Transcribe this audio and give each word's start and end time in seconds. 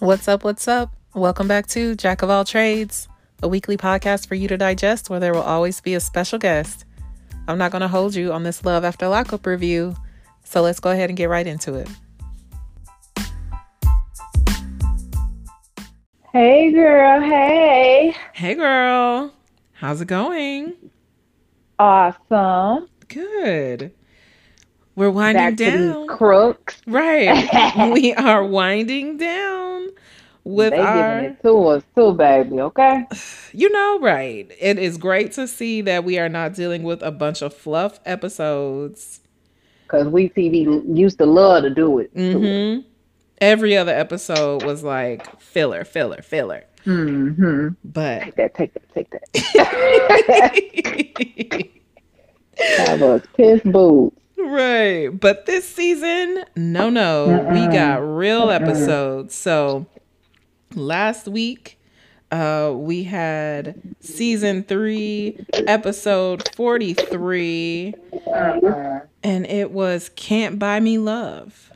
What's 0.00 0.28
up? 0.28 0.44
What's 0.44 0.66
up? 0.66 0.94
Welcome 1.14 1.46
back 1.46 1.66
to 1.66 1.94
Jack 1.94 2.22
of 2.22 2.30
All 2.30 2.42
Trades, 2.46 3.06
a 3.42 3.48
weekly 3.48 3.76
podcast 3.76 4.26
for 4.26 4.34
you 4.34 4.48
to 4.48 4.56
digest 4.56 5.10
where 5.10 5.20
there 5.20 5.34
will 5.34 5.42
always 5.42 5.82
be 5.82 5.92
a 5.92 6.00
special 6.00 6.38
guest. 6.38 6.86
I'm 7.46 7.58
not 7.58 7.70
going 7.70 7.82
to 7.82 7.88
hold 7.88 8.14
you 8.14 8.32
on 8.32 8.42
this 8.42 8.64
Love 8.64 8.82
After 8.82 9.08
Lockup 9.08 9.44
review, 9.44 9.94
so 10.42 10.62
let's 10.62 10.80
go 10.80 10.88
ahead 10.88 11.10
and 11.10 11.18
get 11.18 11.28
right 11.28 11.46
into 11.46 11.74
it. 11.74 11.86
Hey, 16.32 16.72
girl. 16.72 17.20
Hey. 17.20 18.16
Hey, 18.32 18.54
girl. 18.54 19.34
How's 19.74 20.00
it 20.00 20.08
going? 20.08 20.76
Awesome. 21.78 22.88
Good. 23.06 23.92
We're 25.00 25.10
winding 25.10 25.54
down. 25.54 26.06
crooks. 26.08 26.82
Right. 26.86 27.90
we 27.94 28.12
are 28.12 28.44
winding 28.44 29.16
down 29.16 29.88
with 30.44 30.72
they 30.72 30.78
our 30.78 31.22
giving 31.22 31.30
it 31.30 31.42
to 31.42 31.66
us 31.68 31.82
too, 31.96 32.12
baby. 32.12 32.60
Okay. 32.60 33.06
You 33.52 33.68
know, 33.70 33.98
right. 34.00 34.48
It 34.60 34.78
is 34.78 34.98
great 34.98 35.32
to 35.32 35.48
see 35.48 35.80
that 35.80 36.04
we 36.04 36.18
are 36.18 36.28
not 36.28 36.52
dealing 36.54 36.82
with 36.82 37.02
a 37.02 37.10
bunch 37.10 37.40
of 37.40 37.54
fluff 37.54 37.98
episodes. 38.04 39.20
Because 39.84 40.06
we 40.06 40.28
TV 40.28 40.84
used 40.96 41.16
to 41.18 41.26
love 41.26 41.62
to 41.62 41.70
do 41.70 41.98
it. 41.98 42.10
hmm 42.14 42.80
Every 43.40 43.76
other 43.78 43.92
episode 43.92 44.64
was 44.64 44.84
like 44.84 45.40
filler, 45.40 45.84
filler, 45.84 46.20
filler. 46.20 46.66
Mm-hmm. 46.84 47.68
But 47.84 48.22
Take 48.22 48.36
that. 48.36 48.54
Take 48.54 48.74
that. 48.74 48.82
Take 48.92 49.10
that. 49.10 49.28
Have 52.76 53.02
us 53.02 53.22
piss 53.34 53.62
boots. 53.62 54.19
Right. 54.48 55.08
But 55.08 55.46
this 55.46 55.68
season, 55.68 56.44
no, 56.56 56.90
no, 56.90 57.26
we 57.50 57.58
Mm-mm. 57.60 57.72
got 57.72 57.96
real 57.96 58.46
Mm-mm. 58.48 58.60
episodes. 58.60 59.34
So 59.34 59.86
last 60.74 61.28
week, 61.28 61.78
uh, 62.30 62.72
we 62.74 63.02
had 63.04 63.80
season 64.00 64.62
three, 64.62 65.44
episode 65.66 66.48
43, 66.54 67.94
Uh-uh. 68.26 69.00
and 69.22 69.46
it 69.46 69.70
was 69.72 70.10
Can't 70.16 70.58
Buy 70.58 70.80
Me 70.80 70.96
Love. 70.98 71.72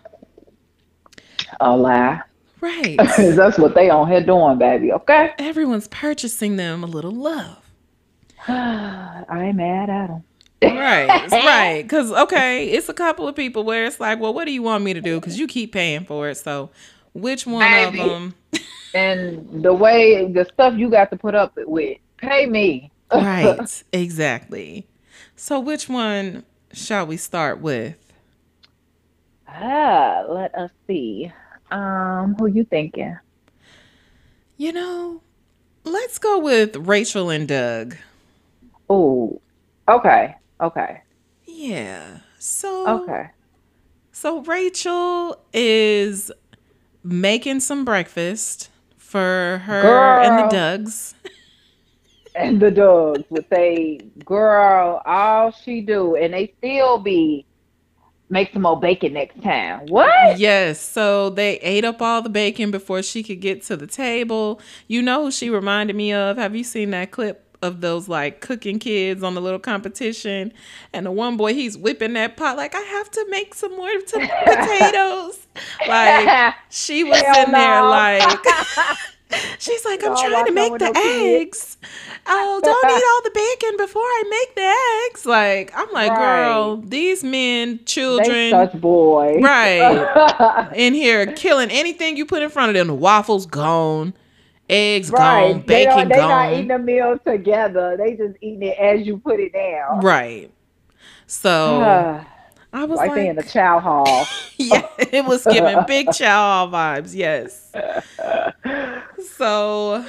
A 1.61 1.77
lie. 1.77 2.21
Right. 2.61 2.97
That's 3.19 3.59
what 3.59 3.75
they 3.75 3.91
on 3.91 4.09
here 4.09 4.25
doing, 4.25 4.59
baby. 4.59 4.93
Okay. 4.93 5.33
Everyone's 5.39 5.89
purchasing 5.89 6.57
them 6.57 6.83
a 6.83 6.87
little 6.87 7.13
love. 7.13 7.59
I'm 8.49 9.57
mad 9.57 9.91
at 9.91 10.07
them. 10.09 10.25
Right, 10.73 11.31
right. 11.31 11.83
Because, 11.83 12.11
okay, 12.13 12.69
it's 12.69 12.89
a 12.89 12.95
couple 12.95 13.29
of 13.29 13.37
people 13.37 13.65
where 13.65 13.85
it's 13.85 14.01
like, 14.01 14.21
well, 14.21 14.33
what 14.33 14.45
do 14.45 14.53
you 14.53 14.63
want 14.63 14.85
me 14.85 14.95
to 14.95 15.01
do? 15.01 15.21
Because 15.21 15.39
you 15.39 15.47
keep 15.47 15.73
paying 15.73 16.05
for 16.05 16.29
it. 16.29 16.37
So, 16.37 16.71
which 17.13 17.47
one 17.47 17.71
Baby. 17.71 18.01
of 18.01 18.09
them? 18.09 18.35
And 18.95 19.65
the 19.65 19.75
way 19.75 20.31
the 20.31 20.45
stuff 20.53 20.75
you 20.77 20.89
got 20.89 21.11
to 21.11 21.17
put 21.17 21.35
up 21.35 21.55
with, 21.57 21.99
pay 22.19 22.47
me. 22.47 22.93
right, 23.13 23.83
exactly. 23.93 24.87
So, 25.35 25.59
which 25.59 25.89
one 25.89 26.45
shall 26.73 27.05
we 27.05 27.17
start 27.17 27.61
with? 27.61 27.97
Ah, 29.49 30.25
let 30.29 30.55
us 30.55 30.71
see. 30.87 31.33
Um, 31.73 32.37
who 32.39 32.47
you 32.47 32.65
thinking? 32.65 33.17
You 34.57 34.73
know, 34.73 35.23
let's 35.83 36.19
go 36.19 36.39
with 36.39 36.77
Rachel 36.77 37.31
and 37.31 37.49
Doug. 37.49 37.97
Oh, 38.89 39.41
okay, 39.89 40.37
okay, 40.67 41.03
Yeah. 41.47 42.19
So, 42.39 43.03
okay. 43.03 43.31
so 44.13 44.43
Rachel 44.43 45.39
is 45.53 46.31
making 47.03 47.61
some 47.61 47.85
breakfast 47.85 48.71
for 48.99 49.63
her 49.65 50.21
and 50.23 50.39
the 50.39 50.43
Girl. 50.43 50.51
Dougs. 50.51 51.15
And 52.37 52.61
the 52.61 52.73
dogs 52.73 53.23
would 53.31 53.49
say, 53.49 54.01
"Girl, 54.25 55.01
all 55.07 55.53
she 55.53 55.81
do," 55.81 56.17
and 56.17 56.35
they 56.35 56.53
still 56.59 56.99
be 56.99 57.47
make 58.29 58.53
some 58.53 58.63
more 58.63 58.79
bacon 58.79 59.13
next 59.13 59.41
time. 59.43 59.87
What? 59.87 60.39
Yes, 60.39 60.81
so 60.81 61.31
they 61.31 61.59
ate 61.59 61.85
up 61.85 62.03
all 62.03 62.23
the 62.23 62.29
bacon 62.29 62.73
before 62.73 63.03
she 63.03 63.23
could 63.23 63.41
get 63.41 63.63
to 63.65 63.77
the 63.77 63.87
table. 63.87 64.61
You 64.89 65.01
know 65.03 65.25
who 65.27 65.31
she 65.31 65.49
reminded 65.49 65.95
me 65.95 66.13
of? 66.13 66.37
Have 66.37 66.57
you 66.57 66.65
seen 66.65 66.91
that 66.91 67.13
clip 67.13 67.44
of 67.65 67.81
those 67.81 68.09
like 68.09 68.41
cooking 68.41 68.79
kids 68.79 69.23
on 69.25 69.35
the 69.35 69.41
little 69.41 69.59
competition? 69.59 70.53
And 70.93 71.07
the 71.07 71.11
one 71.11 71.37
boy, 71.37 71.55
he's 71.55 71.77
whipping 71.77 72.13
that 72.13 72.37
pot 72.37 72.57
like, 72.57 72.75
I 72.77 72.81
have 72.81 73.11
to 73.13 73.27
make 73.31 73.55
some 73.55 73.75
more 73.77 73.91
t- 73.91 74.29
potatoes. 74.45 75.47
Like, 75.89 76.55
she 76.71 77.03
was 77.05 77.21
Hell 77.21 77.47
in 77.47 77.53
there 77.53 77.83
like, 77.83 78.23
she's 79.59 79.85
like, 79.85 80.03
I'm 80.05 80.13
No, 80.13 80.21
trying 80.21 80.47
to 80.47 80.53
make 80.53 80.79
the 80.79 80.91
no 80.91 81.37
eggs. 81.41 81.77
Oh, 82.27 82.61
don't 82.63 82.91
eat 82.91 83.05
all 83.15 83.23
the 83.23 83.31
bacon 83.35 83.77
before 83.77 84.03
I 84.03 84.23
make 84.31 84.55
the 84.55 85.11
eggs. 85.11 85.27
Like, 85.27 85.73
I'm 85.77 85.91
like, 85.93 86.11
Right. 86.11 86.19
girl, 86.19 86.77
these 86.79 87.23
men, 87.23 87.81
children, 87.85 88.51
such 88.51 88.81
boys, 88.81 89.43
Right. 89.43 90.71
in 90.75 90.95
here 90.95 91.27
killing 91.33 91.71
anything 91.71 92.17
you 92.17 92.25
put 92.27 92.43
in 92.43 92.49
front 92.51 92.71
of 92.71 92.75
them. 92.75 92.87
The 92.87 92.95
waffles 92.95 93.45
gone, 93.47 94.15
eggs 94.69 95.11
gone, 95.11 95.21
right? 95.21 95.67
They, 95.67 95.87
bacon 95.87 96.09
they 96.09 96.17
not 96.17 96.53
eating 96.53 96.71
a 96.71 96.79
meal 96.79 97.19
together. 97.19 97.97
They 97.97 98.15
just 98.17 98.37
eating 98.41 98.63
it 98.63 98.79
as 98.79 99.07
you 99.07 99.19
put 99.19 99.41
it 99.41 99.53
down. 99.53 100.01
right. 100.01 100.51
So 101.27 101.81
I 102.73 102.85
was 102.85 102.99
like 102.99 103.15
they 103.15 103.29
in 103.29 103.37
the 103.37 103.43
chow 103.43 103.79
hall. 103.81 104.27
yeah, 104.57 104.87
it 104.99 105.25
was 105.25 105.45
giving 105.45 105.79
big 105.87 106.11
chow 106.13 106.67
hall 106.67 106.69
vibes. 106.69 107.15
Yes. 107.15 107.73
So, 109.37 110.05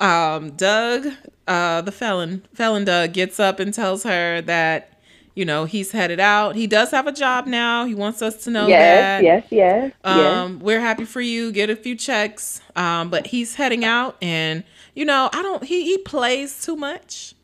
um, 0.00 0.50
Doug, 0.52 1.06
uh, 1.48 1.80
the 1.80 1.92
felon, 1.92 2.46
felon 2.54 2.84
Doug, 2.84 3.12
gets 3.12 3.40
up 3.40 3.58
and 3.58 3.72
tells 3.74 4.04
her 4.04 4.40
that. 4.42 4.99
You 5.34 5.44
know, 5.44 5.64
he's 5.64 5.92
headed 5.92 6.20
out. 6.20 6.56
He 6.56 6.66
does 6.66 6.90
have 6.90 7.06
a 7.06 7.12
job 7.12 7.46
now. 7.46 7.84
He 7.84 7.94
wants 7.94 8.20
us 8.20 8.44
to 8.44 8.50
know 8.50 8.66
that. 8.68 9.22
yes, 9.22 9.44
yes, 9.50 9.52
yes, 9.52 9.92
yes. 10.04 10.36
Um, 10.36 10.58
we're 10.60 10.80
happy 10.80 11.04
for 11.04 11.20
you. 11.20 11.52
Get 11.52 11.70
a 11.70 11.76
few 11.76 11.94
checks. 11.94 12.60
Um, 12.76 13.10
but 13.10 13.28
he's 13.28 13.54
heading 13.54 13.84
out, 13.84 14.16
and 14.20 14.64
you 14.94 15.04
know, 15.04 15.30
I 15.32 15.42
don't. 15.42 15.62
He 15.62 15.84
he 15.84 15.98
plays 15.98 16.64
too 16.64 16.76
much 16.76 17.34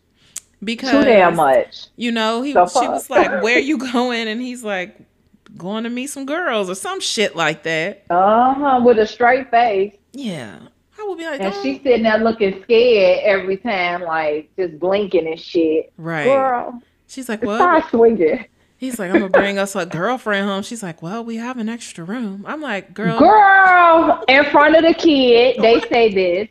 because 0.63 0.91
Too 0.91 1.05
damn 1.05 1.37
much. 1.37 1.87
You 1.97 2.11
know, 2.13 2.43
he 2.43 2.53
So 2.53 2.67
she 2.67 2.89
was 2.89 3.09
like, 3.09 3.43
"Where 3.43 3.59
you 3.59 3.79
going?" 3.79 4.27
And 4.29 4.41
he's 4.41 4.65
like, 4.65 4.99
"Going 5.57 5.85
to 5.85 5.91
meet 5.91 6.09
some 6.09 6.27
girls 6.27 6.69
or 6.69 6.75
some 6.75 7.01
shit 7.01 7.37
like 7.37 7.63
that." 7.63 8.05
Uh 8.11 8.55
huh. 8.55 8.81
With 8.85 8.99
a 8.99 9.07
straight 9.07 9.51
face. 9.51 9.95
Yeah, 10.13 10.59
I 10.99 11.05
would 11.05 11.19
be 11.19 11.25
like, 11.25 11.41
And 11.41 11.55
"Oh." 11.55 11.63
she's 11.63 11.81
sitting 11.83 12.03
there 12.03 12.19
looking 12.19 12.63
scared 12.63 13.21
every 13.23 13.59
time, 13.59 14.03
like 14.03 14.51
just 14.59 14.79
blinking 14.79 15.27
and 15.27 15.39
shit. 15.41 15.93
right. 15.97 16.25
Girl, 16.25 16.83
She's 17.07 17.29
like, 17.29 17.43
"Well," 17.43 17.59
stop 17.59 17.91
swinging. 17.91 18.45
he's 18.77 18.99
like, 18.99 19.11
"I'm 19.11 19.21
gonna 19.21 19.29
bring 19.31 19.59
us 19.59 19.75
a 19.77 19.87
girlfriend 19.87 20.47
home." 20.47 20.63
She's 20.63 20.83
like, 20.83 21.03
"Well, 21.03 21.25
we 21.25 21.37
have 21.37 21.59
an 21.59 21.69
extra 21.69 22.05
room." 22.05 22.45
I'm 22.47 22.61
like, 22.61 22.95
"Girl, 22.95 23.19
Girl, 23.19 24.25
in 24.29 24.45
front 24.47 24.77
of 24.77 24.83
the 24.83 24.95
kid, 24.95 25.57
they 25.61 25.81
say 25.89 26.13
this. 26.15 26.49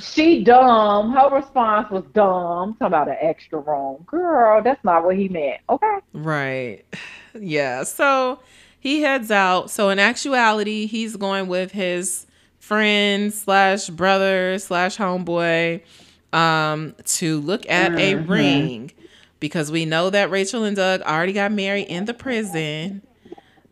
She 0.00 0.44
dumb. 0.44 1.12
Her 1.12 1.28
response 1.34 1.90
was 1.90 2.04
dumb. 2.12 2.74
Talking 2.74 2.86
about 2.86 3.08
an 3.08 3.16
extra 3.20 3.58
room. 3.58 4.04
Girl, 4.06 4.62
that's 4.62 4.82
not 4.84 5.04
what 5.04 5.16
he 5.16 5.28
meant. 5.28 5.60
Okay. 5.68 5.98
Right. 6.12 6.84
Yeah. 7.36 7.82
So 7.84 8.38
he 8.78 9.00
heads 9.02 9.30
out. 9.30 9.70
So 9.70 9.88
in 9.88 9.98
actuality, 9.98 10.86
he's 10.86 11.16
going 11.16 11.48
with 11.48 11.72
his 11.72 12.26
friend 12.58 13.32
slash 13.32 13.88
brother 13.88 14.58
slash 14.58 14.96
homeboy 14.98 15.80
um 16.34 16.94
to 17.04 17.40
look 17.40 17.68
at 17.70 17.92
a 17.98 18.14
Mhm. 18.14 18.28
ring 18.28 18.90
because 19.40 19.70
we 19.70 19.84
know 19.84 20.10
that 20.10 20.30
Rachel 20.30 20.64
and 20.64 20.76
Doug 20.76 21.00
already 21.02 21.32
got 21.32 21.52
married 21.52 21.86
in 21.88 22.04
the 22.06 22.14
prison. 22.14 23.02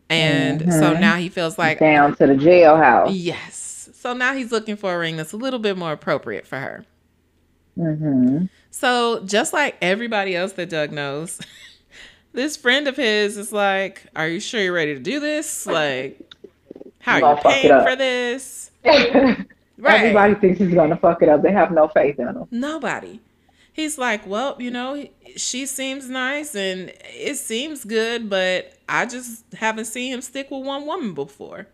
And 0.09 0.61
so 0.73 0.93
Mhm. 0.93 0.99
now 0.99 1.15
he 1.17 1.29
feels 1.29 1.57
like 1.57 1.79
Down 1.79 2.15
to 2.17 2.27
the 2.27 2.33
jailhouse. 2.35 3.09
yes. 3.11 3.89
So 3.93 4.13
now 4.13 4.33
he's 4.33 4.51
looking 4.51 4.75
for 4.75 4.93
a 4.95 4.99
ring 4.99 5.17
that's 5.17 5.33
a 5.33 5.37
little 5.37 5.59
bit 5.59 5.77
more 5.77 5.91
appropriate 5.91 6.45
for 6.45 6.57
her. 6.57 6.85
Mm-hmm. 7.79 8.45
So 8.69 9.23
just 9.25 9.53
like 9.53 9.75
everybody 9.81 10.35
else 10.35 10.51
that 10.53 10.69
Doug 10.69 10.91
knows, 10.91 11.39
this 12.33 12.55
friend 12.57 12.87
of 12.87 12.95
his 12.97 13.37
is 13.37 13.51
like, 13.51 14.03
"Are 14.15 14.27
you 14.27 14.39
sure 14.39 14.61
you're 14.61 14.73
ready 14.73 14.93
to 14.93 14.99
do 14.99 15.19
this? 15.19 15.65
Like, 15.65 16.19
how 16.99 17.21
are 17.23 17.35
you 17.35 17.41
paying 17.41 17.83
for 17.83 17.95
this?" 17.95 18.71
Right? 19.77 20.01
Everybody 20.01 20.35
thinks 20.35 20.59
he's 20.59 20.73
gonna 20.73 20.97
fuck 20.97 21.21
it 21.21 21.29
up. 21.29 21.41
They 21.41 21.51
have 21.51 21.71
no 21.71 21.87
faith 21.87 22.19
in 22.19 22.27
him. 22.27 22.47
Nobody. 22.51 23.19
He's 23.71 23.97
like, 23.97 24.27
"Well, 24.27 24.55
you 24.59 24.69
know, 24.69 25.07
she 25.35 25.65
seems 25.65 26.07
nice 26.09 26.55
and 26.55 26.93
it 27.05 27.37
seems 27.37 27.83
good, 27.83 28.29
but 28.29 28.73
I 28.87 29.05
just 29.07 29.45
haven't 29.53 29.85
seen 29.85 30.13
him 30.13 30.21
stick 30.21 30.51
with 30.51 30.63
one 30.63 30.85
woman 30.85 31.13
before." 31.13 31.67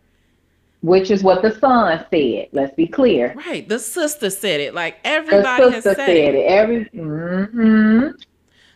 Which 0.81 1.11
is 1.11 1.23
what 1.23 1.41
the 1.41 1.59
son 1.59 2.05
said. 2.09 2.47
Let's 2.53 2.73
be 2.73 2.87
clear. 2.87 3.33
Right? 3.35 3.67
The 3.67 3.79
sister 3.79 4.29
said 4.29 4.61
it. 4.61 4.73
Like 4.73 5.03
The 5.03 5.09
everybody 5.09 5.71
has 5.71 5.83
said, 5.83 5.97
said 5.97 6.09
it. 6.09 6.35
it. 6.35 6.45
Every 6.45 6.85
mm-hmm. 6.85 8.11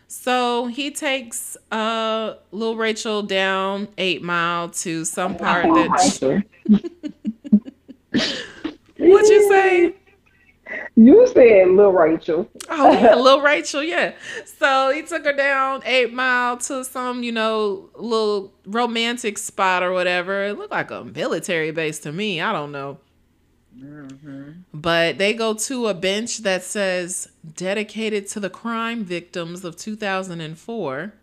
So 0.06 0.66
he 0.66 0.90
takes 0.90 1.56
uh 1.72 2.34
little 2.52 2.76
Rachel 2.76 3.22
down 3.22 3.88
eight 3.96 4.22
mile 4.22 4.68
to 4.68 5.06
some 5.06 5.34
part 5.36 5.64
that 5.64 6.44
What'd 9.10 9.28
you 9.28 9.48
say? 9.48 9.94
You 10.96 11.26
said 11.26 11.68
Lil 11.68 11.92
Rachel. 11.92 12.48
Oh 12.70 12.92
yeah, 12.92 13.14
little 13.14 13.40
Rachel, 13.40 13.82
yeah. 13.82 14.14
So 14.58 14.92
he 14.92 15.02
took 15.02 15.24
her 15.24 15.32
down 15.32 15.82
Eight 15.84 16.12
Mile 16.12 16.56
to 16.58 16.84
some, 16.84 17.22
you 17.22 17.32
know, 17.32 17.90
little 17.96 18.52
romantic 18.64 19.36
spot 19.38 19.82
or 19.82 19.92
whatever. 19.92 20.44
It 20.44 20.58
looked 20.58 20.72
like 20.72 20.90
a 20.90 21.04
military 21.04 21.70
base 21.70 21.98
to 22.00 22.12
me. 22.12 22.40
I 22.40 22.52
don't 22.52 22.72
know. 22.72 22.98
Mm-hmm. 23.78 24.50
But 24.72 25.18
they 25.18 25.34
go 25.34 25.54
to 25.54 25.88
a 25.88 25.94
bench 25.94 26.38
that 26.38 26.62
says 26.62 27.28
dedicated 27.56 28.28
to 28.28 28.40
the 28.40 28.50
crime 28.50 29.04
victims 29.04 29.64
of 29.64 29.76
2004. 29.76 31.14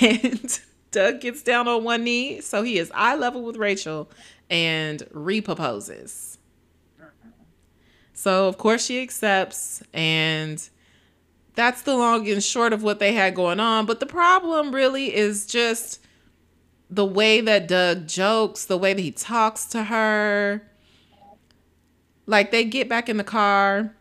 And 0.00 0.60
Doug 0.92 1.20
gets 1.20 1.42
down 1.42 1.66
on 1.66 1.82
one 1.82 2.04
knee, 2.04 2.40
so 2.40 2.62
he 2.62 2.78
is 2.78 2.92
eye 2.94 3.16
level 3.16 3.42
with 3.42 3.56
Rachel 3.56 4.10
and 4.48 5.00
reproposes. 5.12 6.38
So, 8.12 8.46
of 8.46 8.58
course, 8.58 8.84
she 8.86 9.02
accepts, 9.02 9.82
and 9.92 10.68
that's 11.54 11.82
the 11.82 11.96
long 11.96 12.28
and 12.28 12.44
short 12.44 12.72
of 12.72 12.82
what 12.82 12.98
they 12.98 13.14
had 13.14 13.34
going 13.34 13.58
on. 13.58 13.86
But 13.86 14.00
the 14.00 14.06
problem 14.06 14.74
really 14.74 15.14
is 15.14 15.46
just 15.46 15.98
the 16.88 17.04
way 17.04 17.40
that 17.40 17.66
Doug 17.66 18.06
jokes, 18.06 18.66
the 18.66 18.78
way 18.78 18.92
that 18.92 19.00
he 19.00 19.10
talks 19.10 19.64
to 19.66 19.84
her. 19.84 20.62
Like 22.26 22.50
they 22.50 22.64
get 22.64 22.88
back 22.88 23.08
in 23.08 23.16
the 23.16 23.24
car 23.24 23.94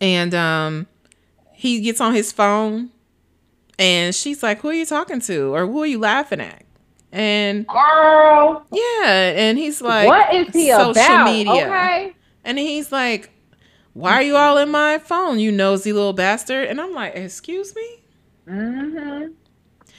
and 0.00 0.34
um 0.34 0.86
he 1.52 1.80
gets 1.80 2.00
on 2.00 2.14
his 2.14 2.32
phone 2.32 2.90
and 3.78 4.14
she's 4.14 4.42
like, 4.42 4.60
Who 4.60 4.68
are 4.68 4.74
you 4.74 4.86
talking 4.86 5.20
to? 5.22 5.54
Or 5.54 5.66
who 5.66 5.82
are 5.82 5.86
you 5.86 5.98
laughing 5.98 6.40
at? 6.40 6.64
And 7.12 7.66
Girl, 7.66 8.66
yeah, 8.72 9.32
and 9.36 9.58
he's 9.58 9.80
like, 9.80 10.06
what 10.08 10.34
is 10.34 10.48
he 10.52 10.70
social 10.70 10.90
about? 10.90 11.24
media. 11.24 11.66
Okay. 11.66 12.16
And 12.44 12.58
he's 12.58 12.92
like, 12.92 13.30
Why 13.92 14.14
are 14.14 14.22
you 14.22 14.36
all 14.36 14.58
in 14.58 14.70
my 14.70 14.98
phone, 14.98 15.38
you 15.38 15.52
nosy 15.52 15.92
little 15.92 16.12
bastard? 16.12 16.68
And 16.68 16.80
I'm 16.80 16.92
like, 16.92 17.14
Excuse 17.16 17.74
me? 17.74 17.88
hmm 18.46 19.26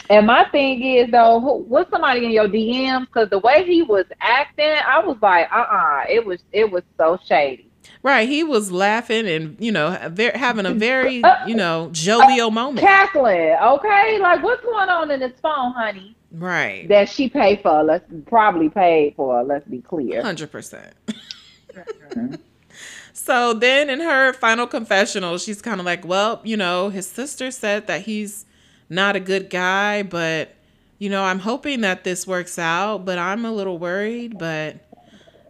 And 0.10 0.28
my 0.28 0.46
thing 0.52 0.82
is 0.84 1.10
though, 1.12 1.40
who, 1.40 1.58
was 1.64 1.88
somebody 1.92 2.26
in 2.26 2.32
your 2.32 2.48
DMs? 2.48 3.08
Because 3.08 3.30
the 3.30 3.40
way 3.40 3.66
he 3.66 3.82
was 3.84 4.06
acting, 4.22 4.76
I 4.88 5.00
was 5.00 5.18
like, 5.22 5.48
uh, 5.52 5.56
uh 5.72 6.04
it 6.10 6.26
was 6.26 6.40
it 6.52 6.70
was 6.72 6.84
so 6.98 7.18
shady. 7.26 7.72
Right. 8.06 8.30
He 8.30 8.44
was 8.44 8.72
laughing 8.72 9.28
and, 9.28 9.58
you 9.60 9.72
know, 9.72 9.90
having 10.36 10.68
a 10.68 10.74
very, 10.76 11.24
uh, 11.24 11.48
you 11.48 11.56
know, 11.56 11.86
uh, 11.86 11.90
jovial 11.90 12.52
moment. 12.52 12.86
Cackling, 12.86 13.58
okay? 13.60 14.20
Like, 14.20 14.44
what's 14.44 14.64
going 14.64 14.90
on 14.90 15.10
in 15.10 15.22
this 15.22 15.34
phone, 15.42 15.74
honey? 15.74 16.16
Right. 16.32 16.88
That 16.88 17.10
she 17.10 17.30
paid 17.30 17.64
for? 17.64 17.84
Let's 17.84 18.06
probably 18.28 18.70
paid 18.70 19.16
for. 19.16 19.44
Let's 19.44 19.68
be 19.68 19.82
clear. 19.82 20.22
100%. 20.22 20.92
Mm-hmm. 21.74 22.36
so 23.14 23.56
then 23.56 23.90
in 23.90 24.02
her 24.02 24.34
final 24.34 24.68
confessional, 24.68 25.40
she's 25.40 25.60
kind 25.60 25.80
of 25.80 25.86
like, 25.88 26.06
well, 26.06 26.42
you 26.44 26.58
know, 26.58 26.90
his 26.90 27.10
sister 27.10 27.50
said 27.50 27.88
that 27.88 28.02
he's 28.02 28.46
not 28.88 29.16
a 29.16 29.20
good 29.20 29.50
guy, 29.50 30.04
but, 30.04 30.54
you 31.00 31.10
know, 31.10 31.24
I'm 31.24 31.40
hoping 31.40 31.82
that 31.82 32.04
this 32.04 32.28
works 32.28 32.60
out, 32.60 33.04
but 33.04 33.18
I'm 33.18 33.46
a 33.46 33.52
little 33.52 33.80
worried, 33.80 34.38
but. 34.38 34.76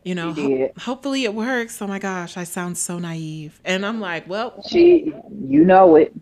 You 0.06 0.16
know, 0.16 0.34
ho- 0.34 0.56
hopefully 0.81 1.25
it 1.25 1.36
works. 1.36 1.81
Oh 1.81 1.88
my 1.88 2.00
gosh, 2.00 2.38
I 2.38 2.46
sound 2.46 2.78
so 2.78 3.00
naive. 3.00 3.60
And 3.66 3.86
I'm 3.86 4.02
like, 4.02 4.30
well, 4.30 4.62
She, 4.69 5.13
you 5.50 5.66
know 5.66 5.96
it. 5.98 6.13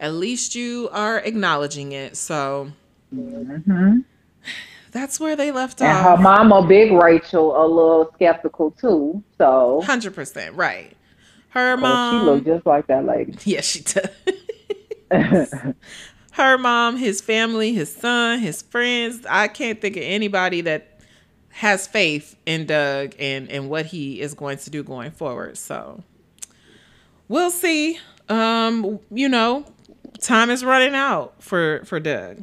at 0.00 0.14
least 0.14 0.54
you 0.54 0.88
are 0.92 1.18
acknowledging 1.18 1.92
it. 1.92 2.16
So 2.16 2.72
hmm 3.12 4.00
that's 4.92 5.20
where 5.20 5.36
they 5.36 5.52
left 5.52 5.80
And 5.80 5.98
her 5.98 6.16
off. 6.16 6.18
mama, 6.18 6.66
Big 6.66 6.92
Rachel, 6.92 7.56
a 7.56 7.66
little 7.66 8.10
skeptical 8.14 8.72
too. 8.72 9.22
So 9.38 9.82
Hundred 9.86 10.14
percent 10.14 10.56
right. 10.56 10.96
Her 11.50 11.76
oh, 11.80 11.98
she 12.08 12.20
mom. 12.20 12.20
looked 12.20 12.46
just 12.46 12.66
like 12.66 12.86
that 12.88 13.04
lady. 13.04 13.36
yeah, 13.44 13.60
she 13.62 13.82
does. 13.82 14.08
Her 16.32 16.58
mom, 16.58 16.96
his 16.96 17.20
family, 17.20 17.74
his 17.74 17.94
son, 17.94 18.40
his 18.40 18.62
friends. 18.62 19.24
I 19.30 19.48
can't 19.48 19.80
think 19.80 19.96
of 19.96 20.02
anybody 20.02 20.60
that 20.62 20.93
has 21.54 21.86
faith 21.86 22.36
in 22.46 22.66
Doug 22.66 23.14
and 23.18 23.48
and 23.50 23.70
what 23.70 23.86
he 23.86 24.20
is 24.20 24.34
going 24.34 24.58
to 24.58 24.70
do 24.70 24.82
going 24.82 25.12
forward. 25.12 25.56
So 25.56 26.02
we'll 27.28 27.50
see. 27.50 27.98
Um, 28.28 28.98
you 29.10 29.28
know, 29.28 29.64
time 30.20 30.50
is 30.50 30.64
running 30.64 30.94
out 30.94 31.34
for 31.42 31.82
for 31.84 32.00
Doug. 32.00 32.42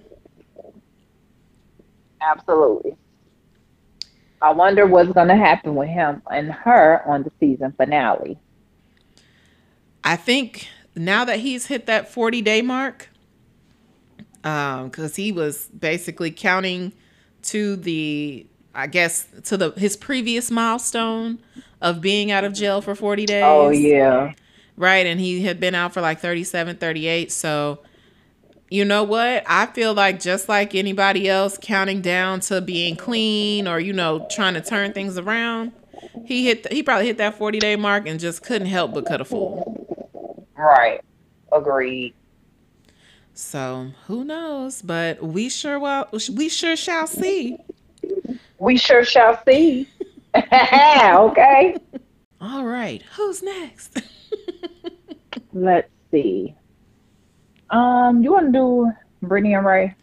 Absolutely. 2.21 2.95
I 4.41 4.51
wonder 4.51 4.87
what's 4.87 5.11
going 5.11 5.27
to 5.27 5.35
happen 5.35 5.75
with 5.75 5.89
him 5.89 6.21
and 6.31 6.51
her 6.51 7.03
on 7.05 7.23
the 7.23 7.31
season 7.39 7.73
finale. 7.73 8.39
I 10.03 10.15
think 10.15 10.67
now 10.95 11.25
that 11.25 11.39
he's 11.39 11.67
hit 11.67 11.85
that 11.85 12.11
40 12.11 12.41
day 12.41 12.61
mark, 12.61 13.09
um, 14.43 14.85
because 14.89 15.15
he 15.15 15.31
was 15.31 15.67
basically 15.67 16.31
counting 16.31 16.93
to 17.43 17.75
the, 17.75 18.47
I 18.73 18.87
guess, 18.87 19.27
to 19.45 19.57
the 19.57 19.71
his 19.71 19.97
previous 19.97 20.49
milestone 20.49 21.39
of 21.81 22.01
being 22.01 22.31
out 22.31 22.43
of 22.43 22.53
jail 22.53 22.81
for 22.81 22.95
40 22.95 23.25
days. 23.25 23.43
Oh 23.43 23.69
yeah. 23.69 24.33
Right. 24.77 25.05
And 25.05 25.19
he 25.19 25.43
had 25.43 25.59
been 25.59 25.75
out 25.75 25.93
for 25.93 26.01
like 26.01 26.19
37, 26.19 26.77
38. 26.77 27.31
So, 27.31 27.79
you 28.69 28.85
know 28.85 29.03
what? 29.03 29.43
I 29.45 29.65
feel 29.67 29.93
like 29.93 30.19
just 30.19 30.47
like 30.47 30.73
anybody 30.73 31.29
else 31.29 31.57
counting 31.61 32.01
down 32.01 32.39
to 32.41 32.61
being 32.61 32.95
clean 32.95 33.67
or, 33.67 33.79
you 33.79 33.93
know, 33.93 34.25
trying 34.31 34.53
to 34.53 34.61
turn 34.61 34.93
things 34.93 35.17
around, 35.17 35.73
he 36.25 36.45
hit, 36.45 36.71
he 36.71 36.81
probably 36.81 37.07
hit 37.07 37.17
that 37.17 37.37
40 37.37 37.59
day 37.59 37.75
mark 37.75 38.07
and 38.07 38.19
just 38.19 38.43
couldn't 38.43 38.67
help 38.67 38.93
but 38.93 39.05
cut 39.05 39.21
a 39.21 39.25
fool. 39.25 40.47
Right. 40.55 41.01
Agreed. 41.51 42.13
So 43.33 43.91
who 44.07 44.23
knows? 44.23 44.81
But 44.81 45.21
we 45.21 45.49
sure 45.49 45.79
well 45.79 46.07
we 46.33 46.49
sure 46.49 46.75
shall 46.75 47.07
see. 47.07 47.57
We 48.61 48.77
sure 48.77 49.03
shall 49.03 49.41
see. 49.43 49.87
okay. 50.35 51.75
All 52.39 52.63
right, 52.63 53.01
who's 53.17 53.41
next? 53.41 53.99
Let's 55.53 55.89
see. 56.11 56.55
Um, 57.71 58.21
you 58.21 58.31
want 58.31 58.47
to 58.47 58.51
do 58.51 58.91
Brittany 59.27 59.55
and 59.55 59.65
Ray? 59.65 59.95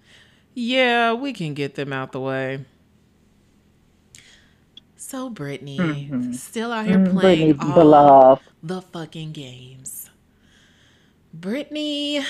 yeah, 0.55 1.13
we 1.13 1.33
can 1.33 1.55
get 1.55 1.77
them 1.77 1.93
out 1.93 2.11
the 2.11 2.19
way. 2.21 2.65
So 4.97 5.31
Brittany, 5.31 6.09
Mhm. 6.13 6.35
still 6.35 6.73
out 6.73 6.87
here 6.87 6.99
Mm, 6.99 7.13
playing 7.13 7.53
Brittany 7.53 7.53
all 7.61 7.75
beloved. 7.75 8.43
the 8.63 8.83
fucking 8.83 9.33
games. 9.33 10.11
Brittany 11.33 12.25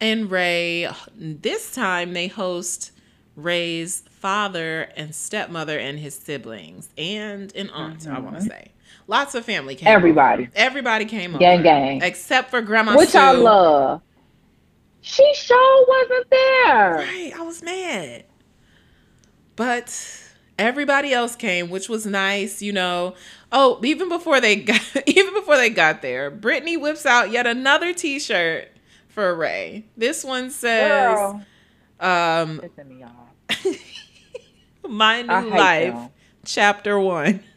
and 0.00 0.30
Ray, 0.30 0.88
this 1.16 1.74
time 1.74 2.12
they 2.12 2.28
host 2.28 2.92
Ray's 3.34 4.04
father 4.22 4.88
and 4.96 5.14
stepmother 5.14 5.78
and 5.78 5.98
his 5.98 6.14
siblings 6.18 6.88
and 6.96 7.54
an 7.56 7.70
aunt, 7.70 8.06
I 8.08 8.20
want 8.20 8.36
to 8.36 8.42
say. 8.42 8.72
Lots 9.08 9.34
of 9.34 9.44
family 9.44 9.74
came. 9.74 9.88
over. 9.88 9.96
Everybody. 9.98 10.48
Everybody 10.54 11.04
came 11.06 11.36
Gang, 11.38 11.60
over. 11.60 11.62
gang. 11.64 12.02
Except 12.02 12.50
for 12.50 12.62
Grandma 12.62 12.96
Which 12.96 13.10
Sue. 13.10 13.18
I 13.18 13.32
love. 13.32 14.02
She 15.00 15.34
sure 15.34 15.86
wasn't 15.88 16.30
there. 16.30 16.94
Right, 16.94 17.32
I 17.36 17.42
was 17.42 17.62
mad. 17.62 18.24
But 19.56 20.24
everybody 20.58 21.12
else 21.12 21.36
came, 21.36 21.68
which 21.70 21.88
was 21.88 22.06
nice, 22.06 22.62
you 22.62 22.72
know. 22.72 23.14
Oh, 23.50 23.80
even 23.84 24.08
before 24.08 24.40
they 24.40 24.56
got 24.70 24.80
even 25.06 25.34
before 25.34 25.56
they 25.56 25.70
got 25.70 26.02
there, 26.02 26.30
Brittany 26.30 26.76
whips 26.76 27.04
out 27.06 27.30
yet 27.32 27.46
another 27.46 27.92
t-shirt 27.92 28.68
for 29.08 29.34
Ray. 29.34 29.86
This 29.96 30.24
one 30.24 30.50
says 30.50 31.18
Girl. 31.18 31.42
um 32.00 32.60
Pissing 32.60 32.86
me 32.88 33.02
off. 33.04 33.34
My 34.88 35.22
New 35.22 35.50
Life, 35.50 35.94
them. 35.94 36.08
chapter 36.44 36.98
1. 36.98 37.40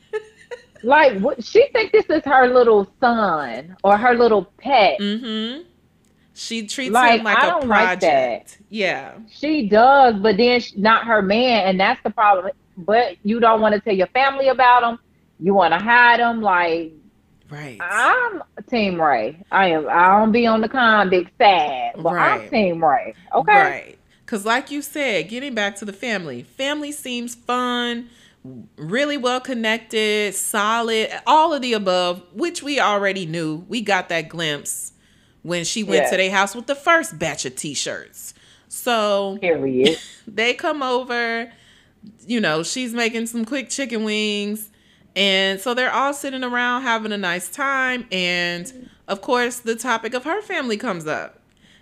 Like, 0.84 1.20
what? 1.20 1.44
She 1.44 1.67
think 1.74 1.91
this 1.91 2.05
is 2.10 2.22
her 2.25 2.48
little 2.48 2.88
son 3.00 3.75
or 3.84 3.98
her 3.98 4.13
little 4.13 4.44
pet. 4.60 5.00
Mhm. 5.00 5.63
She 6.36 6.67
treats 6.67 6.91
Like, 6.94 7.20
him 7.20 7.25
like 7.25 7.38
I 7.38 7.48
a 7.48 7.50
don't 7.51 7.67
like 7.67 8.00
project. 8.01 8.60
yeah. 8.70 9.13
She 9.32 9.67
does, 9.67 10.15
but 10.22 10.38
then 10.38 10.60
she, 10.60 10.75
not 10.77 11.08
her 11.08 11.24
man, 11.24 11.65
and 11.70 11.79
that's 11.79 12.00
the 12.03 12.12
problem. 12.12 12.51
But 12.77 13.15
you 13.24 13.39
don't 13.39 13.62
want 13.62 13.74
to 13.74 13.79
tell 13.82 13.96
your 13.96 14.05
family 14.08 14.50
about 14.50 14.84
him. 14.84 15.00
You 15.39 15.55
want 15.55 15.74
to 15.74 15.79
hide 15.79 16.20
him. 16.20 16.41
Like 16.44 16.91
Right. 17.50 17.79
I'm 17.82 18.44
Team 18.70 19.01
Ray. 19.01 19.44
I 19.51 19.70
am. 19.70 19.88
I 19.89 20.20
don't 20.20 20.32
be 20.32 20.46
on 20.46 20.62
the 20.62 20.70
convict 20.70 21.32
side, 21.41 21.94
but 21.98 22.13
Right. 22.13 22.41
I'm 22.44 22.50
Team 22.50 22.84
Ray. 22.84 23.15
Okay. 23.34 23.53
Right. 23.60 24.00
Because, 24.25 24.46
like 24.46 24.72
you 24.72 24.82
said, 24.82 25.29
getting 25.29 25.53
back 25.53 25.75
to 25.77 25.86
the 25.86 25.94
family, 25.94 26.41
family 26.44 26.91
seems 26.91 27.36
fun, 27.36 28.10
really 28.75 29.17
well 29.17 29.39
connected, 29.39 30.34
solid, 30.34 31.10
all 31.27 31.53
of 31.53 31.62
the 31.62 31.74
above, 31.74 32.24
which 32.34 32.63
we 32.63 32.79
already 32.79 33.25
knew. 33.27 33.65
We 33.67 33.82
got 33.82 34.10
that 34.10 34.29
glimpse 34.29 34.94
when 35.44 35.63
she 35.63 35.84
went 35.84 36.03
Yes. 36.03 36.12
to 36.12 36.17
their 36.17 36.32
house 36.32 36.55
with 36.55 36.65
the 36.65 36.74
first 36.75 37.20
batch 37.20 37.46
of 37.46 37.55
t 37.55 37.75
shirts. 37.75 38.34
So 38.67 39.38
Period. 39.41 39.98
they 40.27 40.55
come 40.55 40.82
over, 40.82 41.51
you 42.25 42.41
know, 42.41 42.63
she's 42.63 42.94
making 42.94 43.27
some 43.27 43.46
quick 43.46 43.70
chicken 43.70 44.03
wings. 44.03 44.70
And 45.15 45.62
so 45.62 45.74
they're 45.75 45.94
all 45.94 46.13
sitting 46.13 46.44
around 46.44 46.82
having 46.82 47.12
a 47.12 47.17
nice 47.17 47.48
time. 47.48 48.05
And 48.12 48.89
of 49.08 49.22
course, 49.22 49.60
the 49.60 49.75
topic 49.75 50.13
of 50.15 50.24
her 50.24 50.41
family 50.41 50.77
comes 50.77 51.05
up. 51.08 51.39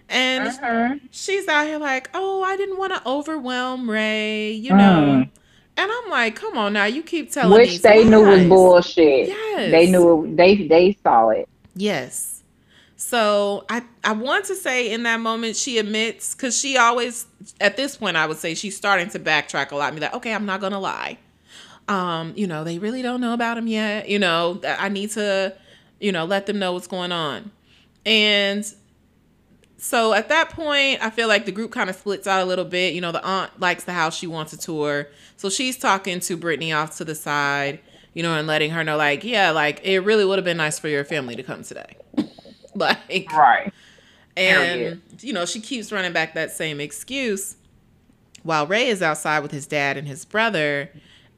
And 0.09 0.47
Mhm. 0.47 0.99
she's 1.11 1.47
out 1.47 1.65
here 1.65 1.79
like, 1.79 2.09
oh, 2.13 2.43
I 2.43 2.57
didn't 2.57 2.77
want 2.77 2.93
to 2.93 3.01
overwhelm 3.07 3.89
Ray, 3.89 4.51
you 4.51 4.71
know. 4.71 5.25
Mm. 5.25 5.29
And 5.75 5.91
I'm 5.91 6.09
like, 6.11 6.35
come 6.35 6.57
on 6.57 6.73
now, 6.73 6.85
you 6.85 7.01
keep 7.01 7.31
telling 7.31 7.51
Which 7.53 7.81
they 7.81 8.03
knew 8.03 8.21
was 8.21 8.47
bullshit. 8.47 9.29
Yes. 9.29 9.71
They 9.71 9.87
knew 9.89 10.31
they 10.35 10.67
they 10.67 10.97
saw 11.03 11.29
it. 11.29 11.47
Yes. 11.75 12.43
So 12.95 13.65
I 13.69 13.81
I 14.03 14.11
want 14.13 14.45
to 14.45 14.55
say 14.55 14.91
in 14.91 15.03
that 15.03 15.19
moment 15.19 15.55
she 15.55 15.77
admits 15.77 16.35
because 16.35 16.57
she 16.57 16.77
always 16.77 17.25
at 17.59 17.75
this 17.75 17.97
point 17.97 18.17
I 18.17 18.27
would 18.27 18.37
say 18.37 18.53
she's 18.53 18.77
starting 18.77 19.09
to 19.09 19.19
backtrack 19.19 19.71
a 19.71 19.75
lot 19.75 19.87
and 19.87 19.95
be 19.95 20.01
like, 20.01 20.13
okay, 20.13 20.33
I'm 20.33 20.45
not 20.45 20.61
gonna 20.61 20.79
lie. 20.79 21.17
Um, 21.87 22.33
you 22.35 22.47
know, 22.47 22.63
they 22.63 22.77
really 22.79 23.01
don't 23.01 23.19
know 23.19 23.33
about 23.33 23.57
him 23.57 23.67
yet. 23.67 24.07
You 24.07 24.19
know, 24.19 24.61
I 24.65 24.89
need 24.89 25.09
to, 25.11 25.53
you 25.99 26.11
know, 26.11 26.25
let 26.25 26.45
them 26.45 26.59
know 26.59 26.71
what's 26.73 26.87
going 26.87 27.11
on. 27.11 27.51
And 28.05 28.65
so 29.83 30.13
at 30.13 30.29
that 30.29 30.49
point, 30.49 31.03
I 31.03 31.09
feel 31.09 31.27
like 31.27 31.43
the 31.45 31.51
group 31.51 31.71
kind 31.73 31.89
of 31.89 31.97
splits 31.97 32.25
out 32.25 32.41
a 32.41 32.45
little 32.45 32.63
bit. 32.63 32.93
You 32.93 33.01
know, 33.01 33.11
the 33.11 33.21
aunt 33.21 33.59
likes 33.59 33.83
the 33.83 33.91
house, 33.91 34.15
she 34.17 34.27
wants 34.27 34.53
a 34.53 34.57
tour. 34.57 35.09
So 35.35 35.49
she's 35.49 35.77
talking 35.77 36.21
to 36.21 36.37
Brittany 36.37 36.71
off 36.71 36.95
to 36.99 37.03
the 37.03 37.13
side, 37.15 37.79
you 38.13 38.23
know, 38.23 38.33
and 38.33 38.47
letting 38.47 38.71
her 38.71 38.81
know, 38.85 38.95
like, 38.95 39.25
yeah, 39.25 39.51
like 39.51 39.81
it 39.83 39.99
really 39.99 40.23
would 40.23 40.37
have 40.37 40.45
been 40.45 40.55
nice 40.55 40.79
for 40.79 40.87
your 40.87 41.03
family 41.03 41.35
to 41.35 41.43
come 41.43 41.63
today. 41.63 41.97
like, 42.75 43.29
Right. 43.33 43.73
and, 44.37 45.01
you 45.19 45.33
know, 45.33 45.45
she 45.45 45.59
keeps 45.59 45.91
running 45.91 46.13
back 46.13 46.33
that 46.35 46.51
same 46.51 46.79
excuse 46.79 47.57
while 48.43 48.65
Ray 48.65 48.87
is 48.87 49.01
outside 49.01 49.39
with 49.39 49.51
his 49.51 49.67
dad 49.67 49.97
and 49.97 50.07
his 50.07 50.23
brother. 50.23 50.89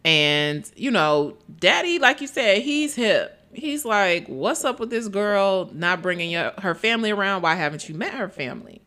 And, 0.03 0.69
you 0.75 0.91
know, 0.91 1.35
daddy, 1.59 1.97
like 1.97 2.21
you 2.21 2.27
said, 2.27 2.61
he's 2.61 2.93
hip. 2.93 3.34
He's 3.55 3.85
like, 3.85 4.27
what's 4.27 4.63
up 4.65 4.79
with 4.79 4.89
this 4.89 5.07
girl 5.07 5.69
not 5.73 6.01
bringing 6.01 6.33
her 6.33 6.75
family 6.75 7.11
around? 7.11 7.41
Why 7.41 7.55
haven't 7.55 7.87
you 7.89 7.95
met 7.95 8.13
her 8.13 8.29
family? 8.29 8.81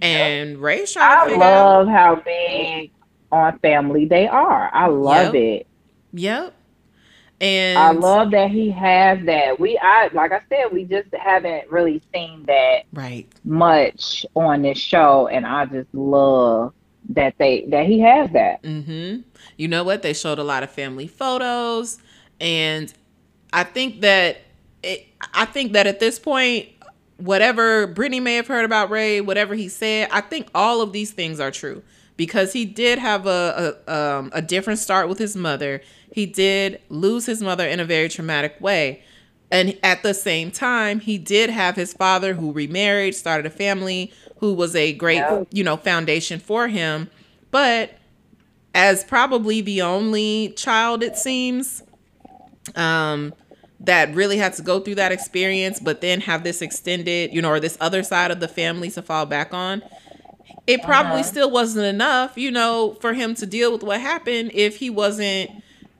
And 0.00 0.58
Ray 0.58 0.84
trying 0.86 1.18
to 1.18 1.22
I 1.22 1.28
figure 1.28 1.44
out. 1.44 1.86
love 1.86 1.88
how 1.88 2.14
big 2.24 2.90
on 3.30 3.58
family 3.60 4.04
they 4.04 4.26
are. 4.26 4.70
I 4.72 4.86
love 4.88 5.34
it. 5.34 5.66
Yep. 6.12 6.54
And 7.40 7.78
I 7.78 7.90
love 7.90 8.30
that 8.32 8.50
he 8.50 8.70
has 8.70 9.24
that. 9.26 9.58
We 9.58 9.78
I 9.82 10.10
like 10.12 10.30
I 10.32 10.40
said, 10.48 10.66
we 10.72 10.84
just 10.84 11.08
haven't 11.12 11.70
really 11.70 12.00
seen 12.14 12.44
that 12.46 12.82
Right. 12.92 13.26
much 13.44 14.24
on 14.36 14.62
this 14.62 14.78
show 14.78 15.26
and 15.28 15.44
I 15.46 15.66
just 15.66 15.92
love 15.92 16.72
that 17.10 17.34
they 17.38 17.64
that 17.70 17.86
he 17.86 17.98
has 18.00 18.30
that. 18.32 18.62
Mm-hmm. 18.62 19.22
You 19.56 19.68
know 19.68 19.82
what? 19.82 20.02
They 20.02 20.12
showed 20.12 20.38
a 20.38 20.44
lot 20.44 20.62
of 20.62 20.70
family 20.70 21.08
photos, 21.08 21.98
and 22.40 22.92
I 23.52 23.64
think 23.64 24.00
that 24.00 24.38
it, 24.82 25.06
I 25.34 25.44
think 25.44 25.72
that 25.72 25.86
at 25.86 26.00
this 26.00 26.18
point, 26.18 26.68
whatever 27.18 27.86
Brittany 27.86 28.20
may 28.20 28.34
have 28.36 28.46
heard 28.46 28.64
about 28.64 28.90
Ray, 28.90 29.20
whatever 29.20 29.54
he 29.54 29.68
said, 29.68 30.08
I 30.10 30.20
think 30.20 30.48
all 30.54 30.80
of 30.80 30.92
these 30.92 31.12
things 31.12 31.38
are 31.40 31.50
true 31.50 31.82
because 32.16 32.52
he 32.52 32.64
did 32.64 32.98
have 32.98 33.26
a 33.26 33.76
a, 33.86 33.94
um, 33.94 34.30
a 34.32 34.42
different 34.42 34.78
start 34.78 35.08
with 35.08 35.18
his 35.18 35.36
mother. 35.36 35.82
He 36.12 36.26
did 36.26 36.80
lose 36.88 37.26
his 37.26 37.40
mother 37.42 37.66
in 37.66 37.80
a 37.80 37.84
very 37.84 38.08
traumatic 38.08 38.60
way. 38.60 39.02
And 39.50 39.78
at 39.82 40.02
the 40.02 40.14
same 40.14 40.50
time, 40.50 41.00
he 41.00 41.18
did 41.18 41.50
have 41.50 41.76
his 41.76 41.92
father 41.92 42.34
who 42.34 42.52
remarried, 42.52 43.14
started 43.14 43.44
a 43.44 43.50
family, 43.50 44.10
who 44.38 44.54
was 44.54 44.74
a 44.74 44.94
great, 44.94 45.16
Yeah. 45.16 45.44
you 45.50 45.62
know, 45.62 45.76
foundation 45.76 46.40
for 46.40 46.68
him. 46.68 47.10
But 47.50 47.98
as 48.74 49.04
probably 49.04 49.60
the 49.60 49.82
only 49.82 50.54
child, 50.56 51.02
it 51.02 51.18
seems, 51.18 51.82
um, 52.74 53.34
that 53.84 54.14
really 54.14 54.36
had 54.38 54.52
to 54.54 54.62
go 54.62 54.80
through 54.80 54.94
that 54.96 55.12
experience, 55.12 55.80
but 55.80 56.00
then 56.00 56.20
have 56.20 56.44
this 56.44 56.62
extended, 56.62 57.32
you 57.32 57.42
know, 57.42 57.50
or 57.50 57.60
this 57.60 57.76
other 57.80 58.02
side 58.02 58.30
of 58.30 58.40
the 58.40 58.48
family 58.48 58.90
to 58.90 59.02
fall 59.02 59.26
back 59.26 59.52
on. 59.52 59.82
It 60.66 60.82
probably 60.82 61.20
Uh-huh. 61.20 61.22
still 61.24 61.50
wasn't 61.50 61.86
enough, 61.86 62.36
you 62.36 62.50
know, 62.50 62.96
for 63.00 63.12
him 63.14 63.34
to 63.36 63.46
deal 63.46 63.72
with 63.72 63.82
what 63.82 64.00
happened 64.00 64.52
if 64.54 64.76
he 64.76 64.90
wasn't 64.90 65.50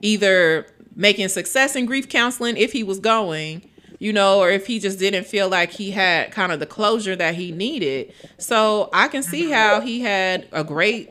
either 0.01 0.67
making 0.95 1.29
success 1.29 1.75
in 1.75 1.87
grief 1.87 2.09
counseling, 2.09 2.57
if 2.57 2.73
he 2.73 2.83
was 2.85 3.01
going, 3.01 3.63
you 3.99 4.13
know, 4.13 4.39
or 4.39 4.51
if 4.51 4.67
he 4.67 4.79
just 4.79 4.99
didn't 4.99 5.27
feel 5.27 5.49
like 5.49 5.71
he 5.71 5.91
had 5.91 6.31
kind 6.31 6.53
of 6.53 6.61
the 6.61 6.67
closure 6.67 7.17
that 7.17 7.35
he 7.35 7.51
needed. 7.51 8.13
So 8.39 8.91
I 8.93 9.09
can 9.09 9.23
see 9.23 9.51
how 9.51 9.81
he 9.81 10.01
had 10.01 10.47
a 10.53 10.63
great 10.63 11.11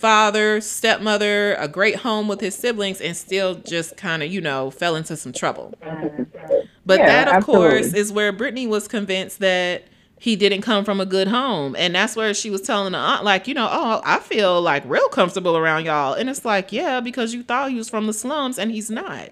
father, 0.00 0.60
stepmother, 0.60 1.54
a 1.54 1.68
great 1.68 1.96
home 1.96 2.26
with 2.26 2.40
his 2.40 2.54
siblings, 2.54 3.00
and 3.00 3.16
still 3.16 3.56
just 3.56 3.96
kind 3.96 4.22
of, 4.22 4.32
you 4.32 4.40
know, 4.40 4.70
fell 4.70 4.96
into 4.96 5.16
some 5.16 5.32
trouble. 5.32 5.74
But 6.86 7.00
Yeah, 7.00 7.06
that, 7.06 7.36
of 7.36 7.44
course, 7.44 7.92
is 7.92 8.10
where 8.10 8.32
Brittany 8.32 8.66
was 8.66 8.88
convinced 8.88 9.40
that 9.40 9.84
he 10.18 10.36
didn't 10.36 10.62
come 10.62 10.84
from 10.84 11.00
a 11.00 11.06
good 11.06 11.28
home. 11.28 11.76
And 11.76 11.94
that's 11.94 12.16
where 12.16 12.34
she 12.34 12.50
was 12.50 12.62
telling 12.62 12.92
the 12.92 12.98
aunt, 12.98 13.24
like, 13.24 13.46
you 13.46 13.54
know, 13.54 13.68
oh, 13.70 14.02
I 14.04 14.18
feel 14.18 14.60
like 14.60 14.82
real 14.86 15.08
comfortable 15.08 15.56
around 15.56 15.84
y'all. 15.84 16.14
And 16.14 16.28
it's 16.28 16.44
like, 16.44 16.72
yeah, 16.72 17.00
because 17.00 17.32
you 17.34 17.42
thought 17.42 17.70
he 17.70 17.76
was 17.76 17.88
from 17.88 18.06
the 18.06 18.12
slums 18.12 18.58
and 18.58 18.70
he's 18.70 18.90
not. 18.90 19.30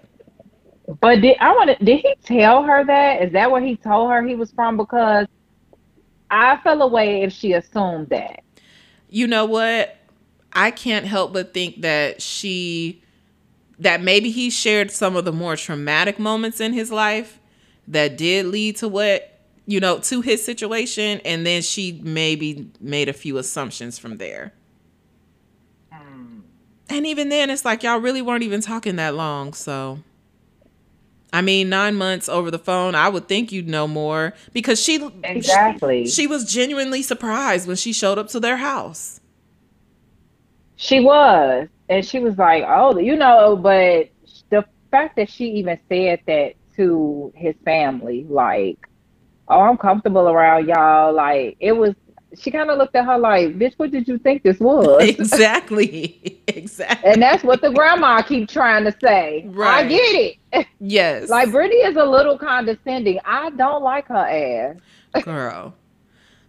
But 1.01 1.21
did 1.21 1.37
I 1.39 1.51
want 1.51 1.77
to? 1.77 1.85
Did 1.85 1.99
he 1.99 2.15
tell 2.23 2.63
her 2.63 2.83
that? 2.85 3.21
Is 3.21 3.31
that 3.33 3.51
where 3.51 3.61
he 3.61 3.75
told 3.75 4.09
her 4.11 4.25
he 4.25 4.33
was 4.33 4.51
from? 4.51 4.77
Because 4.77 5.27
I 6.31 6.57
fell 6.63 6.81
away 6.81 7.21
if 7.21 7.33
she 7.33 7.53
assumed 7.53 8.09
that. 8.09 8.43
You 9.09 9.27
know 9.27 9.45
what? 9.45 9.98
I 10.53 10.71
can't 10.71 11.05
help 11.05 11.33
but 11.33 11.53
think 11.53 11.81
that 11.81 12.21
she, 12.21 13.01
that 13.79 14.01
maybe 14.01 14.31
he 14.31 14.49
shared 14.49 14.91
some 14.91 15.15
of 15.15 15.25
the 15.25 15.31
more 15.31 15.55
traumatic 15.55 16.19
moments 16.19 16.59
in 16.59 16.73
his 16.73 16.91
life 16.91 17.39
that 17.87 18.17
did 18.17 18.45
lead 18.45 18.77
to 18.77 18.87
what, 18.87 19.39
you 19.65 19.79
know, 19.79 19.99
to 19.99 20.21
his 20.21 20.43
situation. 20.43 21.21
And 21.25 21.45
then 21.45 21.61
she 21.61 21.99
maybe 22.03 22.71
made 22.79 23.09
a 23.09 23.13
few 23.13 23.37
assumptions 23.37 23.97
from 23.99 24.17
there. 24.17 24.53
Hmm. 25.91 26.39
And 26.89 27.05
even 27.05 27.29
then, 27.29 27.49
it's 27.49 27.65
like 27.65 27.83
y'all 27.83 27.99
really 27.99 28.21
weren't 28.21 28.43
even 28.43 28.61
talking 28.61 28.95
that 28.97 29.15
long. 29.15 29.53
So, 29.53 29.99
I 31.31 31.41
mean, 31.41 31.69
nine 31.69 31.95
months 31.95 32.27
over 32.27 32.49
the 32.49 32.59
phone, 32.59 32.95
I 32.95 33.09
would 33.09 33.27
think 33.27 33.51
you'd 33.51 33.67
know 33.67 33.87
more 33.87 34.33
because 34.53 34.81
she 34.81 35.07
Exactly. 35.23 36.05
she, 36.05 36.11
she 36.11 36.27
was 36.27 36.51
genuinely 36.51 37.03
surprised 37.03 37.67
when 37.67 37.75
she 37.75 37.93
showed 37.93 38.17
up 38.17 38.29
to 38.29 38.39
their 38.39 38.57
house. 38.57 39.19
She 40.81 41.01
was, 41.01 41.67
and 41.89 42.05
she 42.05 42.19
was 42.19 42.37
like, 42.37 42.63
"Oh, 42.65 42.97
you 42.97 43.17
know," 43.17 43.57
but 43.57 44.09
the 44.49 44.63
fact 44.91 45.17
that 45.17 45.29
she 45.29 45.45
even 45.51 45.77
said 45.89 46.21
that 46.25 46.53
to 46.77 47.33
his 47.35 47.53
family, 47.65 48.25
like, 48.29 48.77
"Oh, 49.49 49.59
I'm 49.59 49.75
comfortable 49.77 50.29
around 50.29 50.69
y'all," 50.69 51.13
like 51.13 51.57
it 51.59 51.73
was. 51.73 51.95
She 52.39 52.49
kind 52.49 52.69
of 52.69 52.77
looked 52.77 52.95
at 52.95 53.05
her 53.05 53.17
like, 53.17 53.57
"Bitch, 53.59 53.73
what 53.75 53.91
did 53.91 54.07
you 54.07 54.17
think 54.19 54.43
this 54.43 54.57
was?" 54.61 55.03
exactly, 55.19 56.39
exactly. 56.47 57.11
and 57.11 57.21
that's 57.21 57.43
what 57.43 57.59
the 57.61 57.71
grandma 57.71 58.21
keep 58.21 58.47
trying 58.47 58.85
to 58.85 58.95
say. 59.03 59.43
Right. 59.49 59.85
I 59.85 59.87
get 59.89 60.37
it. 60.53 60.67
yes, 60.79 61.27
Like 61.35 61.51
Brittany 61.51 61.81
is 61.81 61.97
a 61.97 62.05
little 62.05 62.37
condescending. 62.37 63.19
I 63.25 63.49
don't 63.49 63.83
like 63.83 64.07
her 64.07 64.77
ass. 65.15 65.23
girl. 65.25 65.73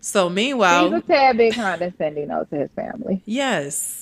So 0.03 0.31
meanwhile, 0.31 0.95
a 0.95 1.01
tad 1.03 1.37
bit 1.37 1.55
condescending 1.55 2.29
though 2.29 2.45
to 2.45 2.57
his 2.57 2.71
family. 2.77 3.23
yes, 3.27 4.00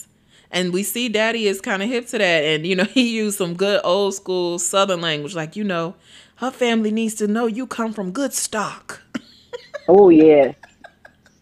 and 0.50 0.72
we 0.72 0.82
see 0.82 1.08
Daddy 1.08 1.46
is 1.46 1.60
kind 1.60 1.82
of 1.82 1.88
hip 1.88 2.06
to 2.08 2.18
that, 2.18 2.44
and 2.44 2.66
you 2.66 2.76
know 2.76 2.84
he 2.94 3.08
used 3.16 3.38
some 3.38 3.54
good 3.54 3.80
old 3.84 4.14
school 4.14 4.58
Southern 4.58 5.00
language, 5.00 5.34
like 5.34 5.56
you 5.56 5.64
know, 5.64 5.94
her 6.36 6.50
family 6.50 6.90
needs 6.90 7.14
to 7.16 7.26
know 7.26 7.46
you 7.46 7.66
come 7.66 7.92
from 7.92 8.12
good 8.12 8.32
stock. 8.32 9.02
Oh 9.90 10.10
yeah. 10.10 10.52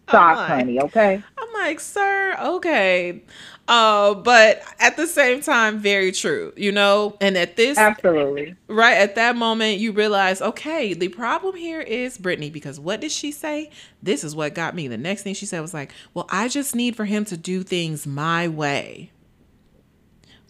stock 0.08 0.36
like- 0.36 0.48
honey. 0.48 0.80
Okay. 0.80 1.20
Like, 1.66 1.80
sir, 1.80 2.36
okay. 2.40 3.22
Uh, 3.66 4.14
but 4.14 4.62
at 4.78 4.96
the 4.96 5.08
same 5.08 5.40
time, 5.40 5.80
very 5.80 6.12
true, 6.12 6.52
you 6.56 6.70
know. 6.70 7.16
And 7.20 7.36
at 7.36 7.56
this 7.56 7.76
Absolutely. 7.76 8.54
right 8.68 8.96
at 8.96 9.16
that 9.16 9.34
moment, 9.34 9.80
you 9.80 9.90
realize, 9.90 10.40
okay, 10.40 10.94
the 10.94 11.08
problem 11.08 11.56
here 11.56 11.80
is 11.80 12.18
Brittany, 12.18 12.50
because 12.50 12.78
what 12.78 13.00
did 13.00 13.10
she 13.10 13.32
say? 13.32 13.70
This 14.00 14.22
is 14.22 14.36
what 14.36 14.54
got 14.54 14.76
me. 14.76 14.86
The 14.86 14.96
next 14.96 15.22
thing 15.24 15.34
she 15.34 15.44
said 15.44 15.60
was 15.60 15.74
like, 15.74 15.92
well, 16.14 16.28
I 16.30 16.46
just 16.46 16.76
need 16.76 16.94
for 16.94 17.04
him 17.04 17.24
to 17.24 17.36
do 17.36 17.64
things 17.64 18.06
my 18.06 18.46
way 18.46 19.10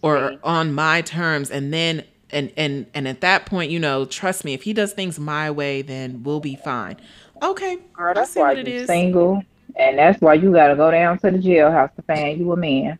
or 0.02 0.38
on 0.44 0.74
my 0.74 1.00
terms, 1.00 1.50
and 1.50 1.72
then. 1.72 2.04
And, 2.30 2.52
and 2.56 2.86
and 2.92 3.06
at 3.06 3.20
that 3.20 3.46
point, 3.46 3.70
you 3.70 3.78
know, 3.78 4.04
trust 4.04 4.44
me, 4.44 4.52
if 4.52 4.64
he 4.64 4.72
does 4.72 4.92
things 4.92 5.16
my 5.16 5.48
way, 5.48 5.80
then 5.82 6.24
we'll 6.24 6.40
be 6.40 6.56
fine. 6.56 6.96
Okay, 7.40 7.78
Girl, 7.92 8.10
I 8.10 8.14
that's 8.14 8.32
see 8.32 8.40
why 8.40 8.48
what 8.48 8.58
it 8.58 8.66
is 8.66 8.88
single, 8.88 9.44
and 9.74 9.98
that's 9.98 10.20
why 10.20 10.34
you 10.34 10.52
gotta 10.52 10.76
go 10.76 10.90
down 10.90 11.18
to 11.18 11.30
the 11.30 11.38
jailhouse 11.38 11.94
to 11.96 12.02
find 12.02 12.38
you 12.38 12.52
a 12.52 12.56
man. 12.56 12.98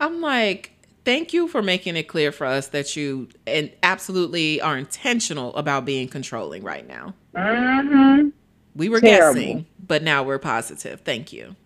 I'm 0.00 0.20
like, 0.20 0.72
thank 1.04 1.32
you 1.32 1.48
for 1.48 1.62
making 1.62 1.96
it 1.96 2.04
clear 2.04 2.32
for 2.32 2.46
us 2.46 2.68
that 2.68 2.96
you 2.96 3.28
and 3.46 3.70
absolutely 3.82 4.60
are 4.60 4.76
intentional 4.76 5.54
about 5.56 5.84
being 5.84 6.08
controlling 6.08 6.62
right 6.64 6.86
now. 6.86 7.14
Mm-hmm. 7.36 8.28
We 8.74 8.88
were 8.88 9.00
Terrible. 9.00 9.40
guessing, 9.40 9.66
but 9.78 10.02
now 10.02 10.22
we're 10.22 10.38
positive. 10.38 11.00
Thank 11.02 11.32
you. 11.32 11.56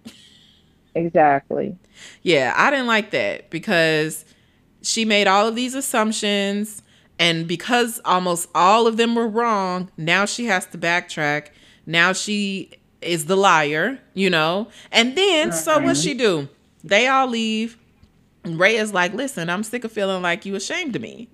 Exactly. 0.95 1.77
Yeah, 2.23 2.55
I 2.57 2.71
didn't 2.71 2.87
like 2.87 3.11
that 3.13 3.51
because 3.51 4.25
she 4.83 5.05
made 5.05 5.27
all 5.27 5.47
of 5.49 5.55
these 5.57 5.75
assumptions 5.75 6.83
And 7.19 7.49
because 7.49 8.01
almost 8.05 8.49
all 8.55 8.87
of 8.87 8.97
them 8.97 9.15
were 9.15 9.29
wrong, 9.29 9.91
now 9.97 10.25
she 10.25 10.47
has 10.47 10.67
to 10.67 10.79
backtrack. 10.79 11.49
Now 11.87 12.13
she 12.13 12.73
is 13.01 13.27
the 13.27 13.37
liar, 13.37 13.99
you 14.15 14.31
know? 14.31 14.69
And 14.91 15.17
then, 15.17 15.53
so 15.53 15.79
what 15.79 15.97
she 15.97 16.15
do? 16.15 16.49
They 16.85 17.07
all 17.07 17.27
leave. 17.27 17.77
Ray 18.45 18.77
is 18.77 18.93
like, 18.93 19.13
listen, 19.15 19.51
I'm 19.51 19.63
sick 19.63 19.85
of 19.85 19.93
feeling 19.93 20.23
like 20.23 20.47
you 20.47 20.55
ashamed 20.55 20.97
of 20.97 21.03
me. 21.03 21.29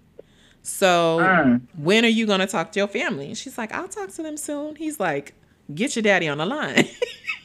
So 0.62 1.18
Mm. 1.20 1.60
when 1.76 2.04
are 2.04 2.08
you 2.08 2.26
gonna 2.26 2.46
talk 2.46 2.72
to 2.72 2.80
your 2.80 2.88
family? 2.88 3.26
And 3.26 3.36
she's 3.38 3.58
like, 3.58 3.72
I'll 3.72 3.88
talk 3.88 4.10
to 4.12 4.22
them 4.22 4.36
soon. 4.36 4.76
He's 4.76 4.98
like, 4.98 5.34
get 5.74 5.94
your 5.94 6.02
daddy 6.02 6.28
on 6.28 6.38
the 6.38 6.46
line. 6.46 6.88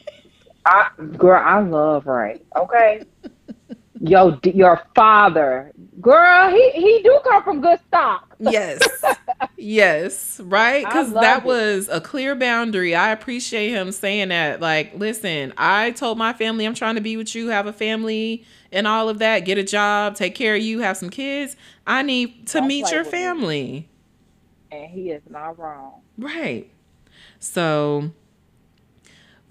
I, 0.66 0.90
girl, 1.18 1.42
I 1.44 1.60
love 1.60 2.06
Ray. 2.08 2.42
Okay. 2.56 3.04
Yo, 4.02 4.40
your 4.44 4.82
father, 4.96 5.72
girl, 6.00 6.50
he 6.52 6.72
he 6.72 7.02
do 7.04 7.20
come 7.24 7.44
from 7.44 7.62
good 7.62 7.80
stock. 7.88 8.36
yes. 8.40 8.80
Yes. 9.56 10.40
Right? 10.42 10.86
Because 10.86 11.14
that 11.14 11.40
it. 11.40 11.46
was 11.46 11.90
a 11.90 12.02
clear 12.02 12.34
boundary. 12.36 12.96
I 12.96 13.12
appreciate 13.12 13.70
him 13.70 13.92
saying 13.92 14.30
that. 14.30 14.62
Like, 14.62 14.94
listen, 14.96 15.54
I 15.58 15.92
told 15.92 16.18
my 16.18 16.34
family 16.34 16.66
I'm 16.66 16.74
trying 16.74 16.96
to 16.96 17.02
be 17.02 17.18
with 17.18 17.36
you, 17.36 17.50
have 17.50 17.68
a 17.68 17.74
family 17.74 18.46
and 18.72 18.88
all 18.88 19.10
of 19.10 19.20
that, 19.20 19.42
get 19.46 19.58
a 19.58 19.64
job, 19.64 20.16
take 20.16 20.36
care 20.36 20.56
of 20.56 20.62
you, 20.62 20.80
have 20.80 20.98
some 20.98 21.10
kids. 21.10 21.56
I 21.86 22.04
need 22.04 22.48
to 22.48 22.60
Don't 22.60 22.68
meet 22.68 22.86
play 22.86 22.94
your 22.96 23.06
family. 23.06 23.90
And 24.72 24.90
he 24.90 25.12
is 25.12 25.24
not 25.30 25.58
wrong. 25.58 26.02
Right. 26.18 26.70
So 27.40 28.12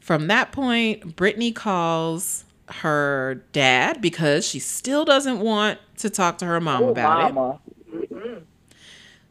from 0.01 0.29
that 0.29 0.53
point, 0.53 1.17
Brittany 1.17 1.53
calls 1.53 2.45
her 2.71 3.45
dad 3.53 4.01
because 4.01 4.47
she 4.47 4.59
still 4.59 5.05
doesn't 5.05 5.41
want 5.41 5.79
to 5.99 6.11
talk 6.11 6.39
to 6.39 6.47
her 6.47 6.61
mom 6.61 6.85
Ooh, 6.85 6.89
about 6.91 7.31
it. 7.31 7.35
mama. 7.35 7.61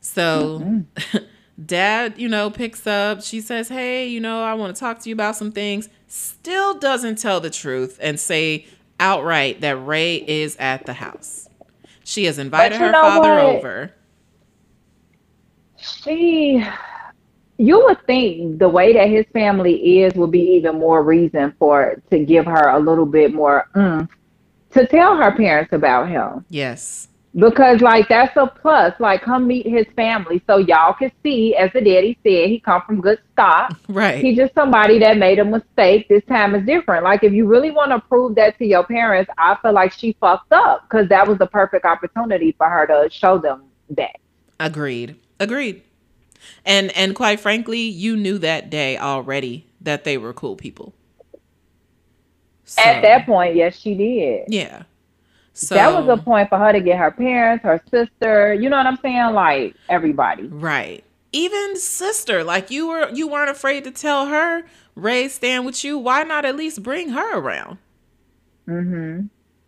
So 0.01 0.83
dad, 1.65 2.15
you 2.17 2.29
know, 2.29 2.49
picks 2.49 2.87
up. 2.87 3.21
She 3.21 3.41
says, 3.41 3.69
Hey, 3.69 4.07
you 4.07 4.19
know, 4.19 4.43
I 4.43 4.53
want 4.53 4.75
to 4.75 4.79
talk 4.79 4.99
to 4.99 5.09
you 5.09 5.13
about 5.15 5.35
some 5.35 5.51
things. 5.51 5.89
Still 6.07 6.79
doesn't 6.79 7.17
tell 7.17 7.39
the 7.39 7.49
truth 7.49 7.99
and 8.01 8.19
say 8.19 8.65
outright 8.99 9.61
that 9.61 9.75
Ray 9.77 10.15
is 10.15 10.55
at 10.57 10.85
the 10.85 10.93
house. 10.93 11.49
She 12.03 12.25
has 12.25 12.39
invited 12.39 12.79
her 12.79 12.93
father 12.93 13.35
what? 13.35 13.43
over. 13.57 13.93
She, 15.77 16.65
you 17.57 17.83
would 17.85 18.05
think 18.05 18.59
the 18.59 18.69
way 18.69 18.93
that 18.93 19.09
his 19.09 19.25
family 19.33 19.99
is 20.01 20.13
would 20.15 20.31
be 20.31 20.41
even 20.41 20.77
more 20.77 21.03
reason 21.03 21.53
for 21.57 22.01
to 22.11 22.19
give 22.19 22.45
her 22.45 22.69
a 22.69 22.79
little 22.79 23.05
bit 23.05 23.33
more 23.33 23.67
mm, 23.75 24.07
to 24.71 24.85
tell 24.87 25.15
her 25.17 25.31
parents 25.35 25.73
about 25.73 26.07
him 26.09 26.45
Yes. 26.49 27.07
because 27.35 27.81
like 27.81 28.07
that's 28.09 28.35
a 28.37 28.45
plus. 28.47 28.93
Like 28.99 29.21
come 29.23 29.47
meet 29.47 29.65
his 29.67 29.85
family 29.95 30.41
so 30.47 30.57
y'all 30.57 30.93
can 30.93 31.11
see, 31.23 31.55
as 31.55 31.71
the 31.73 31.81
daddy 31.81 32.17
said, 32.23 32.49
he 32.49 32.59
come 32.59 32.81
from 32.85 33.01
good 33.01 33.19
stock. 33.33 33.71
Right. 33.89 34.23
He's 34.23 34.37
just 34.37 34.53
somebody 34.53 34.99
that 34.99 35.17
made 35.17 35.39
a 35.39 35.45
mistake. 35.45 36.07
This 36.09 36.23
time 36.25 36.53
is 36.55 36.65
different. 36.65 37.03
Like 37.03 37.23
if 37.23 37.33
you 37.33 37.45
really 37.47 37.71
want 37.71 37.91
to 37.91 37.99
prove 37.99 38.35
that 38.35 38.57
to 38.59 38.65
your 38.65 38.83
parents, 38.85 39.31
I 39.37 39.57
feel 39.61 39.73
like 39.73 39.91
she 39.93 40.15
fucked 40.19 40.51
up 40.51 40.83
because 40.87 41.07
that 41.09 41.27
was 41.27 41.37
the 41.39 41.47
perfect 41.47 41.85
opportunity 41.85 42.51
for 42.57 42.69
her 42.69 42.85
to 42.87 43.09
show 43.11 43.37
them 43.39 43.63
that. 43.91 44.17
Agreed. 44.59 45.15
Agreed. 45.39 45.83
And 46.65 46.95
and 46.97 47.15
quite 47.15 47.39
frankly, 47.39 47.81
you 47.81 48.15
knew 48.17 48.37
that 48.39 48.69
day 48.69 48.97
already 48.97 49.67
that 49.81 50.03
they 50.03 50.17
were 50.17 50.33
cool 50.33 50.55
people. 50.55 50.93
So, 52.65 52.81
At 52.81 53.01
that 53.01 53.25
point, 53.25 53.55
yes, 53.55 53.77
she 53.79 53.95
did. 53.95 54.47
yeah. 54.47 54.83
So 55.53 55.75
that 55.75 55.93
was 55.93 56.07
a 56.07 56.21
point 56.21 56.49
for 56.49 56.57
her 56.57 56.71
to 56.71 56.79
get 56.81 56.97
her 56.99 57.11
parents, 57.11 57.63
her 57.63 57.81
sister. 57.89 58.53
You 58.53 58.69
know 58.69 58.77
what 58.77 58.85
I'm 58.85 58.97
saying? 59.01 59.33
Like 59.33 59.75
everybody. 59.89 60.47
right. 60.49 61.03
Even 61.33 61.75
sister, 61.77 62.43
like 62.43 62.71
you 62.71 62.87
were 62.87 63.09
you 63.13 63.27
weren't 63.27 63.49
afraid 63.49 63.83
to 63.83 63.91
tell 63.91 64.27
her 64.27 64.63
Ray 64.95 65.27
stand 65.27 65.65
with 65.65 65.83
you. 65.83 65.97
Why 65.97 66.23
not 66.23 66.45
at 66.45 66.55
least 66.55 66.83
bring 66.83 67.09
her 67.09 67.37
around? 67.37 67.77
hmm 68.65 69.27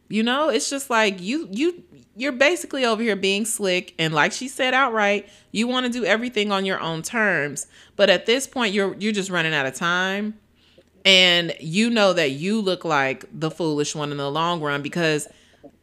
You 0.10 0.24
know, 0.24 0.50
it's 0.50 0.70
just 0.70 0.90
like 0.90 1.22
you 1.22 1.48
you 1.52 1.84
you're 2.20 2.34
basically 2.34 2.86
over 2.86 3.02
here 3.02 3.16
being 3.16 3.46
slick 3.46 3.96
and 3.98 4.14
like 4.14 4.32
she 4.34 4.48
said 4.48 4.74
outright, 4.74 5.30
you 5.52 5.68
want 5.68 5.86
to 5.86 5.92
do 5.92 6.04
everything 6.04 6.52
on 6.52 6.66
your 6.66 6.80
own 6.80 7.02
terms. 7.02 7.66
But 7.96 8.10
at 8.10 8.26
this 8.26 8.46
point 8.46 8.74
you're 8.74 8.96
you're 8.96 9.14
just 9.14 9.30
running 9.30 9.54
out 9.54 9.66
of 9.66 9.74
time. 9.74 10.38
And 11.06 11.56
you 11.62 11.90
know 11.90 12.12
that 12.12 12.32
you 12.32 12.60
look 12.60 12.84
like 12.84 13.26
the 13.32 13.50
foolish 13.50 13.96
one 13.96 14.12
in 14.12 14.18
the 14.18 14.30
long 14.30 14.60
run 14.60 14.82
because 14.82 15.30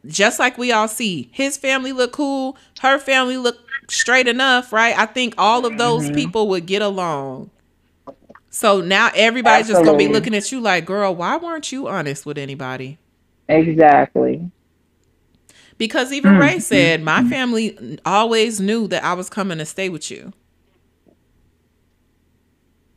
just 0.05 0.38
like 0.38 0.59
we 0.59 0.72
all 0.72 0.88
see, 0.88 1.31
his 1.33 1.57
family 1.57 1.92
look 1.92 2.12
cool, 2.12 2.59
her 2.81 2.99
family 2.99 3.38
look 3.38 3.59
straight 3.88 4.29
enough, 4.29 4.75
right? 4.75 4.96
I 4.96 5.07
think 5.07 5.35
all 5.38 5.64
of 5.64 5.79
those 5.79 6.05
mm-hmm. 6.05 6.14
people 6.14 6.49
would 6.49 6.66
get 6.66 6.83
along. 6.83 7.51
So 8.51 8.83
now 8.83 9.11
everybody's 9.14 9.68
just 9.68 9.85
gonna 9.85 9.96
be 9.96 10.09
looking 10.09 10.35
at 10.35 10.53
you 10.53 10.61
like, 10.61 10.85
girl, 10.85 11.14
why 11.14 11.38
weren't 11.38 11.72
you 11.72 11.88
honest 11.88 12.27
with 12.27 12.37
anybody? 12.37 12.99
Exactly. 13.49 14.51
Because 15.78 16.12
even 16.12 16.34
Mm, 16.34 16.40
Ray 16.40 16.58
said, 16.58 17.02
my 17.02 17.22
family 17.24 17.98
always 18.04 18.60
knew 18.60 18.88
that 18.88 19.04
I 19.04 19.12
was 19.12 19.28
coming 19.28 19.58
to 19.58 19.66
stay 19.66 19.88
with 19.88 20.10
you. 20.10 20.32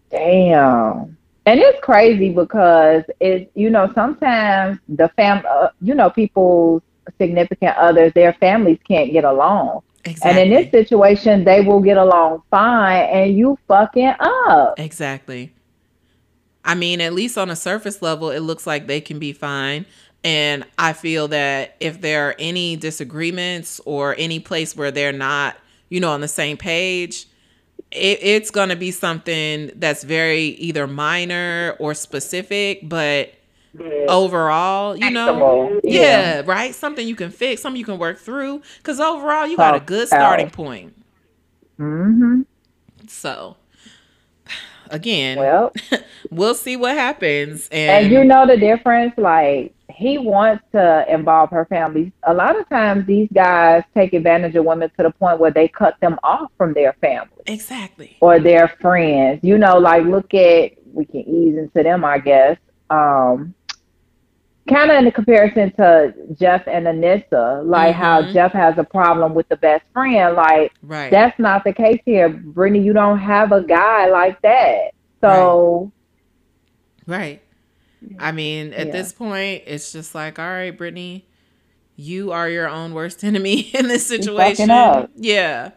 Damn. 0.09 1.17
And 1.45 1.59
it's 1.59 1.79
crazy 1.81 2.29
because 2.29 3.03
it, 3.19 3.51
you 3.55 3.69
know, 3.69 3.91
sometimes 3.93 4.79
the 4.87 5.09
fam, 5.15 5.43
uh, 5.49 5.69
you 5.81 5.95
know, 5.95 6.09
people's 6.09 6.81
significant 7.17 7.75
others, 7.77 8.13
their 8.13 8.33
families 8.33 8.77
can't 8.87 9.11
get 9.11 9.23
along. 9.23 9.81
Exactly. 10.05 10.29
And 10.29 10.39
in 10.39 10.49
this 10.49 10.71
situation, 10.71 11.43
they 11.43 11.61
will 11.61 11.81
get 11.81 11.97
along 11.97 12.43
fine, 12.49 13.09
and 13.09 13.37
you 13.37 13.57
fucking 13.67 14.13
up. 14.19 14.79
Exactly. 14.79 15.53
I 16.63 16.75
mean, 16.75 17.01
at 17.01 17.13
least 17.13 17.37
on 17.37 17.49
a 17.49 17.55
surface 17.55 18.01
level, 18.01 18.29
it 18.29 18.39
looks 18.39 18.67
like 18.67 18.87
they 18.87 19.01
can 19.01 19.19
be 19.19 19.33
fine. 19.33 19.85
And 20.23 20.65
I 20.77 20.93
feel 20.93 21.29
that 21.29 21.75
if 21.79 22.01
there 22.01 22.29
are 22.29 22.35
any 22.39 22.75
disagreements 22.75 23.79
or 23.85 24.15
any 24.17 24.39
place 24.39 24.75
where 24.75 24.91
they're 24.91 25.13
not, 25.13 25.57
you 25.89 25.99
know, 25.99 26.11
on 26.11 26.21
the 26.21 26.27
same 26.27 26.57
page, 26.57 27.27
it, 27.91 28.19
it's 28.21 28.51
going 28.51 28.69
to 28.69 28.75
be 28.75 28.91
something 28.91 29.71
that's 29.75 30.03
very 30.03 30.41
either 30.41 30.87
minor 30.87 31.75
or 31.79 31.93
specific, 31.93 32.87
but 32.87 33.33
overall, 34.07 34.95
you 34.95 35.11
know, 35.11 35.41
Fixable. 35.41 35.79
yeah, 35.85 36.41
right? 36.45 36.75
Something 36.75 37.07
you 37.07 37.15
can 37.15 37.31
fix, 37.31 37.61
something 37.61 37.79
you 37.79 37.85
can 37.85 37.97
work 37.97 38.19
through. 38.19 38.61
Because 38.77 38.99
overall, 38.99 39.47
you 39.47 39.57
got 39.57 39.75
a 39.75 39.79
good 39.79 40.07
starting 40.07 40.49
point. 40.49 40.95
hmm 41.77 42.41
So, 43.07 43.55
again, 44.89 45.37
Well, 45.37 45.73
we'll 46.31 46.55
see 46.55 46.75
what 46.75 46.95
happens. 46.95 47.67
And, 47.71 48.05
and 48.05 48.11
you 48.11 48.23
know 48.23 48.45
the 48.45 48.57
difference. 48.57 49.13
Like 49.17 49.73
he 49.89 50.17
wants 50.17 50.63
to 50.73 51.05
involve 51.11 51.49
her 51.51 51.65
family. 51.65 52.11
A 52.23 52.33
lot 52.33 52.59
of 52.59 52.67
times, 52.69 53.05
these 53.05 53.29
guys 53.33 53.83
take 53.93 54.13
advantage 54.13 54.55
of 54.55 54.65
women 54.65 54.89
to 54.97 55.03
the 55.03 55.11
point 55.11 55.39
where 55.39 55.51
they 55.51 55.67
cut 55.67 55.99
them 55.99 56.19
off 56.23 56.51
from 56.57 56.73
their 56.73 56.93
family. 57.01 57.29
exactly. 57.47 58.17
or 58.21 58.39
their 58.39 58.67
friends. 58.81 59.39
You 59.43 59.57
know, 59.57 59.77
like 59.77 60.05
look 60.05 60.33
at 60.33 60.73
we 60.93 61.05
can 61.05 61.21
ease 61.21 61.57
into 61.57 61.83
them, 61.83 62.03
I 62.03 62.19
guess. 62.19 62.57
Um, 62.89 63.53
kind 64.69 64.89
of 64.91 64.97
in 64.97 65.05
the 65.05 65.11
comparison 65.11 65.71
to 65.77 66.13
Jeff 66.39 66.67
and 66.67 66.85
Anissa, 66.85 67.65
like 67.65 67.93
how 67.95 68.21
Mhm. 68.21 68.33
Jeff 68.33 68.51
has 68.53 68.77
a 68.77 68.83
problem 68.83 69.33
with 69.33 69.47
the 69.49 69.57
best 69.57 69.83
friend. 69.93 70.35
Like 70.35 70.71
Right. 70.81 71.11
that's 71.11 71.37
not 71.39 71.63
the 71.63 71.73
case 71.73 71.99
here, 72.05 72.29
Brittany. 72.29 72.79
You 72.83 72.93
don't 72.93 73.19
have 73.19 73.51
a 73.51 73.61
guy 73.61 74.07
like 74.09 74.41
that. 74.41 74.91
So 75.21 75.91
right. 77.07 77.41
I 78.17 78.31
mean, 78.31 78.73
at 78.73 78.87
Yeah. 78.87 78.93
this 78.93 79.11
point, 79.11 79.63
it's 79.65 79.91
just 79.91 80.15
like, 80.15 80.39
all 80.39 80.45
right, 80.45 80.75
Brittany, 80.75 81.25
you 81.97 82.31
are 82.31 82.47
your 82.49 82.69
own 82.69 82.93
worst 82.93 83.23
enemy 83.25 83.69
in 83.73 83.87
this 83.87 84.09
fucking 84.09 84.23
situation. 84.23 84.69
up. 84.71 85.09
Yeah. 85.15 85.71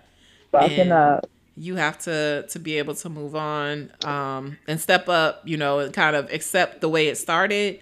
fucking 0.52 0.80
And- 0.80 0.92
up. 0.92 1.26
You 1.54 1.76
have 1.76 1.98
to 2.00 2.46
to 2.48 2.58
be 2.58 2.78
able 2.78 2.94
to 2.94 3.08
move 3.10 3.36
on 3.36 3.90
um 4.06 4.56
and 4.66 4.80
step 4.80 5.06
up, 5.08 5.42
you 5.44 5.58
know, 5.58 5.80
and 5.80 5.92
kind 5.92 6.16
of 6.16 6.32
accept 6.32 6.80
the 6.80 6.88
way 6.88 7.08
it 7.08 7.18
started 7.18 7.80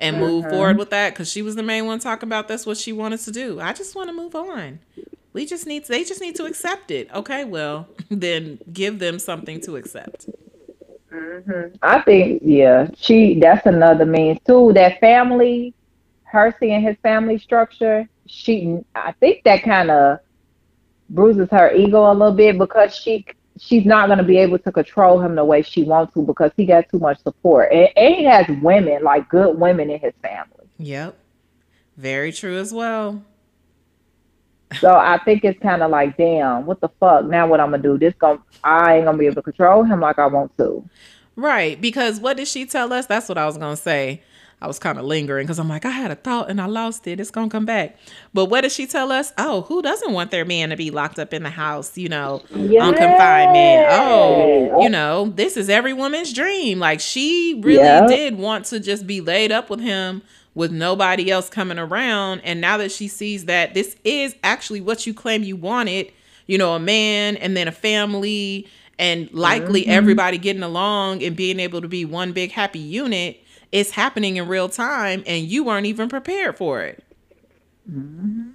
and 0.00 0.18
move 0.18 0.46
Mhm. 0.46 0.50
forward 0.50 0.78
with 0.78 0.90
that 0.90 1.14
cuz 1.14 1.30
she 1.30 1.42
was 1.42 1.56
the 1.56 1.62
main 1.62 1.86
one 1.86 2.00
talking 2.00 2.28
about 2.28 2.48
that's 2.48 2.66
what 2.66 2.78
she 2.78 2.92
wanted 2.92 3.20
to 3.20 3.32
do. 3.32 3.60
I 3.60 3.72
just 3.74 3.94
want 3.96 4.08
to 4.08 4.14
move 4.14 4.34
on. 4.34 4.80
We 5.34 5.46
just 5.46 5.66
need 5.66 5.86
they 5.86 6.04
just 6.04 6.20
need 6.22 6.36
to 6.36 6.46
accept 6.46 6.90
it. 6.90 7.08
Okay, 7.14 7.44
well, 7.44 7.88
then 8.10 8.60
give 8.72 8.98
them 9.00 9.18
something 9.20 9.60
to 9.62 9.76
accept. 9.76 10.28
I 11.82 12.02
think 12.02 12.42
yeah, 12.44 12.88
she 12.96 13.38
that's 13.40 13.66
another 13.66 14.06
means 14.06 14.38
too. 14.46 14.72
That 14.74 15.00
family, 15.00 15.74
her 16.24 16.54
seeing 16.60 16.82
his 16.82 16.96
family 17.02 17.38
structure, 17.38 18.08
she 18.26 18.78
I 18.94 19.12
think 19.20 19.42
that 19.44 19.62
kind 19.64 19.90
of 19.90 20.18
bruises 21.08 21.48
her 21.50 21.72
ego 21.74 22.10
a 22.10 22.14
little 22.14 22.34
bit 22.34 22.58
because 22.58 22.94
she 22.96 23.26
she's 23.60 23.84
not 23.84 24.06
going 24.06 24.18
to 24.18 24.24
be 24.24 24.38
able 24.38 24.58
to 24.58 24.72
control 24.72 25.20
him 25.20 25.34
the 25.34 25.44
way 25.44 25.62
she 25.62 25.82
wants 25.82 26.14
to 26.14 26.22
because 26.22 26.50
he 26.56 26.64
got 26.64 26.88
too 26.88 26.98
much 26.98 27.22
support 27.22 27.70
and, 27.70 27.88
and 27.96 28.14
he 28.14 28.24
has 28.24 28.46
women 28.62 29.04
like 29.04 29.28
good 29.28 29.58
women 29.58 29.90
in 29.90 30.00
his 30.00 30.14
family. 30.22 30.66
Yep. 30.78 31.16
Very 31.96 32.32
true 32.32 32.58
as 32.58 32.72
well. 32.72 33.22
So 34.80 34.94
I 34.94 35.18
think 35.24 35.44
it's 35.44 35.60
kind 35.60 35.82
of 35.82 35.90
like, 35.90 36.16
damn, 36.16 36.64
what 36.64 36.80
the 36.80 36.88
fuck? 37.00 37.26
Now 37.26 37.46
what 37.46 37.60
I'm 37.60 37.70
gonna 37.70 37.82
do? 37.82 37.98
This 37.98 38.14
going 38.14 38.40
I 38.64 38.96
ain't 38.96 39.04
gonna 39.04 39.18
be 39.18 39.26
able 39.26 39.36
to 39.36 39.42
control 39.42 39.84
him 39.84 40.00
like 40.00 40.18
I 40.18 40.26
want 40.26 40.56
to. 40.56 40.88
Right, 41.36 41.80
because 41.80 42.20
what 42.20 42.36
did 42.36 42.48
she 42.48 42.66
tell 42.66 42.92
us? 42.92 43.06
That's 43.06 43.28
what 43.28 43.36
I 43.36 43.46
was 43.46 43.58
gonna 43.58 43.76
say. 43.76 44.22
I 44.62 44.66
was 44.66 44.78
kind 44.78 44.98
of 44.98 45.04
lingering 45.06 45.46
because 45.46 45.58
I'm 45.58 45.68
like, 45.68 45.86
I 45.86 45.90
had 45.90 46.10
a 46.10 46.14
thought 46.14 46.50
and 46.50 46.60
I 46.60 46.66
lost 46.66 47.06
it. 47.06 47.18
It's 47.18 47.30
gonna 47.30 47.48
come 47.48 47.64
back. 47.64 47.96
But 48.34 48.46
what 48.46 48.60
did 48.60 48.72
she 48.72 48.86
tell 48.86 49.10
us? 49.10 49.32
Oh, 49.38 49.62
who 49.62 49.80
doesn't 49.80 50.12
want 50.12 50.30
their 50.30 50.44
man 50.44 50.68
to 50.68 50.76
be 50.76 50.90
locked 50.90 51.18
up 51.18 51.32
in 51.32 51.42
the 51.42 51.50
house, 51.50 51.96
you 51.96 52.10
know, 52.10 52.42
Yeah. 52.54 52.84
on 52.84 52.94
confinement? 52.94 53.86
Oh, 53.90 54.82
you 54.82 54.90
know, 54.90 55.32
this 55.34 55.56
is 55.56 55.70
every 55.70 55.94
woman's 55.94 56.32
dream. 56.32 56.78
Like 56.78 57.00
she 57.00 57.58
really 57.62 57.82
Yeah. 57.82 58.06
did 58.06 58.36
want 58.36 58.66
to 58.66 58.80
just 58.80 59.06
be 59.06 59.22
laid 59.22 59.50
up 59.50 59.70
with 59.70 59.80
him 59.80 60.20
with 60.54 60.70
nobody 60.70 61.30
else 61.30 61.48
coming 61.48 61.78
around. 61.78 62.42
And 62.44 62.60
now 62.60 62.76
that 62.78 62.92
she 62.92 63.08
sees 63.08 63.46
that 63.46 63.72
this 63.72 63.96
is 64.04 64.34
actually 64.44 64.82
what 64.82 65.06
you 65.06 65.14
claim 65.14 65.42
you 65.42 65.56
wanted, 65.56 66.12
you 66.46 66.58
know, 66.58 66.74
a 66.74 66.80
man 66.80 67.36
and 67.36 67.56
then 67.56 67.66
a 67.66 67.72
family 67.72 68.66
and 68.98 69.32
likely 69.32 69.82
mm-hmm. 69.82 69.92
everybody 69.92 70.36
getting 70.36 70.62
along 70.62 71.22
and 71.22 71.34
being 71.34 71.58
able 71.58 71.80
to 71.80 71.88
be 71.88 72.04
one 72.04 72.32
big 72.32 72.52
happy 72.52 72.78
unit 72.78 73.39
it's 73.72 73.92
happening 73.92 74.36
in 74.36 74.48
real 74.48 74.68
time 74.68 75.22
and 75.26 75.44
you 75.46 75.64
weren't 75.64 75.86
even 75.86 76.08
prepared 76.08 76.56
for 76.56 76.82
it 76.82 77.04
mm-hmm. 77.90 78.50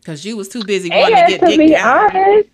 because 0.00 0.24
you 0.24 0.36
was 0.36 0.48
too 0.48 0.64
busy 0.64 0.90
wanting 0.90 1.18
to 1.18 1.24
And 1.24 1.26
get 1.26 1.44
to 1.44 1.52
be 1.52 1.68
down. 1.68 2.10
honest, 2.10 2.48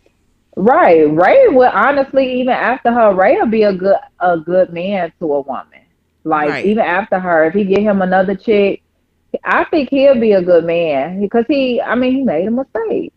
right, 0.57 1.03
Ray 1.11 1.49
would 1.49 1.71
honestly 1.73 2.40
even 2.40 2.55
after 2.55 2.92
her, 2.92 3.14
Ray 3.14 3.37
would 3.40 3.51
be 3.51 3.62
a 3.64 3.73
good 3.73 3.97
a 4.21 4.38
good 4.38 4.73
man 4.73 5.12
to 5.21 5.33
a 5.35 5.40
woman. 5.42 5.83
Like 6.25 6.49
Right. 6.49 6.64
even 6.64 6.85
after 6.85 7.18
her, 7.18 7.47
if 7.47 7.55
he 7.55 7.64
get 7.64 7.81
him 7.83 8.03
another 8.03 8.35
chick, 8.37 8.83
I 9.44 9.64
think 9.64 9.90
he'll 9.90 10.18
be 10.21 10.33
a 10.33 10.42
good 10.42 10.64
man 10.64 11.21
because 11.21 11.44
he, 11.49 11.81
I 11.81 11.94
mean, 11.94 12.12
he 12.14 12.23
made 12.25 12.47
a 12.49 12.51
mistake. 12.51 13.12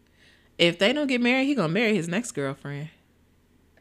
if 0.58 0.78
they 0.80 0.94
don't 0.94 1.08
get 1.08 1.22
married 1.22 1.46
he 1.46 1.56
gonna 1.56 1.70
marry 1.74 1.96
his 1.96 2.08
next 2.08 2.32
girlfriend 2.32 2.90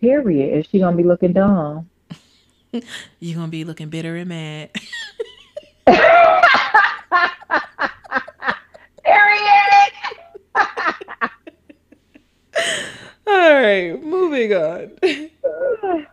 Period. 0.00 0.58
Is 0.58 0.66
she 0.66 0.78
gonna 0.80 0.96
be 0.96 1.04
looking 1.04 1.32
dumb? 1.32 1.88
you 3.20 3.34
gonna 3.34 3.48
be 3.48 3.64
looking 3.64 3.88
bitter 3.88 4.16
and 4.16 4.28
mad. 4.28 4.70
Period. 5.86 6.00
all 13.26 13.54
right 13.62 14.02
moving 14.02 14.52
on. 14.54 14.92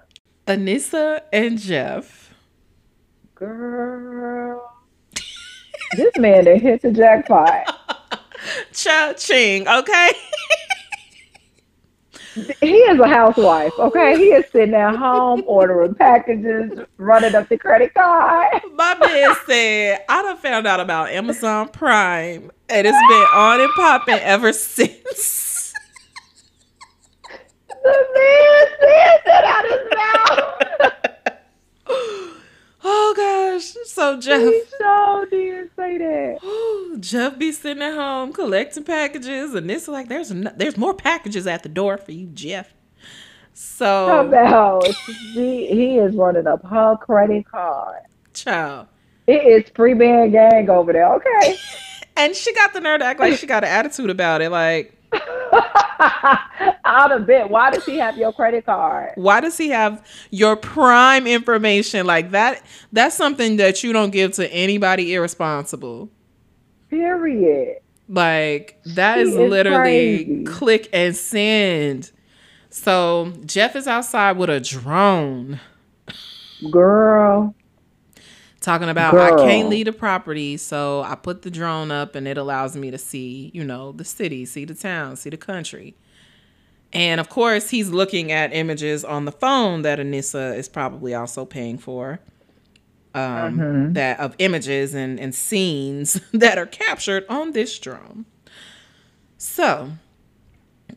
Anissa 0.47 1.21
and 1.31 1.59
jeff. 1.59 2.33
Girl, 3.35 4.73
this 5.95 6.17
man 6.17 6.45
that 6.45 6.61
hit 6.61 6.81
the 6.81 6.91
jackpot. 6.91 7.75
cha 8.73 9.13
ching 9.17 9.67
okay 9.67 10.11
He 12.61 12.75
is 12.75 12.99
a 12.99 13.07
housewife, 13.07 13.71
okay? 13.79 14.17
He 14.17 14.25
is 14.33 14.45
sitting 14.51 14.73
at 14.75 14.95
home 14.95 15.43
ordering 15.47 15.95
packages, 15.95 16.79
running 16.97 17.35
up 17.35 17.49
the 17.49 17.57
credit 17.57 17.93
card. 17.93 18.61
my 18.75 18.95
man 18.99 19.35
said 19.45 20.03
i 20.09 20.21
done 20.21 20.37
found 20.37 20.67
out 20.67 20.79
about 20.79 21.09
amazon 21.09 21.67
prime 21.69 22.51
and 22.69 22.85
it's 22.87 22.97
been 23.09 23.27
on 23.33 23.59
and 23.61 23.71
popping 23.75 24.19
ever 24.19 24.51
since 24.67 25.73
The 27.83 28.05
man 28.15 28.67
said 28.79 29.21
that 29.25 29.43
out 29.45 29.65
his 29.65 29.83
mouth. 31.89 32.17
oh 32.83 33.13
gosh 33.15 33.73
so 33.87 34.19
jeff 34.19 34.41
he 34.41 34.61
so 34.79 35.25
did 35.29 35.69
say 35.75 35.97
that. 35.97 36.97
Jeff 36.99 37.37
be 37.37 37.51
sitting 37.51 37.83
at 37.83 37.93
home 37.93 38.33
collecting 38.33 38.83
packages, 38.83 39.53
and 39.53 39.69
this 39.69 39.87
like 39.87 40.07
there's 40.07 40.31
no, 40.31 40.51
there's 40.55 40.77
more 40.77 40.93
packages 40.93 41.45
at 41.47 41.63
the 41.63 41.69
door 41.69 41.97
for 41.97 42.11
you, 42.11 42.27
Jeff. 42.27 42.73
So, 43.53 44.27
About 44.27 44.85
he, 45.33 45.67
he 45.67 45.97
is 45.97 46.15
running 46.15 46.45
up 46.47 46.63
her 46.65 46.95
credit 46.97 47.45
card. 47.49 48.03
child, 48.33 48.87
It 49.25 49.45
is 49.65 49.69
free 49.75 49.95
band 49.95 50.31
gang 50.31 50.69
over 50.69 50.93
there, 50.93 51.11
okay? 51.15 51.57
and 52.17 52.35
she 52.35 52.53
got 52.53 52.73
the 52.73 52.79
nerve 52.81 52.99
to 52.99 53.05
act 53.05 53.19
like 53.19 53.37
she 53.37 53.47
got 53.47 53.63
an 53.63 53.69
attitude 53.69 54.09
about 54.09 54.41
it. 54.41 54.51
Like, 54.51 54.93
Out 56.85 57.11
of 57.11 57.25
bit. 57.25 57.49
Why 57.49 57.71
does 57.71 57.85
he 57.85 57.97
have 57.97 58.17
your 58.17 58.33
credit 58.33 58.65
card? 58.65 59.11
why 59.15 59.39
does 59.39 59.57
he 59.57 59.69
have 59.69 60.05
your 60.29 60.55
prime 60.55 61.27
information 61.27 62.05
like 62.05 62.31
that? 62.31 62.63
That's 62.91 63.15
something 63.15 63.57
that 63.57 63.83
you 63.83 63.93
don't 63.93 64.11
give 64.11 64.33
to 64.33 64.51
anybody 64.51 65.13
irresponsible. 65.13 66.09
Period. 66.89 67.77
Like 68.09 68.79
that 68.85 69.19
is, 69.19 69.29
is 69.29 69.35
literally 69.35 70.25
crazy. 70.25 70.43
click 70.45 70.89
and 70.93 71.15
send. 71.15 72.11
So 72.69 73.33
Jeff 73.45 73.75
is 73.75 73.87
outside 73.87 74.37
with 74.37 74.49
a 74.49 74.59
drone. 74.59 75.59
Girl. 76.71 77.53
Talking 78.67 78.89
about 78.89 79.17
I 79.17 79.31
can't 79.31 79.69
leave 79.69 79.85
the 79.85 79.93
property, 79.93 80.57
so 80.57 81.01
I 81.03 81.15
put 81.15 81.41
the 81.43 81.49
drone 81.49 81.89
up 81.89 82.15
and 82.15 82.27
it 82.27 82.37
allows 82.37 82.75
me 82.75 82.91
to 82.91 82.97
see, 82.97 83.49
you 83.53 83.63
know, 83.63 83.93
the 83.93 84.03
city, 84.03 84.45
see 84.45 84.65
the 84.65 84.73
town, 84.75 85.15
see 85.15 85.29
the 85.29 85.37
country. 85.37 85.95
And 86.93 87.19
of 87.19 87.29
course, 87.29 87.69
he's 87.69 87.89
looking 87.89 88.31
at 88.31 88.53
images 88.53 89.03
on 89.05 89.25
the 89.25 89.31
phone 89.31 89.83
that 89.83 89.99
Anissa 89.99 90.57
is 90.57 90.67
probably 90.69 91.13
also 91.15 91.45
paying 91.45 91.77
for. 91.77 92.19
Um, 93.15 93.57
Mhm. 93.57 93.93
that 93.95 94.19
of 94.19 94.35
images 94.37 94.93
and, 94.93 95.19
and 95.19 95.33
scenes 95.33 96.19
that 96.33 96.57
are 96.57 96.65
captured 96.67 97.25
on 97.29 97.51
this 97.53 97.77
drone. 97.79 98.25
So, 99.37 99.91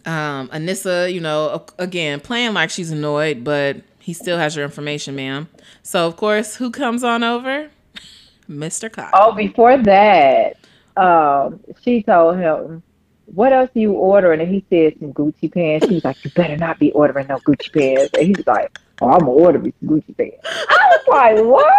um, 0.06 0.48
Anissa, 0.48 1.12
you 1.12 1.20
know, 1.20 1.64
again, 1.78 2.20
playing 2.20 2.54
like 2.54 2.70
she's 2.70 2.90
annoyed, 2.90 3.44
but 3.44 3.76
he 4.00 4.12
still 4.12 4.38
has 4.38 4.56
your 4.56 4.64
information, 4.64 5.14
ma'am. 5.14 5.48
So, 5.82 6.06
of 6.06 6.16
course, 6.16 6.56
who 6.56 6.70
comes 6.70 7.04
on 7.04 7.22
over? 7.22 7.70
Mr. 8.50 8.90
Cox. 8.90 9.10
Oh, 9.14 9.32
before 9.32 9.76
that, 9.78 10.56
um, 10.96 11.60
she 11.82 12.02
told 12.02 12.36
him, 12.36 12.82
"What 13.26 13.52
else 13.52 13.70
are 13.76 13.78
you 13.78 13.92
ordering?" 13.92 14.40
And 14.40 14.50
he 14.50 14.64
said 14.70 14.98
some 14.98 15.12
Gucci 15.12 15.52
pants. 15.52 15.86
She 15.86 15.94
was 15.94 16.04
like, 16.04 16.24
"You 16.24 16.30
better 16.32 16.56
not 16.56 16.78
be 16.78 16.90
ordering 16.92 17.28
no 17.28 17.36
Gucci 17.38 17.72
pants." 17.72 18.10
And 18.16 18.26
he 18.26 18.32
was 18.32 18.46
like, 18.46 18.78
"Oh, 19.00 19.10
I'm 19.10 19.20
gonna 19.20 19.30
order 19.30 19.58
me 19.58 19.72
some 19.80 19.88
Gucci 19.88 20.16
pants." 20.16 20.38
I 20.44 20.88
was 20.90 21.00
like, 21.08 21.36
"What?" 21.46 21.72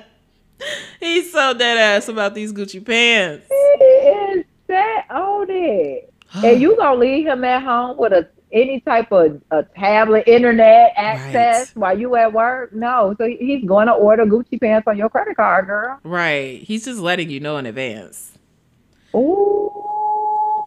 He's 1.00 1.32
so 1.32 1.54
dead 1.54 1.78
ass 1.78 2.08
about 2.08 2.34
these 2.34 2.52
Gucci 2.52 2.84
pants. 2.84 3.46
He 3.48 3.84
is 3.84 4.44
set 4.66 5.10
on 5.10 5.46
it. 5.50 6.12
And 6.34 6.60
you 6.60 6.76
gonna 6.76 6.98
leave 6.98 7.26
him 7.26 7.44
at 7.44 7.62
home 7.62 7.96
with 7.96 8.12
a 8.12 8.28
any 8.52 8.80
type 8.80 9.10
of 9.12 9.40
a 9.50 9.62
tablet, 9.62 10.28
internet 10.28 10.92
access 10.96 11.74
while 11.74 11.98
you 11.98 12.14
at 12.16 12.32
work? 12.32 12.72
No. 12.72 13.14
So 13.18 13.26
he's 13.26 13.64
going 13.64 13.86
to 13.86 13.92
order 13.92 14.24
Gucci 14.24 14.60
pants 14.60 14.86
on 14.86 14.96
your 14.96 15.08
credit 15.08 15.36
card, 15.36 15.66
girl. 15.66 15.98
right. 16.04 16.62
He's 16.62 16.84
just 16.84 17.00
letting 17.00 17.30
you 17.30 17.40
know 17.40 17.56
in 17.56 17.66
advance. 17.66 18.32
Ooh. 19.14 20.64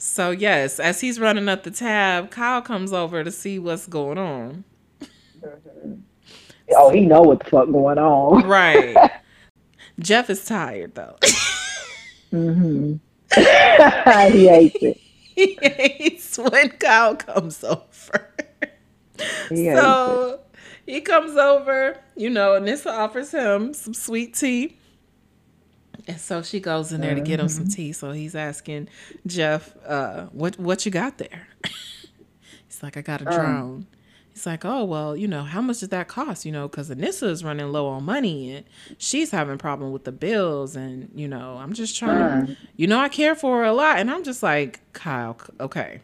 So, 0.00 0.30
yes, 0.30 0.78
as 0.78 1.00
he's 1.00 1.18
running 1.18 1.48
up 1.48 1.64
the 1.64 1.72
tab, 1.72 2.30
Kyle 2.30 2.62
comes 2.62 2.92
over 2.92 3.24
to 3.24 3.32
see 3.32 3.58
what's 3.58 3.86
going 3.86 4.18
on. 4.18 4.64
Oh, 6.76 6.90
he 6.90 7.00
know 7.00 7.22
what 7.22 7.40
the 7.40 7.48
fuck 7.48 7.70
going 7.72 7.96
on. 7.96 8.42
Right. 8.46 8.94
Jeff 9.98 10.28
is 10.28 10.44
tired, 10.44 10.94
though. 10.94 11.16
mm-hmm. 12.30 12.96
he 14.32 14.48
hates 14.48 14.76
it. 14.82 15.00
He 15.38 15.58
hates 15.62 16.36
when 16.38 16.70
Kyle 16.70 17.14
comes 17.14 17.62
over. 17.62 18.34
He 19.48 19.66
so 19.66 20.40
he 20.86 21.00
comes 21.00 21.36
over, 21.36 21.98
you 22.16 22.30
know, 22.30 22.54
and 22.54 22.66
Anissa 22.66 22.90
offers 22.90 23.30
him 23.30 23.72
some 23.74 23.94
sweet 23.94 24.34
tea. 24.34 24.76
And 26.06 26.18
so 26.18 26.42
she 26.42 26.58
goes 26.60 26.92
in 26.92 27.00
there 27.00 27.14
to 27.14 27.20
get 27.20 27.38
him 27.38 27.48
some 27.48 27.68
tea. 27.68 27.92
So 27.92 28.12
he's 28.12 28.34
asking 28.34 28.88
Jeff, 29.26 29.76
uh, 29.86 30.26
what 30.26 30.58
what 30.58 30.84
you 30.86 30.90
got 30.92 31.18
there? 31.18 31.48
he's 32.66 32.82
like, 32.82 32.96
I 32.96 33.02
got 33.02 33.20
a 33.20 33.24
drone. 33.24 33.86
He's 34.38 34.46
like, 34.46 34.64
oh 34.64 34.84
well, 34.84 35.16
you 35.16 35.26
know, 35.26 35.42
how 35.42 35.60
much 35.60 35.80
does 35.80 35.88
that 35.88 36.06
cost? 36.06 36.44
You 36.46 36.52
know, 36.52 36.68
because 36.68 36.90
Anissa 36.90 37.24
is 37.28 37.42
running 37.42 37.72
low 37.72 37.88
on 37.88 38.04
money 38.04 38.52
and 38.54 38.64
she's 38.96 39.32
having 39.32 39.58
problem 39.58 39.90
with 39.90 40.04
the 40.04 40.12
bills, 40.12 40.76
and 40.76 41.10
you 41.12 41.26
know, 41.26 41.56
I'm 41.60 41.72
just 41.72 41.96
trying 41.98 42.46
to, 42.46 42.56
you 42.76 42.86
know, 42.86 43.00
I 43.00 43.08
care 43.08 43.34
for 43.34 43.56
her 43.58 43.64
a 43.64 43.72
lot, 43.72 43.98
and 43.98 44.08
I'm 44.08 44.22
just 44.22 44.40
like, 44.44 44.78
Kyle, 44.92 45.36
okay. 45.58 46.02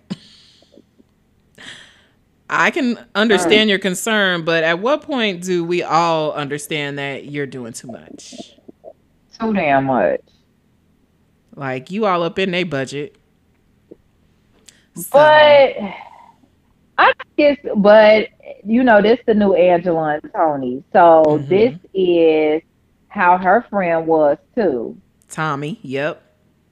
I 2.51 2.73
can 2.73 2.99
understand 3.15 3.71
your 3.71 3.79
concern, 3.79 4.45
but 4.45 4.65
at 4.65 4.81
what 4.81 5.03
point 5.03 5.45
do 5.45 5.63
we 5.65 5.85
all 5.85 6.33
understand 6.33 6.99
that 6.99 7.27
you're 7.27 7.47
doing 7.47 7.73
too 7.73 7.87
much? 7.87 8.35
Too 9.41 9.53
damn 9.53 9.85
much. 9.85 10.23
Like 11.55 11.93
you 11.93 12.05
all 12.07 12.25
up 12.25 12.37
in 12.41 12.51
their 12.51 12.67
budget. 12.67 13.15
So- 14.97 15.05
But 15.13 15.77
I 16.97 17.13
guess, 17.37 17.57
but 17.77 18.29
you 18.65 18.85
know, 18.85 19.03
this 19.03 19.19
the 19.27 19.35
new 19.35 19.55
Angela 19.55 20.21
and 20.23 20.33
Tony. 20.33 20.85
So 20.93 21.25
Mhm. 21.27 21.49
this 21.49 21.75
is 21.93 22.63
how 23.09 23.37
her 23.39 23.63
friend 23.71 24.07
was 24.07 24.39
too. 24.55 24.97
Tommy, 25.29 25.79
yep. 25.83 26.23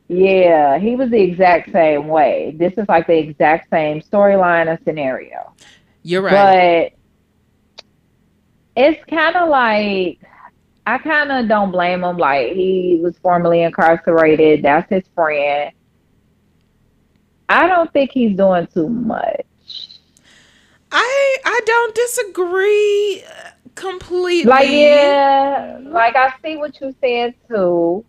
Yeah, 0.09 0.79
he 0.79 0.95
was 0.97 1.11
the 1.11 1.21
exact 1.21 1.73
same 1.73 2.09
way. 2.09 2.55
This 2.57 2.75
is 2.77 2.89
like 2.89 3.07
the 3.07 3.17
exact 3.17 3.71
same 3.71 4.01
storyline 4.01 4.69
and 4.69 4.79
scenario. 4.85 5.55
You're 6.03 6.23
right. 6.23 6.93
But 8.75 8.83
it's 8.85 9.05
kind 9.07 9.37
of 9.37 9.49
like 9.49 10.19
I 10.87 10.99
kind 10.99 11.31
of 11.31 11.49
don't 11.49 11.71
blame 11.71 12.03
him. 12.03 12.17
Like 12.17 12.53
he 12.53 13.01
was 13.03 13.17
formerly 13.19 13.63
incarcerated. 13.63 14.63
That's 14.63 14.89
his 14.91 15.05
friend. 15.15 15.73
I 17.49 17.67
don't 17.67 17.93
think 17.93 18.11
he's 18.13 18.37
doing 18.37 18.67
too 18.67 18.89
much. 18.89 19.43
I 20.93 21.39
I 21.45 21.61
don't 21.65 21.95
disagree 21.95 23.25
uh, 23.25 23.51
completely. 23.75 24.51
Like 24.51 24.69
yeah, 24.69 25.79
like 25.83 26.15
I 26.15 26.35
see 26.45 26.57
what 26.57 26.79
you 26.81 26.95
said 27.01 27.35
too. 27.49 28.05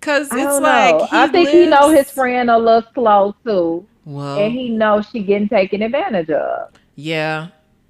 Cause 0.00 0.28
it's 0.32 0.60
like. 0.60 1.12
I 1.12 1.28
think 1.28 1.46
lives... 1.46 1.52
he 1.52 1.66
know 1.66 1.90
his 1.90 2.10
friend 2.10 2.50
a 2.50 2.56
little 2.56 2.90
slow 2.94 3.34
too, 3.44 3.86
well, 4.06 4.38
and 4.38 4.52
he 4.52 4.70
knows 4.70 5.06
she 5.12 5.22
getting 5.22 5.48
taken 5.48 5.82
advantage 5.82 6.30
of. 6.30 6.70
Yeah, 6.96 7.48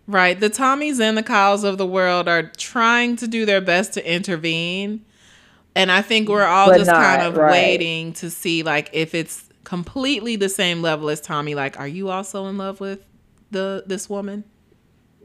right. 0.09 0.39
The 0.39 0.51
Tommies 0.51 1.01
and 1.01 1.17
the 1.17 1.23
Kyles 1.23 1.63
of 1.63 1.79
the 1.79 1.87
world 1.87 2.27
are 2.27 2.43
trying 2.43 3.15
to 3.17 3.29
do 3.29 3.47
their 3.47 3.61
best 3.61 3.93
to 3.95 4.13
intervene, 4.13 5.05
and 5.77 5.93
I 5.93 6.03
think 6.03 6.29
we're 6.29 6.43
all 6.43 6.71
But 6.71 6.79
just 6.79 6.91
not, 6.91 6.97
kind 6.97 7.23
of 7.23 7.37
right. 7.37 7.53
waiting 7.53 8.13
to 8.15 8.29
see 8.29 8.65
like 8.65 8.91
if 8.93 9.15
it's 9.15 9.49
completely 9.63 10.35
the 10.35 10.49
same 10.49 10.83
level 10.83 11.11
as 11.11 11.21
Tommy. 11.21 11.55
Like, 11.55 11.79
are 11.79 11.87
you 11.87 12.11
also 12.11 12.47
in 12.47 12.59
love 12.59 12.81
with 12.81 13.05
the 13.51 13.85
this 13.87 14.09
woman? 14.09 14.45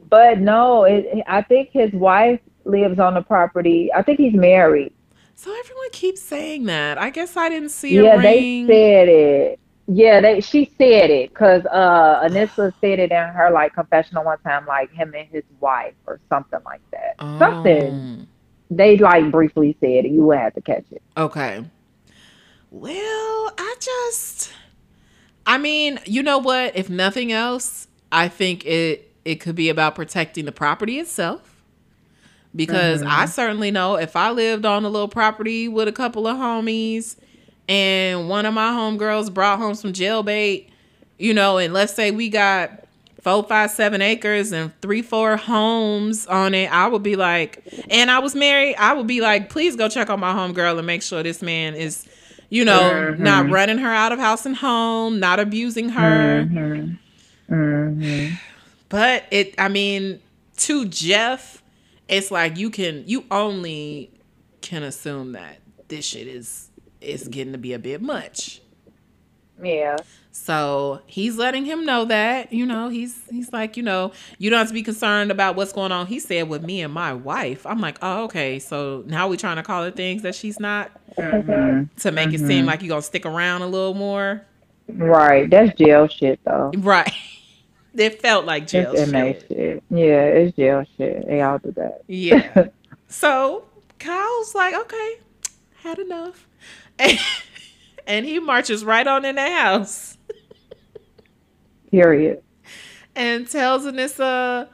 But 0.08 0.38
no, 0.40 0.84
it, 0.84 1.06
I 1.26 1.42
think 1.42 1.70
his 1.72 1.92
wife 1.92 2.40
lives 2.64 2.98
on 2.98 3.14
the 3.14 3.22
property. 3.22 3.90
I 3.94 4.02
think 4.02 4.18
he's 4.18 4.34
married. 4.34 4.92
So 5.34 5.54
everyone 5.58 5.90
keeps 5.92 6.22
saying 6.22 6.64
that. 6.64 6.98
I 6.98 7.10
guess 7.10 7.36
I 7.36 7.48
didn't 7.48 7.70
see 7.70 7.98
a 7.98 8.04
Yeah, 8.04 8.16
they 8.16 8.48
said 8.66 9.08
it. 9.08 9.60
Yeah, 9.88 10.20
they 10.20 10.40
she 10.40 10.72
said 10.78 11.10
it 11.10 11.30
because 11.30 11.64
uh 11.66 12.22
Anissa 12.24 12.72
said 12.80 12.98
it 12.98 13.12
in 13.12 13.28
her 13.28 13.50
like 13.52 13.74
confessional 13.74 14.24
one 14.24 14.38
time, 14.40 14.66
like 14.66 14.90
him 14.92 15.14
and 15.14 15.28
his 15.28 15.44
wife 15.60 15.94
or 16.06 16.20
something 16.28 16.60
like 16.64 16.82
that. 16.92 17.18
Something 17.38 18.02
they 18.70 18.96
like 18.98 19.30
briefly 19.30 19.76
said 19.80 20.06
it. 20.06 20.10
You 20.10 20.22
would 20.24 20.38
have 20.38 20.54
to 20.54 20.62
catch 20.62 20.86
it. 20.90 21.02
Oh, 21.16 21.24
okay. 21.26 21.64
Well, 22.70 23.52
I 23.58 23.76
just 23.80 24.52
I 25.46 25.58
mean, 25.58 26.00
you 26.06 26.22
know 26.22 26.38
what? 26.38 26.76
If 26.76 26.90
nothing 26.90 27.30
else, 27.30 27.86
I 28.12 28.28
think 28.28 28.64
it 28.66 29.10
it 29.24 29.36
could 29.36 29.56
be 29.56 29.68
about 29.68 29.94
protecting 29.96 30.44
the 30.44 30.52
property 30.52 30.98
itself. 30.98 31.52
Because 32.54 33.00
Mm-hmm. 33.02 33.10
I 33.10 33.26
certainly 33.26 33.70
know 33.70 33.96
if 33.96 34.16
I 34.16 34.30
lived 34.30 34.64
on 34.64 34.84
a 34.84 34.88
little 34.88 35.08
property 35.08 35.68
with 35.68 35.88
a 35.88 35.92
couple 35.92 36.26
of 36.26 36.36
homies 36.36 37.16
and 37.68 38.28
one 38.28 38.46
of 38.46 38.54
my 38.54 38.70
homegirls 38.70 39.32
brought 39.34 39.58
home 39.58 39.74
some 39.74 39.92
jail 39.92 40.22
bait, 40.22 40.70
you 41.18 41.34
know, 41.34 41.58
and 41.58 41.74
let's 41.74 41.92
say 41.92 42.12
we 42.12 42.28
got 42.30 42.84
four, 43.20 43.42
five, 43.42 43.70
seven 43.72 44.00
acres 44.00 44.52
and 44.52 44.70
three, 44.80 45.02
four 45.02 45.36
homes 45.36 46.26
on 46.28 46.54
it, 46.54 46.72
I 46.72 46.86
would 46.86 47.02
be 47.02 47.16
like, 47.16 47.62
and 47.90 48.10
I 48.10 48.20
was 48.20 48.34
married, 48.36 48.76
I 48.76 48.94
would 48.94 49.08
be 49.08 49.20
like, 49.20 49.50
please 49.50 49.74
go 49.76 49.88
check 49.88 50.08
on 50.08 50.20
my 50.20 50.32
homegirl 50.32 50.78
and 50.78 50.86
make 50.86 51.02
sure 51.02 51.22
this 51.24 51.42
man 51.42 51.74
is, 51.74 52.06
you 52.48 52.64
know, 52.64 52.78
Mhm. 53.16 53.18
not 53.18 53.50
running 53.50 53.78
her 53.78 53.92
out 53.92 54.12
of 54.12 54.20
house 54.20 54.46
and 54.46 54.54
home, 54.56 55.18
not 55.18 55.40
abusing 55.40 55.88
her. 55.90 56.46
Mm-hmm. 56.48 56.94
Mm-hmm. 57.50 58.34
But 58.88 59.24
it, 59.30 59.54
I 59.58 59.68
mean, 59.68 60.20
to 60.58 60.84
Jeff, 60.86 61.62
it's 62.08 62.30
like 62.30 62.56
you 62.56 62.70
can, 62.70 63.04
you 63.06 63.24
only 63.30 64.10
can 64.62 64.82
assume 64.82 65.32
that 65.32 65.58
this 65.88 66.04
shit 66.04 66.26
is 66.26 66.70
is 67.00 67.28
getting 67.28 67.52
to 67.52 67.58
be 67.58 67.72
a 67.72 67.78
bit 67.78 68.02
much. 68.02 68.60
Yeah. 69.62 69.96
So 70.32 71.00
he's 71.06 71.36
letting 71.36 71.64
him 71.64 71.86
know 71.86 72.04
that, 72.04 72.52
you 72.52 72.66
know, 72.66 72.88
he's 72.88 73.22
he's 73.30 73.52
like, 73.52 73.76
you 73.76 73.82
know, 73.82 74.12
you 74.38 74.50
don't 74.50 74.58
have 74.58 74.68
to 74.68 74.74
be 74.74 74.82
concerned 74.82 75.30
about 75.30 75.56
what's 75.56 75.72
going 75.72 75.92
on. 75.92 76.06
He 76.06 76.20
said 76.20 76.48
with 76.48 76.62
me 76.62 76.82
and 76.82 76.92
my 76.92 77.14
wife. 77.14 77.64
I'm 77.64 77.80
like, 77.80 77.98
oh, 78.02 78.24
okay. 78.24 78.58
So 78.58 79.02
now 79.06 79.28
we 79.28 79.36
trying 79.36 79.56
to 79.56 79.62
call 79.62 79.82
her 79.84 79.90
things 79.90 80.22
that 80.22 80.34
she's 80.34 80.60
not 80.60 80.90
Mm-hmm. 81.16 81.98
to 82.00 82.12
make 82.12 82.34
it 82.34 82.40
seem 82.40 82.66
like 82.66 82.82
you're 82.82 82.90
gonna 82.90 83.00
stick 83.00 83.24
around 83.24 83.62
a 83.62 83.66
little 83.66 83.94
more. 83.94 84.42
Right. 84.88 85.48
That's 85.48 85.74
jail 85.78 86.08
shit 86.08 86.38
though. 86.44 86.72
Right. 86.76 87.10
It 87.96 88.20
felt 88.20 88.44
like 88.44 88.66
jail 88.66 88.92
It's 88.94 89.10
shit. 89.10 89.44
shit. 89.48 89.82
Yeah, 89.90 90.22
it's 90.24 90.56
jail 90.56 90.84
shit. 90.96 91.26
They 91.26 91.40
all 91.40 91.58
do 91.58 91.72
that. 91.72 92.02
Yeah. 92.06 92.68
So 93.08 93.62
Kyle's 94.00 94.52
like, 94.54 94.74
okay, 94.74 95.14
had 95.82 95.98
enough. 96.00 96.46
And, 98.08 98.24
he 98.26 98.38
marches 98.40 98.84
right 98.84 99.06
on 99.06 99.24
in 99.24 99.34
the 99.36 99.48
house 99.50 100.16
Period. 101.90 102.42
and 103.14 103.48
tells 103.48 103.84
Anissa, 103.84 104.68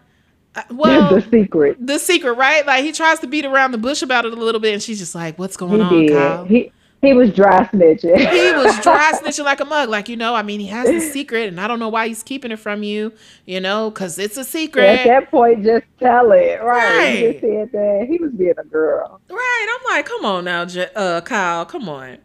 uh, 0.55 0.63
well, 0.71 1.15
the 1.15 1.23
secret. 1.31 1.77
the 1.87 1.99
secret, 1.99 2.33
right? 2.35 2.67
Like 2.67 2.85
he 2.85 2.93
tries 2.93 3.21
to 3.21 3.27
beat 3.27 3.45
around 3.45 3.73
the 3.73 3.79
bush 3.79 4.03
about 4.03 4.25
it 4.25 4.33
a 4.33 4.37
little 4.37 4.61
bit, 4.61 4.73
and 4.75 4.83
she's 4.83 4.99
just 4.99 5.15
like, 5.15 5.39
"What's 5.39 5.57
going 5.57 5.81
He 5.81 5.81
on, 5.81 5.93
did. 5.93 6.11
Kyle?" 6.11 6.45
He 6.45 6.73
he 7.03 7.13
was 7.15 7.33
dry 7.35 7.65
snitching. 7.67 8.27
He 8.29 8.53
was 8.53 8.79
dry 8.79 9.13
snitching 9.21 9.45
like 9.45 9.61
a 9.61 9.65
mug, 9.65 9.89
like 9.89 10.09
you 10.09 10.17
know. 10.17 10.35
I 10.35 10.43
mean, 10.43 10.61
he 10.61 10.67
has 10.69 10.93
the 10.93 11.01
secret, 11.01 11.49
and 11.49 11.61
I 11.61 11.67
don't 11.67 11.79
know 11.81 11.89
why 11.89 12.09
he's 12.09 12.23
keeping 12.23 12.53
it 12.53 12.59
from 12.59 12.83
you, 12.83 13.13
you 13.47 13.61
know, 13.61 13.91
because 13.91 14.19
it's 14.19 14.37
a 14.37 14.45
secret. 14.45 15.01
At 15.01 15.03
that 15.05 15.31
point, 15.31 15.65
just 15.65 15.87
tell 15.99 16.33
it. 16.33 16.61
Right. 16.63 17.05
He 17.07 17.13
Right. 17.13 17.19
just 17.19 17.41
said 17.41 17.71
that. 17.73 18.07
He 18.09 18.19
was 18.19 18.33
being 18.33 18.55
a 18.59 18.65
girl. 18.65 19.21
right? 19.31 19.67
I'm 19.79 19.97
like, 19.97 20.07
come 20.07 20.25
on 20.25 20.45
now, 20.45 20.63
uh, 20.97 21.21
Kyle, 21.23 21.65
come 21.65 21.89
on. 21.89 22.19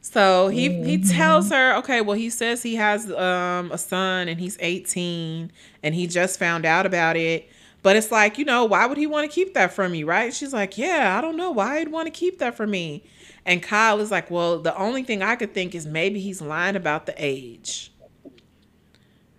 So 0.00 0.48
he 0.48 0.70
he 0.84 0.98
Mm-hmm. 0.98 0.98
tells 0.98 1.50
her, 1.50 1.76
okay, 1.78 2.00
well, 2.00 2.16
he 2.16 2.30
says 2.30 2.62
he 2.62 2.76
has 2.76 3.10
um 3.12 3.70
a 3.72 3.78
son, 3.78 4.28
and 4.28 4.38
he's 4.40 4.56
18, 4.60 5.50
and 5.82 5.94
he 5.94 6.06
just 6.06 6.38
found 6.38 6.66
out 6.66 6.86
about 6.86 7.16
it. 7.16 7.48
But 7.82 7.96
it's 7.96 8.10
like, 8.10 8.38
you 8.38 8.44
know, 8.44 8.64
why 8.64 8.86
would 8.86 8.96
he 8.98 9.06
want 9.06 9.30
to 9.30 9.34
keep 9.34 9.54
that 9.54 9.72
from 9.72 9.94
you, 9.94 10.06
right? 10.06 10.32
She's 10.32 10.52
like, 10.54 10.78
yeah, 10.78 11.16
I 11.18 11.20
don't 11.20 11.36
know 11.36 11.50
why 11.50 11.78
he'd 11.80 11.88
want 11.92 12.06
to 12.06 12.10
keep 12.10 12.38
that 12.38 12.54
from 12.56 12.70
me. 12.70 13.04
And 13.46 13.62
Kyle 13.62 14.00
is 14.00 14.10
like, 14.10 14.30
well, 14.30 14.58
the 14.58 14.76
only 14.76 15.02
thing 15.02 15.22
I 15.22 15.36
could 15.36 15.52
think 15.52 15.74
is 15.74 15.86
maybe 15.86 16.20
he's 16.20 16.40
lying 16.40 16.76
about 16.76 17.06
the 17.06 17.14
age. 17.18 17.92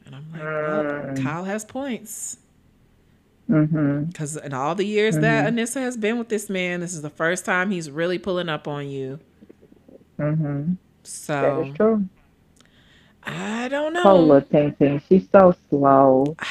And 0.05 0.15
I'm 0.15 0.31
like, 0.31 0.41
well, 0.41 0.83
Mm. 0.83 1.23
Kyle 1.23 1.43
has 1.45 1.65
points. 1.65 2.37
Mm-hmm. 3.49 4.03
Because 4.05 4.37
in 4.37 4.53
all 4.53 4.75
the 4.75 4.85
years 4.85 5.17
that 5.17 5.51
Anissa 5.51 5.81
has 5.81 5.97
been 5.97 6.17
with 6.17 6.29
this 6.29 6.49
man, 6.49 6.79
this 6.81 6.93
is 6.93 7.01
the 7.01 7.09
first 7.09 7.45
time 7.45 7.71
he's 7.71 7.89
really 7.91 8.17
pulling 8.17 8.49
up 8.49 8.67
on 8.67 8.87
you. 8.89 9.19
Mm-hmm. 10.19 10.73
So 11.03 11.63
is 11.69 11.75
true. 11.75 12.05
I 13.23 13.67
don't 13.69 13.93
know. 13.93 14.15
little 14.17 14.41
Ting 14.41 14.73
Ting. 14.75 15.01
She's 15.09 15.27
so 15.31 15.55
slow. 15.69 16.35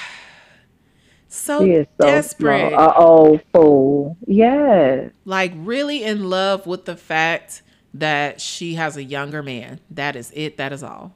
So 1.44 1.60
so 1.60 1.86
desperate. 2.00 2.72
A 2.72 2.94
old 2.96 3.42
fool. 3.52 4.16
Yes. 4.26 5.10
like 5.24 5.52
really 5.56 6.02
in 6.02 6.30
love 6.30 6.66
with 6.66 6.86
the 6.86 6.96
fact 6.96 7.62
that 7.94 8.40
she 8.40 8.74
has 8.74 8.96
a 8.96 9.04
younger 9.04 9.42
man. 9.42 9.80
That 9.90 10.16
is 10.16 10.32
it. 10.34 10.56
That 10.56 10.72
is 10.72 10.82
all. 10.82 11.14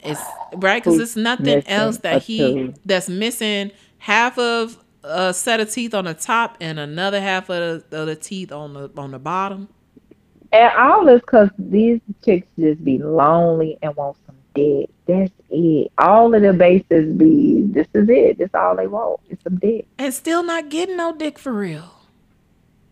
It's 0.00 0.20
right 0.56 0.82
because 0.82 0.98
it's 0.98 1.16
nothing 1.16 1.62
else 1.66 1.98
that 1.98 2.22
he 2.22 2.74
that's 2.86 3.08
missing 3.08 3.72
half 3.98 4.38
of 4.38 4.78
a 5.02 5.34
set 5.34 5.60
of 5.60 5.70
teeth 5.70 5.94
on 5.94 6.06
the 6.06 6.14
top 6.14 6.56
and 6.60 6.78
another 6.78 7.20
half 7.20 7.50
of 7.50 7.90
the, 7.90 8.00
of 8.00 8.06
the 8.06 8.16
teeth 8.16 8.52
on 8.52 8.74
the 8.74 8.90
on 8.96 9.10
the 9.10 9.18
bottom. 9.18 9.68
And 10.52 10.72
all 10.78 11.04
this 11.04 11.20
because 11.20 11.50
these 11.58 12.00
chicks 12.24 12.48
just 12.58 12.82
be 12.82 12.98
lonely 12.98 13.78
and 13.82 13.94
want 13.96 14.16
some 14.26 14.37
dick. 14.58 14.90
That's 15.06 15.32
it. 15.50 15.92
All 15.98 16.34
of 16.34 16.42
the 16.42 16.52
bases 16.52 17.16
be, 17.16 17.62
this 17.62 17.86
is 17.94 18.08
it. 18.08 18.38
That's 18.38 18.54
all 18.54 18.76
they 18.76 18.86
want. 18.86 19.20
It's 19.28 19.42
some 19.42 19.56
dick. 19.58 19.86
And 19.98 20.12
still 20.12 20.42
not 20.42 20.68
getting 20.68 20.96
no 20.96 21.14
dick 21.14 21.38
for 21.38 21.52
real. 21.52 21.90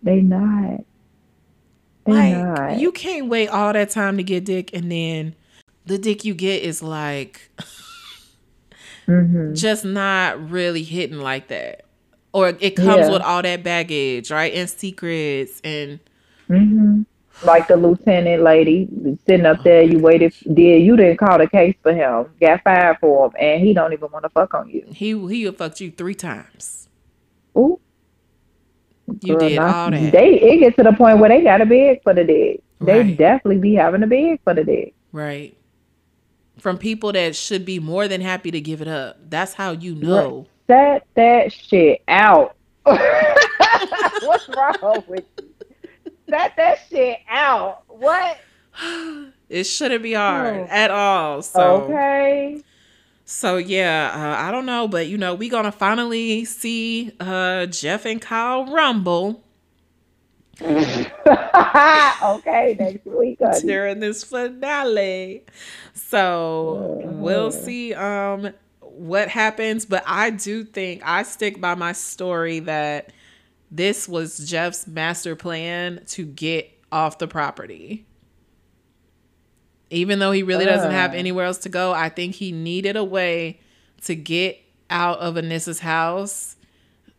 They 0.03 0.21
not. 0.21 0.85
They 2.05 2.13
Like 2.13 2.35
not. 2.35 2.79
you 2.81 2.93
can't 2.93 3.29
wait 3.29 3.49
all 3.49 3.73
that 3.73 3.91
time 3.91 4.17
to 4.17 4.23
get 4.23 4.45
dick 4.45 4.71
and 4.73 4.91
then 4.91 5.35
the 5.85 5.99
dick 5.99 6.25
you 6.25 6.35
get 6.35 6.63
is 6.63 6.83
like 6.83 7.51
hmm 9.07 9.55
just 9.55 9.85
not 9.85 10.51
really 10.51 10.83
hitting 10.83 11.21
like 11.21 11.49
that. 11.49 11.83
Or 12.33 12.49
it 12.61 12.77
comes 12.77 13.07
Yeah. 13.07 13.13
with 13.15 13.23
all 13.23 13.43
that 13.43 13.63
baggage, 13.63 14.31
right? 14.31 14.53
And 14.53 14.69
secrets 14.69 15.61
and 15.65 16.01
hmm 16.49 17.03
Like 17.45 17.69
the 17.69 17.77
lieutenant 17.77 18.43
lady 18.43 18.89
sitting 19.27 19.45
up 19.45 19.63
there, 19.63 19.83
you 19.83 19.99
waited, 19.99 20.33
did 20.55 20.83
you 20.83 20.97
didn't 20.97 21.19
call 21.19 21.37
the 21.39 21.47
case 21.47 21.77
for 21.83 21.93
him, 21.93 22.27
got 22.41 22.63
fired 22.65 22.97
for 22.99 23.27
him, 23.27 23.33
and 23.39 23.63
he 23.63 23.75
don't 23.75 23.93
even 23.93 24.11
want 24.11 24.23
to 24.25 24.31
fuck 24.31 24.55
on 24.55 24.69
you. 24.71 24.87
he 24.91 25.11
he 25.29 25.51
fucked 25.51 25.81
you 25.81 25.91
three 25.91 26.15
times. 26.15 26.89
Ooh, 27.57 27.79
You 29.21 29.37
girl, 29.37 29.49
did 29.49 29.57
not- 29.57 29.75
all 29.75 29.91
that. 29.91 30.13
They 30.13 30.41
it 30.41 30.59
gets 30.61 30.77
to 30.77 30.83
the 30.83 30.93
point 30.93 31.19
where 31.19 31.29
they 31.29 31.43
got 31.43 31.59
to 31.59 31.67
beg 31.67 32.03
for 32.03 32.15
the 32.15 32.25
dick. 32.25 32.63
They 32.81 33.01
Right. 33.01 33.17
definitely 33.17 33.59
be 33.61 33.75
having 33.75 34.01
to 34.01 34.07
beg 34.07 34.41
for 34.43 34.55
the 34.55 34.65
dick. 34.65 34.95
Right. 35.13 35.55
From 36.59 36.79
people 36.79 37.13
that 37.13 37.37
should 37.37 37.67
be 37.67 37.79
more 37.79 38.09
than 38.09 38.23
happy 38.23 38.51
to 38.51 38.61
give 38.63 38.81
it 38.81 38.89
up. 38.89 39.19
That's 39.29 39.53
how 39.53 39.73
you 39.73 39.95
know. 39.95 40.47
Set 40.67 41.07
that 41.15 41.53
shit 41.53 42.03
out. 42.09 42.57
What's 42.87 44.49
wrong 44.49 45.05
with 45.07 45.25
you? 45.36 45.36
Set 46.29 46.57
that 46.57 46.79
shit 46.91 47.19
out. 47.29 47.83
What? 47.89 48.39
it 49.49 49.65
shouldn't 49.65 50.03
be 50.03 50.15
hard 50.15 50.63
Oh. 50.63 50.67
at 50.71 50.91
all. 50.91 51.43
So 51.43 51.83
Okay. 51.85 52.63
so 53.25 53.57
yeah, 53.57 54.11
uh, 54.15 54.49
I 54.49 54.51
don't 54.51 54.67
know, 54.67 54.89
but 54.89 55.07
you 55.09 55.19
know, 55.19 55.35
we 55.35 55.49
gonna 55.49 55.73
finally 55.73 56.45
see 56.45 57.13
uh 57.21 57.67
Jeff 57.67 58.05
and 58.07 58.21
Kyle 58.21 58.67
rumble 58.67 59.43
okay, 60.63 61.07
next 62.79 63.05
week. 63.07 63.39
honey. 63.43 63.61
during 63.67 64.01
this 64.01 64.25
finale. 64.25 65.45
So 65.95 67.01
we'll 67.05 67.53
see 67.53 67.93
um 67.95 68.53
what 68.81 69.29
happens, 69.29 69.85
but 69.85 70.03
I 70.07 70.31
do 70.31 70.65
think 70.65 71.03
I 71.05 71.23
stick 71.25 71.61
by 71.61 71.75
my 71.75 71.93
story 71.93 72.61
that 72.61 73.13
this 73.71 74.09
was 74.09 74.39
Jeff's 74.49 74.87
master 74.87 75.35
plan 75.37 76.03
to 76.09 76.25
get 76.25 76.71
off 76.93 77.19
the 77.19 77.27
property. 77.29 78.07
Even 79.91 80.19
though 80.19 80.33
he 80.33 80.43
really 80.43 80.65
doesn't 80.65 80.91
have 80.91 81.13
Uh. 81.13 81.17
anywhere 81.17 81.47
else 81.47 81.59
to 81.59 81.69
go, 81.69 81.93
I 81.93 82.09
think 82.09 82.35
he 82.37 82.51
needed 82.53 82.97
a 82.97 83.05
way 83.05 83.61
to 84.05 84.15
get 84.15 84.59
out 84.91 85.19
of 85.21 85.35
Anissa's 85.37 85.81
house 85.81 86.57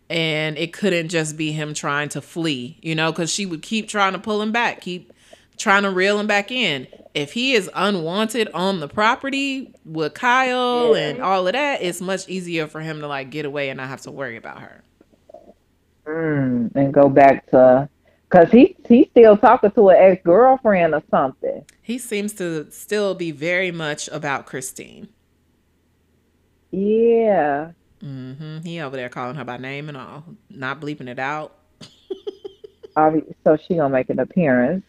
and 0.09 0.57
it 0.57 0.71
couldn't 0.73 1.09
just 1.09 1.35
be 1.37 1.51
him 1.51 1.73
trying 1.73 2.07
to 2.09 2.21
flee, 2.21 2.77
you 2.81 2.95
know, 2.95 3.11
because 3.11 3.31
she 3.33 3.45
would 3.45 3.61
keep 3.61 3.89
trying 3.89 4.13
to 4.13 4.19
pull 4.19 4.41
him 4.41 4.51
back, 4.53 4.79
keep 4.81 5.11
trying 5.57 5.83
to 5.83 5.89
reel 5.89 6.19
him 6.19 6.27
back 6.27 6.49
in. 6.51 6.87
If 7.13 7.33
he 7.33 7.53
is 7.53 7.69
unwanted 7.73 8.47
on 8.53 8.79
the 8.79 8.87
property 8.87 9.73
with 9.85 10.13
Kyle 10.13 10.95
Yeah. 10.95 11.09
and 11.09 11.21
all 11.21 11.45
of 11.47 11.53
that, 11.53 11.81
it's 11.81 11.99
much 11.99 12.27
easier 12.29 12.67
for 12.67 12.79
him 12.79 12.99
to 13.01 13.07
like 13.07 13.29
get 13.31 13.45
away 13.45 13.69
and 13.69 13.77
not 13.77 13.89
have 13.89 14.01
to 14.01 14.11
worry 14.11 14.37
about 14.37 14.61
her. 14.61 14.81
Mm, 16.07 16.75
and 16.75 16.93
go 16.93 17.09
back 17.09 17.49
to, 17.51 17.89
cause 18.29 18.49
he 18.51 18.75
he's 18.87 19.07
still 19.09 19.37
talking 19.37 19.71
to 19.71 19.89
an 19.89 19.97
ex 19.99 20.23
girlfriend 20.23 20.93
or 20.93 21.03
something. 21.11 21.65
He 21.81 21.97
seems 21.97 22.33
to 22.35 22.71
still 22.71 23.13
be 23.15 23.31
very 23.31 23.71
much 23.71 24.07
about 24.09 24.45
Christine. 24.45 25.09
Yeah. 26.71 27.71
Mm-hmm. 28.03 28.59
He 28.63 28.79
over 28.79 28.95
there 28.95 29.09
calling 29.09 29.35
her 29.35 29.43
by 29.43 29.57
name 29.57 29.89
and 29.89 29.97
all, 29.97 30.23
not 30.49 30.79
bleeping 30.81 31.07
it 31.09 31.19
out. 31.19 31.53
So 33.43 33.55
she 33.57 33.75
gonna 33.75 33.89
make 33.89 34.09
an 34.09 34.19
appearance. 34.19 34.83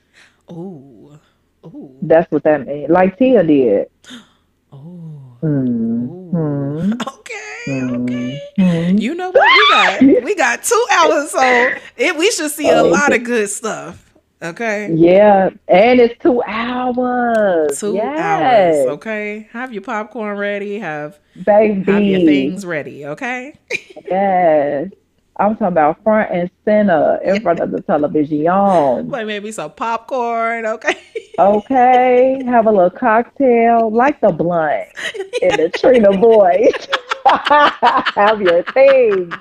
Ooh, 0.50 1.18
ooh, 1.64 1.98
That's 2.00 2.30
what 2.32 2.42
that 2.44 2.66
means. 2.66 2.88
Like 2.90 3.18
Tia 3.18 3.42
did. 3.42 3.88
ooh, 4.72 5.36
Mm. 5.42 6.08
ooh. 6.08 6.30
Mm. 6.32 7.16
Okay, 7.66 7.82
okay. 7.84 8.42
Mm. 8.58 9.00
You 9.00 9.14
know 9.14 9.30
what 9.30 10.00
we 10.00 10.08
got? 10.16 10.24
We 10.24 10.34
got 10.34 10.62
two 10.62 10.86
hours, 10.92 11.30
so 11.30 11.70
it, 11.96 12.16
we 12.16 12.30
should 12.30 12.50
see 12.50 12.68
a 12.70 12.82
lot 12.82 13.12
of 13.14 13.24
good 13.24 13.48
stuff. 13.50 14.04
Okay, 14.40 14.92
Yeah, 14.94 15.50
and 15.66 15.98
it's 16.00 16.14
two 16.22 16.40
hours. 16.46 17.80
two 17.80 17.94
yes. 17.94 18.86
hours. 18.86 18.86
Okay, 18.94 19.48
have 19.52 19.72
your 19.72 19.82
popcorn 19.82 20.38
ready. 20.38 20.78
Have 20.78 21.18
baby. 21.44 21.82
have 21.90 22.02
your 22.02 22.20
things 22.20 22.64
ready. 22.64 23.06
Okay. 23.06 23.54
Yes. 24.08 24.90
I'm 25.36 25.52
talking 25.54 25.66
about 25.68 26.02
front 26.02 26.30
and 26.32 26.50
center 26.64 27.20
in 27.22 27.42
front 27.42 27.60
of 27.60 27.70
the 27.70 27.82
television. 27.82 28.44
Like 28.46 29.26
maybe 29.26 29.52
some 29.52 29.70
popcorn. 29.72 30.64
Okay. 30.66 30.96
Okay, 31.38 32.42
have 32.46 32.66
a 32.66 32.70
little 32.70 32.90
cocktail, 32.90 33.90
like 33.92 34.20
the 34.20 34.32
blunt 34.32 34.88
in 35.42 35.50
the 35.56 35.70
Trina 35.78 36.10
voice. 36.16 36.88
have 38.14 38.40
your 38.40 38.62
thing. 38.64 39.32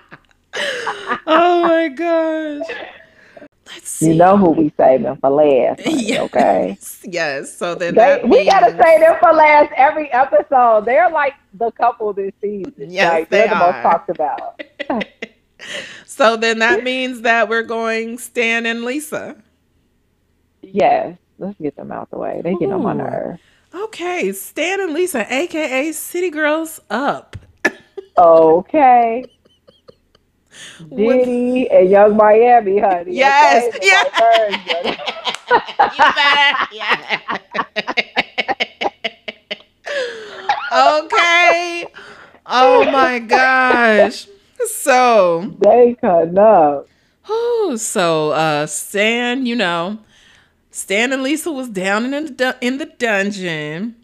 oh 1.28 1.62
my 1.63 1.88
gosh. 1.89 2.67
Let's 3.67 3.89
see. 3.89 4.08
You 4.10 4.15
know 4.15 4.38
who 4.38 4.52
we 4.52 4.71
saving 4.78 5.17
for 5.17 5.30
last. 5.30 5.82
Yes. 5.86 6.21
Okay. 6.21 6.78
Yes. 7.04 7.56
So 7.58 7.76
then 7.76 7.95
They, 7.95 8.00
that 8.02 8.28
we 8.28 8.45
gotta 8.45 8.67
means- 8.71 8.82
say 8.82 9.00
them 9.00 9.15
for 9.19 9.34
last 9.34 9.71
every 9.76 10.12
episode. 10.13 10.86
They're 10.86 11.10
like 11.10 11.34
the 11.54 11.71
couple 11.71 12.13
this 12.13 12.32
season. 12.41 12.73
Yes, 12.89 13.12
like, 13.12 13.30
they 13.30 13.39
they're 13.39 13.50
the 13.50 13.56
most 13.56 13.82
talked 13.82 14.10
about. 14.10 14.62
So 16.06 16.38
then 16.38 16.60
that 16.60 16.84
means 16.84 17.21
that 17.21 17.50
we're 17.50 17.63
going 17.63 18.19
Stan 18.19 18.65
and 18.67 18.84
Lisa. 18.84 19.36
Yes. 20.62 21.17
Let's 21.39 21.58
get 21.60 21.76
them 21.76 21.91
out 21.91 22.10
the 22.12 22.17
way. 22.17 22.41
They 22.43 22.54
get 22.56 22.71
on 22.71 22.84
my 22.84 22.93
Ooh. 22.93 22.97
nerves. 22.97 23.39
Okay, 23.73 24.32
Stan 24.34 24.80
and 24.82 24.93
Lisa, 24.93 25.32
aka 25.32 25.91
City 25.91 26.30
Girls 26.30 26.80
Up. 26.89 27.38
Okay. 28.17 29.25
Diddy 30.95 31.69
and 31.69 31.89
Young 31.89 32.17
Miami, 32.17 32.80
honey. 32.80 33.13
Yes, 33.13 33.75
okay? 33.75 33.80
Yeah. 33.88 34.03
white 34.03 34.99
okay. 41.03 41.88
Oh 42.45 42.89
my 42.91 43.19
gosh. 43.19 44.27
So, 44.65 45.56
They 45.60 45.95
cutting 46.01 46.38
up. 46.38 46.88
Oh, 47.30 47.75
so 47.77 48.32
uh 48.32 48.65
Stan, 48.65 49.45
you 49.45 49.56
know, 49.56 49.99
Stan 50.71 51.13
and 51.13 51.21
Lisa 51.23 51.51
was 51.51 51.69
down 51.69 52.13
in 52.13 52.36
the 52.38 52.58
in 52.62 52.77
the 52.77 52.86
dungeon 52.86 53.95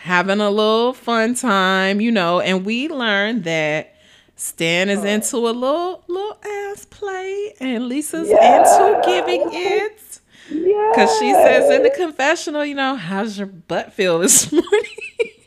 having 0.00 0.40
a 0.40 0.50
little 0.50 0.92
fun 0.94 1.34
time, 1.34 2.00
you 2.00 2.10
know, 2.10 2.40
and 2.40 2.64
we 2.64 2.88
learned 2.88 3.44
that 3.44 3.94
Stan 4.36 4.88
is 4.88 5.04
into 5.04 5.36
a 5.36 5.52
little 5.52 6.02
little 6.08 6.38
ass 6.44 6.86
play 6.86 7.52
and 7.60 7.86
Lisa's 7.86 8.28
into 8.30 9.02
giving 9.04 9.42
it. 9.52 10.20
Yeah. 10.50 10.92
Cause 10.94 11.16
she 11.18 11.32
says 11.32 11.70
in 11.70 11.82
the 11.82 11.90
confessional, 11.90 12.64
you 12.64 12.74
know, 12.74 12.96
how's 12.96 13.36
your 13.38 13.46
butt 13.46 13.92
feel 13.92 14.18
this 14.18 14.50
morning? 14.52 14.66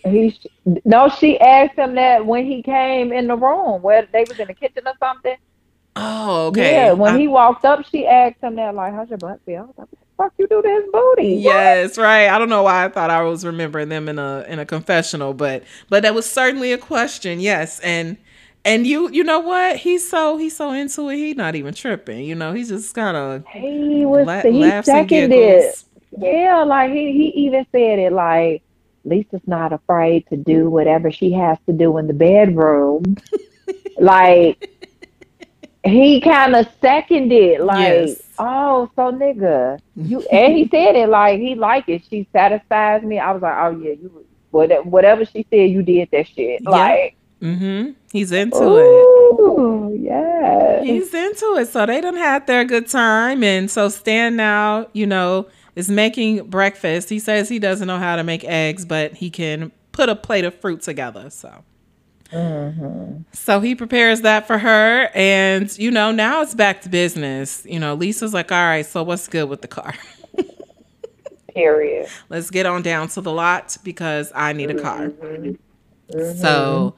he 0.06 0.38
no, 0.86 1.10
she 1.10 1.40
asked 1.40 1.76
him 1.78 1.96
that 1.96 2.26
when 2.26 2.46
he 2.46 2.62
came 2.62 3.12
in 3.12 3.28
the 3.28 3.36
room 3.36 3.82
where 3.82 4.08
they 4.14 4.24
was 4.30 4.40
in 4.40 4.48
the 4.48 4.54
kitchen 4.54 4.84
or 4.86 4.94
something. 5.00 5.36
oh, 5.96 6.48
okay. 6.48 6.74
Yeah, 6.76 6.92
when 6.94 7.16
I- 7.16 7.20
he 7.20 7.28
walked 7.28 7.66
up, 7.66 7.86
she 7.90 8.06
asked 8.06 8.42
him 8.42 8.56
that 8.58 8.76
like, 8.76 8.94
"How's 8.94 9.10
your 9.10 9.18
butt 9.18 9.40
feel?" 9.46 9.62
I 9.64 9.66
was 9.66 9.74
like, 9.78 9.88
"What 9.90 10.00
the 10.00 10.03
fuck 10.18 10.34
you 10.38 10.48
do 10.48 10.62
to 10.62 10.68
his 10.68 10.84
booty?" 10.92 11.36
What? 11.36 11.44
yes, 11.44 11.98
right. 11.98 12.28
I 12.30 12.38
don't 12.40 12.50
know 12.50 12.64
why 12.64 12.86
I 12.86 12.90
thought 12.90 13.10
I 13.10 13.22
was 13.24 13.46
remembering 13.46 13.90
them 13.90 14.08
in 14.10 14.20
a 14.20 14.46
in 14.48 14.60
a 14.60 14.66
confessional, 14.66 15.34
but 15.34 15.64
but 15.90 16.04
that 16.04 16.14
was 16.16 16.30
certainly 16.30 16.72
a 16.72 16.78
question. 16.78 17.40
Yes, 17.40 17.80
and 17.82 18.18
and 18.66 18.88
you 18.88 19.10
you 19.12 19.24
know 19.24 19.40
what? 19.40 19.78
He's 19.78 20.08
so 20.10 20.38
he's 20.38 20.56
so 20.56 20.72
into 20.72 21.10
it. 21.10 21.18
He's 21.18 21.36
not 21.36 21.56
even 21.56 21.74
tripping. 21.74 22.24
You 22.26 22.36
know, 22.36 22.54
he's 22.54 22.70
just 22.70 22.94
kind 22.96 23.18
of 23.18 23.46
He 23.48 24.06
was 24.06 24.26
la- 24.26 24.42
he 24.42 24.70
seconded. 24.84 25.30
giggles. 25.32 25.86
Yeah, 26.18 26.64
like 26.64 26.92
he 26.92 27.12
he 27.12 27.28
even 27.46 27.66
said 27.72 28.00
it 28.00 28.14
like 28.14 28.62
Lisa's 29.06 29.42
not 29.48 29.74
afraid 29.74 30.26
to 30.30 30.38
do 30.38 30.70
whatever 30.70 31.12
she 31.12 31.32
has 31.34 31.58
to 31.66 31.74
do 31.74 31.98
in 31.98 32.08
the 32.08 32.14
bedroom. 32.14 33.18
like 33.98 34.70
he 35.84 36.22
kind 36.22 36.56
of 36.56 36.68
seconded 36.82 37.60
like, 37.62 37.80
Yes. 38.08 38.23
Oh, 38.40 38.90
so 38.96 39.12
nigga, 39.12 39.80
you 39.96 40.22
and 40.32 40.54
he 40.54 40.68
said 40.70 40.96
it 40.96 41.10
like 41.10 41.40
he 41.40 41.56
like 41.56 41.88
it. 41.88 42.04
She 42.10 42.28
satisfies 42.34 43.04
me. 43.04 43.20
I 43.20 43.32
was 43.32 43.42
like, 43.42 43.56
oh 43.58 43.80
yeah, 43.80 43.92
you 43.92 44.26
whatever 44.52 44.84
whatever 44.84 45.26
she 45.26 45.46
said, 45.50 45.70
you 45.70 45.82
did 45.84 46.10
that 46.12 46.28
shit. 46.28 46.62
Yeah. 46.62 46.70
Like, 46.70 47.16
Mm-hmm. 47.44 47.92
He's 48.14 48.32
into 48.32 48.78
it. 48.78 50.02
yeah. 50.02 50.82
He's 50.82 51.14
into 51.14 51.58
it. 51.58 51.68
So 51.68 51.86
they 51.86 52.00
done 52.00 52.16
had 52.16 52.48
their 52.48 52.64
good 52.64 52.88
time. 52.88 53.44
And 53.44 53.70
so 53.70 53.90
Stan 53.90 54.38
now, 54.38 54.88
you 54.94 55.06
know, 55.06 55.48
is 55.76 55.90
making 55.90 56.50
breakfast. 56.50 57.10
He 57.10 57.20
says 57.20 57.50
he 57.50 57.60
doesn't 57.60 57.86
know 57.86 58.00
how 58.00 58.16
to 58.16 58.24
make 58.24 58.46
eggs, 58.46 58.86
but 58.86 59.16
he 59.16 59.30
can 59.30 59.74
put 59.92 60.08
a 60.08 60.16
plate 60.16 60.46
of 60.46 60.56
fruit 60.56 60.82
together. 60.84 61.30
So 61.30 61.66
so 63.34 63.60
he 63.60 63.76
prepares 63.76 64.22
that 64.22 64.48
for 64.48 64.58
her. 64.58 65.10
And, 65.14 65.76
you 65.78 65.92
know, 65.92 66.12
now 66.12 66.42
it's 66.42 66.56
back 66.56 66.82
to 66.82 66.90
business. 66.90 67.66
You 67.70 67.80
know, 67.80 67.94
Lisa's 67.94 68.34
like, 68.34 68.52
all 68.52 68.58
right, 68.64 68.86
so 68.86 69.04
what's 69.04 69.28
good 69.28 69.50
with 69.50 69.62
the 69.62 69.68
car? 69.68 69.94
Period. 71.54 72.08
Let's 72.30 72.50
get 72.50 72.66
on 72.66 72.82
down 72.82 73.10
to 73.10 73.22
the 73.22 73.32
lot 73.32 73.78
because 73.84 74.32
I 74.34 74.54
need 74.54 74.72
a 74.72 74.82
car. 74.82 75.10
Mhm. 75.10 75.58
So, 76.42 76.96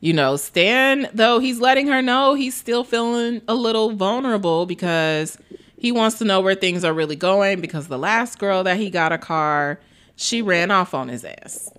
you 0.00 0.12
know, 0.12 0.36
Stan, 0.36 1.08
though 1.14 1.38
he's 1.38 1.60
letting 1.60 1.86
her 1.86 2.02
know 2.02 2.34
he's 2.34 2.54
still 2.56 2.84
feeling 2.84 3.42
a 3.46 3.54
little 3.54 3.92
vulnerable 3.92 4.66
because 4.66 5.38
he 5.78 5.92
wants 5.92 6.18
to 6.18 6.24
know 6.24 6.40
where 6.40 6.54
things 6.54 6.84
are 6.84 6.92
really 6.92 7.16
going 7.16 7.60
because 7.60 7.88
the 7.88 7.98
last 7.98 8.38
girl 8.38 8.64
that 8.64 8.76
he 8.76 8.90
got 8.90 9.12
a 9.12 9.18
car, 9.18 9.80
she 10.16 10.42
ran 10.42 10.70
off 10.70 10.94
on 10.94 11.08
his 11.08 11.24
ass. 11.24 11.70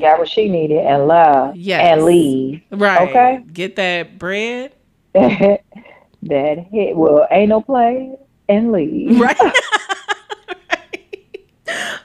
Got 0.00 0.18
what 0.18 0.28
she 0.28 0.48
needed 0.48 0.78
and 0.78 1.06
love 1.06 1.56
Yes. 1.56 1.80
and 1.92 2.04
leave. 2.04 2.62
Right. 2.70 3.08
Okay. 3.08 3.44
Get 3.52 3.76
that 3.76 4.18
bread. 4.18 4.72
that 5.14 6.58
hit 6.70 6.96
well 6.96 7.26
ain't 7.30 7.50
no 7.50 7.60
play 7.60 8.16
and 8.48 8.72
leave. 8.72 9.18
Right. 9.20 9.36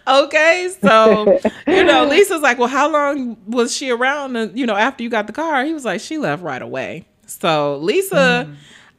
okay. 0.07 0.69
So, 0.81 1.39
you 1.67 1.83
know, 1.83 2.05
Lisa's 2.05 2.41
like, 2.41 2.57
well, 2.57 2.67
how 2.67 2.91
long 2.91 3.37
was 3.47 3.75
she 3.75 3.89
around, 3.89 4.35
uh, 4.35 4.49
you 4.53 4.65
know, 4.65 4.75
after 4.75 5.03
you 5.03 5.09
got 5.09 5.27
the 5.27 5.33
car? 5.33 5.63
He 5.65 5.73
was 5.73 5.85
like, 5.85 6.01
she 6.01 6.17
left 6.17 6.43
right 6.43 6.61
away. 6.61 7.05
So, 7.25 7.77
Lisa, 7.77 8.49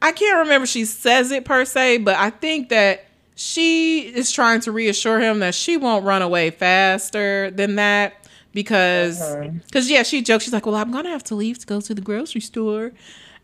I 0.01 0.11
can't 0.11 0.39
remember 0.39 0.65
she 0.65 0.85
says 0.85 1.31
it 1.31 1.45
per 1.45 1.65
se, 1.65 1.99
but 1.99 2.15
I 2.15 2.29
think 2.29 2.69
that 2.69 3.05
she 3.35 4.01
is 4.01 4.31
trying 4.31 4.61
to 4.61 4.71
reassure 4.71 5.19
him 5.19 5.39
that 5.39 5.55
she 5.55 5.77
won't 5.77 6.05
run 6.05 6.21
away 6.21 6.51
faster 6.51 7.51
than 7.51 7.75
that 7.75 8.20
because 8.53 9.21
uh-huh. 9.21 9.49
because 9.65 9.89
yeah 9.89 10.03
she 10.03 10.21
jokes. 10.21 10.43
She's 10.43 10.53
like 10.53 10.65
well 10.65 10.75
i'm 10.75 10.91
gonna 10.91 11.09
have 11.09 11.23
to 11.25 11.35
leave 11.35 11.59
to 11.59 11.65
go 11.65 11.81
to 11.81 11.93
the 11.93 12.01
grocery 12.01 12.41
store. 12.41 12.91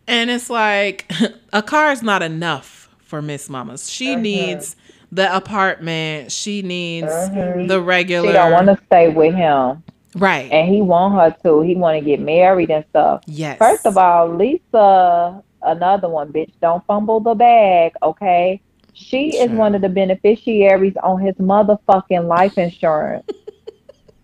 And 0.08 0.30
it's 0.30 0.50
like 0.50 1.12
a 1.54 1.62
car 1.62 1.92
is 1.92 2.02
not 2.02 2.24
enough 2.24 2.90
for 3.00 3.22
miss 3.22 3.50
mamas. 3.50 3.90
She 3.90 4.14
uh-huh. 4.14 4.22
needs 4.22 4.76
the 5.12 5.34
apartment. 5.36 6.32
She 6.32 6.62
needs 6.62 7.08
uh-huh. 7.08 7.66
the 7.68 7.82
regular 7.82 8.28
She 8.28 8.34
don't 8.34 8.52
want 8.52 8.68
to 8.68 8.80
stay 8.86 9.10
with 9.10 9.34
him, 9.34 9.84
right. 10.16 10.52
And 10.52 10.74
he 10.74 10.82
want 10.82 11.16
her 11.16 11.36
to. 11.44 11.62
He 11.62 11.76
want 11.76 12.00
to 12.00 12.06
get 12.06 12.20
married 12.20 12.70
and 12.72 12.86
stuff. 12.90 13.24
yes. 13.26 13.58
First 13.58 13.86
of 13.86 13.98
all, 13.98 14.34
Lisa, 14.34 15.44
another 15.62 16.10
one, 16.10 16.32
bitch, 16.32 16.52
don't 16.62 16.86
fumble 16.86 17.20
the 17.20 17.36
bag, 17.36 17.94
okay? 18.04 18.62
She 18.94 19.38
is 19.38 19.52
one 19.52 19.76
of 19.76 19.82
the 19.82 19.90
beneficiaries 19.90 20.96
on 21.04 21.22
his 21.22 21.36
motherfucking 21.36 22.28
life 22.28 22.58
insurance. 22.58 23.30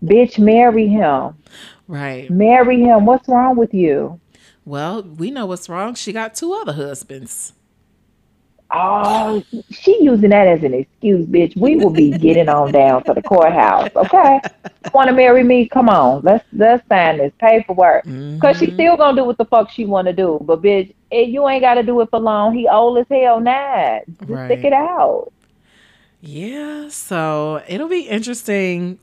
Bitch, 0.02 0.38
marry 0.38 0.88
him. 0.88 1.34
right 1.88 2.30
Marry 2.30 2.80
him. 2.80 3.04
What's 3.06 3.28
wrong 3.28 3.56
with 3.56 3.74
you? 3.74 4.20
well 4.66 5.02
we 5.02 5.30
know 5.30 5.44
what's 5.44 5.68
wrong 5.68 5.94
she 5.94 6.10
got 6.10 6.34
two 6.34 6.52
other 6.54 6.72
husbands 6.72 7.52
Oh, 8.70 9.44
she 9.70 10.02
using 10.02 10.30
that 10.30 10.48
as 10.48 10.64
an 10.64 10.74
excuse, 10.74 11.26
bitch. 11.26 11.54
We 11.56 11.76
will 11.76 11.90
be 11.90 12.12
getting 12.14 12.48
on 12.48 12.72
down 12.72 13.04
to 13.04 13.14
the 13.14 13.22
courthouse, 13.22 13.90
okay? 13.94 14.40
Want 14.92 15.08
to 15.08 15.14
marry 15.14 15.44
me? 15.44 15.68
Come 15.68 15.88
on, 15.88 16.22
let's 16.22 16.44
let's 16.52 16.82
sign 16.88 17.18
this 17.18 17.32
paperwork. 17.38 18.04
Cause 18.40 18.56
she 18.58 18.68
Mhm. 18.68 18.74
still 18.74 18.96
gonna 18.96 19.16
do 19.20 19.24
what 19.24 19.38
the 19.38 19.44
fuck 19.44 19.70
she 19.70 19.84
wanna 19.84 20.12
do, 20.12 20.38
but 20.42 20.60
bitch, 20.62 20.92
eh, 21.12 21.20
you 21.20 21.46
ain't 21.48 21.62
gotta 21.62 21.82
do 21.84 22.00
it 22.00 22.08
for 22.10 22.18
long. 22.18 22.54
He 22.54 22.66
old 22.66 22.98
as 22.98 23.06
hell 23.08 23.38
now. 23.38 24.00
Just 24.08 24.30
Right. 24.30 24.46
stick 24.50 24.64
it 24.64 24.72
out. 24.72 25.30
Yeah, 26.20 26.88
so 26.88 27.60
it'll 27.68 27.88
be 27.88 28.08
interesting 28.08 28.98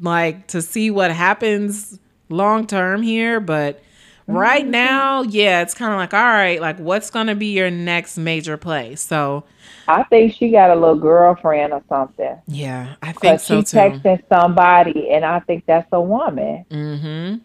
like 0.00 0.46
to 0.48 0.62
see 0.62 0.90
what 0.90 1.10
happens 1.10 1.98
long 2.28 2.66
term 2.66 3.02
here, 3.02 3.40
but 3.40 3.82
right 4.26 4.62
Mm-hmm. 4.62 4.70
now, 4.70 5.22
yeah, 5.22 5.62
it's 5.62 5.74
kind 5.74 5.92
of 5.92 5.98
like 5.98 6.14
all 6.14 6.20
right, 6.22 6.60
like 6.60 6.78
what's 6.78 7.10
going 7.10 7.26
to 7.26 7.34
be 7.34 7.46
your 7.46 7.70
next 7.70 8.16
major 8.16 8.56
play? 8.56 8.94
So, 8.96 9.44
I 9.88 10.04
think 10.04 10.34
she 10.34 10.50
got 10.52 10.70
a 10.70 10.74
little 10.74 10.94
girlfriend 10.98 11.72
or 11.72 11.82
something. 11.88 12.36
yeah, 12.46 12.94
I 13.02 13.12
think 13.12 13.40
so 13.40 13.58
she 13.58 13.64
too. 13.64 13.76
texting 13.76 14.22
somebody, 14.28 15.10
and 15.10 15.24
I 15.24 15.40
think 15.40 15.66
that's 15.66 15.88
a 15.92 16.00
woman. 16.00 16.64
Mm-hmm. 16.70 17.38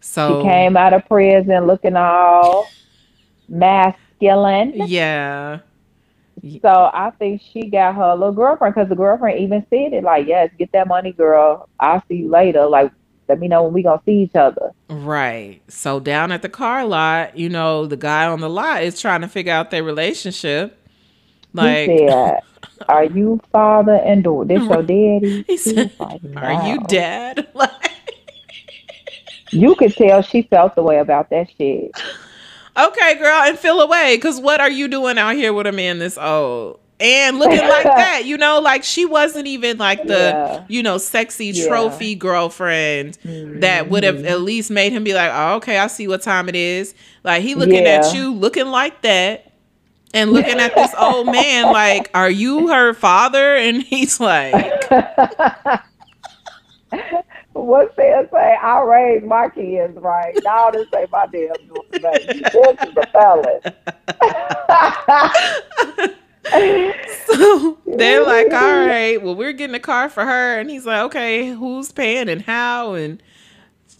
So 0.00 0.40
she 0.42 0.48
came 0.48 0.76
out 0.76 0.92
of 0.94 1.06
prison 1.06 1.66
looking 1.68 1.94
all 1.94 2.66
masculine. 3.48 4.72
yeah. 4.88 5.60
So 6.60 6.90
I 6.92 7.12
think 7.18 7.40
she 7.52 7.68
got 7.68 7.94
her 7.94 8.14
little 8.14 8.32
girlfriend 8.32 8.74
because 8.74 8.88
the 8.88 8.96
girlfriend 8.96 9.38
even 9.38 9.64
said 9.70 9.92
it 9.92 10.02
like, 10.02 10.26
"Yes, 10.26 10.50
get 10.58 10.72
that 10.72 10.88
money, 10.88 11.12
girl. 11.12 11.68
I'll 11.78 12.02
see 12.08 12.16
you 12.16 12.30
later. 12.30 12.66
Like, 12.66 12.90
let 13.28 13.38
me 13.38 13.46
know 13.46 13.62
when 13.62 13.72
we 13.72 13.82
gonna 13.84 14.02
see 14.04 14.22
each 14.22 14.34
other." 14.34 14.72
Right. 14.88 15.60
So 15.68 16.00
down 16.00 16.32
at 16.32 16.42
the 16.42 16.48
car 16.48 16.84
lot, 16.84 17.36
you 17.38 17.48
know, 17.48 17.86
the 17.86 17.96
guy 17.96 18.26
on 18.26 18.40
the 18.40 18.50
lot 18.50 18.82
is 18.82 19.00
trying 19.00 19.20
to 19.20 19.28
figure 19.28 19.52
out 19.52 19.70
their 19.70 19.84
relationship. 19.84 20.76
Like 21.52 21.88
he 21.88 22.08
said, 22.08 22.40
"Are 22.88 23.04
you 23.04 23.40
father 23.52 24.00
and 24.04 24.24
daughter? 24.24 24.48
This 24.48 24.62
your 24.64 24.82
daddy?" 24.82 25.44
he 25.46 25.56
said, 25.56 25.92
like, 26.00 26.20
"Are 26.36 26.66
you 26.66 26.80
dad?" 26.88 27.46
Like 27.54 27.92
You 29.52 29.76
could 29.76 29.94
tell 29.94 30.22
she 30.22 30.42
felt 30.42 30.74
the 30.74 30.82
way 30.82 30.98
about 30.98 31.30
that 31.30 31.48
shit. 31.56 31.92
Okay, 32.76 33.14
girl, 33.16 33.42
and 33.42 33.58
feel 33.58 33.80
away. 33.80 34.16
Cause 34.18 34.40
what 34.40 34.60
are 34.60 34.70
you 34.70 34.88
doing 34.88 35.18
out 35.18 35.34
here 35.34 35.52
with 35.52 35.66
a 35.66 35.72
man 35.72 35.98
this 35.98 36.16
old? 36.16 36.80
And 37.00 37.38
looking 37.38 37.58
like 37.58 37.84
that, 37.96 38.24
you 38.24 38.36
know, 38.38 38.60
like 38.60 38.82
she 38.84 39.04
wasn't 39.04 39.46
even 39.46 39.76
like 39.76 40.06
the, 40.06 40.14
Yeah. 40.14 40.64
you 40.68 40.82
know, 40.82 40.98
sexy 40.98 41.46
Yeah. 41.46 41.66
trophy 41.66 42.14
girlfriend 42.14 43.18
that 43.24 43.90
would 43.90 44.04
have 44.04 44.16
Mm-hmm. 44.16 44.26
at 44.26 44.40
least 44.40 44.70
made 44.70 44.92
him 44.92 45.04
be 45.04 45.12
like, 45.12 45.30
oh, 45.34 45.56
okay, 45.56 45.78
I 45.78 45.88
see 45.88 46.06
what 46.08 46.22
time 46.22 46.48
it 46.48 46.54
is. 46.54 46.94
Like 47.24 47.42
he 47.42 47.54
looking 47.54 47.86
at 47.86 48.14
you, 48.14 48.32
looking 48.32 48.66
like 48.68 49.02
that, 49.02 49.52
and 50.14 50.30
looking 50.30 50.58
at 50.60 50.74
this 50.74 50.94
old 50.98 51.26
man, 51.32 51.72
like, 51.72 52.10
are 52.14 52.30
you 52.30 52.68
her 52.68 52.94
father? 52.94 53.56
And 53.56 53.82
he's 53.82 54.20
like, 54.20 54.54
What 57.52 57.94
said 57.96 58.30
say 58.32 58.56
I 58.60 58.80
raised 58.82 59.24
my 59.26 59.48
kids 59.48 59.96
right. 59.98 60.38
Now 60.42 60.70
this 60.70 60.86
say 60.92 61.06
my 61.12 61.26
damn 61.26 61.52
daughter. 61.68 61.98
This 61.98 62.44
is 62.88 62.96
a 62.96 63.06
felon. 63.12 63.60
so 67.26 67.78
they're 67.86 68.24
like, 68.24 68.52
all 68.52 68.72
right, 68.86 69.22
well, 69.22 69.34
we're 69.34 69.52
getting 69.52 69.74
a 69.74 69.80
car 69.80 70.08
for 70.08 70.24
her. 70.24 70.58
And 70.58 70.70
he's 70.70 70.86
like, 70.86 71.02
okay, 71.02 71.48
who's 71.48 71.92
paying 71.92 72.28
and 72.28 72.42
how? 72.42 72.94
And 72.94 73.22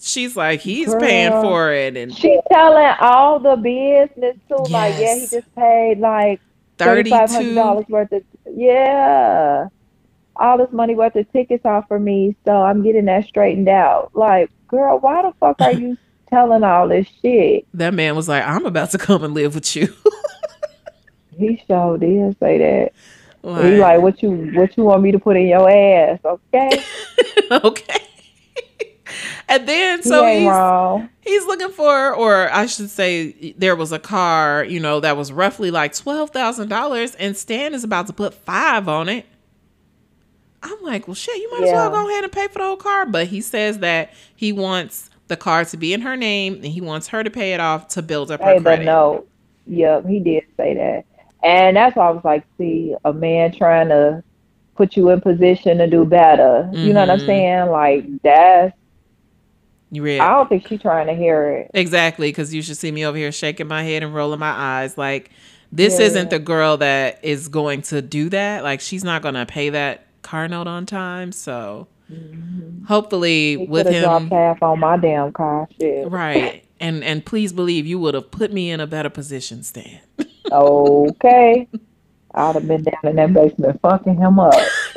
she's 0.01 0.37
like, 0.37 0.61
he's 0.61 0.95
paying 0.95 1.33
for 1.33 1.73
it. 1.73 1.97
And 1.97 2.15
she's 2.15 2.41
telling 2.51 2.95
all 3.01 3.39
the 3.39 3.57
business 3.57 4.37
too. 4.49 4.67
Like, 4.71 4.99
yeah, 4.99 5.15
he 5.17 5.27
just 5.27 5.55
paid 5.55 5.99
like 5.99 6.41
$3,500 6.79 7.89
worth 7.89 8.13
of 8.13 8.23
yeah. 8.55 9.69
All 10.37 10.59
this 10.59 10.73
money 10.73 10.95
worth 10.95 11.15
of 11.17 11.31
tickets 11.33 11.65
off 11.65 11.87
for 11.89 11.99
me, 11.99 12.35
so 12.45 12.53
I'm 12.53 12.83
getting 12.83 13.05
that 13.07 13.27
straightened 13.27 13.69
out. 13.69 14.11
Like, 14.15 14.51
girl, 14.69 14.99
why 14.99 15.23
the 15.23 15.33
fuck 15.39 15.61
are 15.61 15.73
you 15.73 15.97
telling 16.31 16.65
all 16.65 16.89
this 16.89 17.07
shit? 17.21 17.67
That 17.75 17.93
man 17.95 18.17
was 18.17 18.29
like, 18.29 18.43
I'm 18.47 18.65
about 18.67 18.91
to 18.93 18.99
come 18.99 19.23
and 19.25 19.35
live 19.35 19.55
with 19.55 19.77
you. 19.77 19.93
He 21.39 21.63
sure 21.67 21.97
did 21.97 22.37
say 22.39 22.59
that. 22.59 22.93
like, 23.43 23.65
He 23.65 23.77
like, 23.79 24.03
what 24.03 24.23
you 24.23 24.51
what 24.55 24.77
you 24.77 24.85
want 24.85 25.03
me 25.03 25.13
to 25.13 25.19
put 25.19 25.37
in 25.37 25.47
your 25.47 25.69
ass? 25.69 26.21
Okay, 26.25 26.85
okay. 27.51 28.03
and 29.49 29.67
then 29.67 30.03
so 30.03 30.27
ain't 30.27 30.41
he's 30.43 30.49
wrong. 30.49 31.09
he's 31.23 31.47
looking 31.47 31.71
for, 31.71 32.15
or 32.15 32.53
I 32.53 32.67
should 32.67 32.91
say, 32.91 33.53
there 33.57 33.75
was 33.75 33.93
a 33.93 33.99
car, 33.99 34.63
you 34.65 34.79
know, 34.79 35.01
that 35.01 35.17
was 35.17 35.33
roughly 35.33 35.71
like 35.71 35.95
twelve 35.95 36.31
thousand 36.31 36.69
dollars, 36.69 37.15
and 37.15 37.35
Stan 37.35 37.73
is 37.73 37.83
about 37.83 38.07
to 38.09 38.13
put 38.13 38.35
five 38.35 38.87
on 38.87 39.09
it. 39.09 39.25
I'm 40.63 40.83
like, 40.83 41.09
well, 41.09 41.15
shit, 41.15 41.37
you 41.37 41.51
might 41.53 41.65
as 41.65 41.73
well 41.73 41.91
go 41.91 42.09
ahead 42.09 42.25
and 42.25 42.33
pay 42.33 42.47
for 42.49 42.59
the 42.59 42.65
whole 42.65 42.77
car. 42.77 43.07
But 43.07 43.27
he 43.27 43.41
says 43.41 43.79
that 43.81 44.13
he 44.37 44.53
wants 44.53 45.11
the 45.29 45.37
car 45.37 45.65
to 45.65 45.77
be 45.77 45.93
in 45.93 46.01
her 46.03 46.17
name, 46.17 46.55
and 46.57 46.67
he 46.67 46.81
wants 46.81 47.09
her 47.09 47.25
to 47.25 47.31
pay 47.31 47.53
it 47.55 47.61
off 47.61 47.89
to 47.89 48.03
build 48.03 48.31
up 48.31 48.41
her 48.43 48.55
Pay 48.55 48.61
credit. 48.61 48.85
note. 48.85 49.27
Yep, 49.67 50.07
he 50.07 50.21
did 50.21 50.45
say 50.57 50.75
that. 50.75 51.05
And 51.43 51.77
that's 51.77 51.97
why 51.97 52.07
I 52.09 52.11
was 52.11 52.25
like, 52.25 52.45
see, 52.59 52.95
a 53.05 53.13
man 53.13 53.53
trying 53.53 53.89
to 53.89 54.23
put 54.77 54.97
you 54.97 55.11
in 55.11 55.21
position 55.21 55.79
to 55.79 55.87
do 55.89 56.05
better. 56.05 56.69
You 56.73 56.93
know 56.93 57.01
what 57.01 57.11
I'm 57.11 57.19
Mhm. 57.19 57.27
saying? 57.27 57.67
Like 57.71 58.05
that's 58.23 58.77
You 59.91 60.03
read 60.03 60.21
I 60.21 60.31
don't 60.31 60.49
think 60.49 60.67
she's 60.67 60.81
trying 60.81 61.07
to 61.09 61.15
hear 61.15 61.51
it. 61.51 61.71
exactly 61.75 62.29
because 62.29 62.55
you 62.55 62.63
should 62.63 62.79
see 62.79 62.91
me 62.91 63.05
over 63.05 63.17
here 63.19 63.31
shaking 63.33 63.69
my 63.69 63.83
head 63.83 64.03
and 64.03 64.15
rolling 64.15 64.39
my 64.41 64.51
eyes. 64.51 64.97
Like 64.97 65.31
this 65.71 65.99
Yeah. 65.99 66.07
isn't 66.07 66.31
the 66.31 66.39
girl 66.39 66.79
that 66.79 67.19
is 67.23 67.49
going 67.49 67.83
to 67.83 68.01
do 68.01 68.29
that. 68.31 68.63
Like 68.65 68.81
she's 68.81 69.05
not 69.05 69.21
going 69.23 69.35
to 69.35 69.45
pay 69.45 69.69
that 69.71 70.05
car 70.23 70.49
note 70.49 70.67
on 70.67 70.87
time. 70.87 71.33
So 71.33 71.89
hopefully 72.87 73.59
He 73.59 73.67
with 73.67 73.87
dropped 73.87 74.25
him, 74.25 74.31
half 74.31 74.63
on 74.63 74.81
my 74.81 74.97
damn 74.97 75.33
car. 75.33 75.69
Shit. 75.81 76.11
right? 76.11 76.65
And 76.81 77.05
and 77.05 77.25
please 77.25 77.53
believe 77.53 77.87
you 77.87 77.99
would 77.99 78.15
have 78.15 78.31
put 78.31 78.53
me 78.53 78.71
in 78.71 78.81
a 78.81 78.87
better 78.87 79.11
position, 79.11 79.63
Stan. 79.63 80.01
Okay. 80.51 81.69
I'd 82.35 82.55
have 82.55 82.67
been 82.67 82.83
down 82.83 82.95
in 83.05 83.17
that 83.17 83.35
basement 83.35 83.79
fucking 83.83 84.17
him 84.17 84.39
up. 84.41 84.55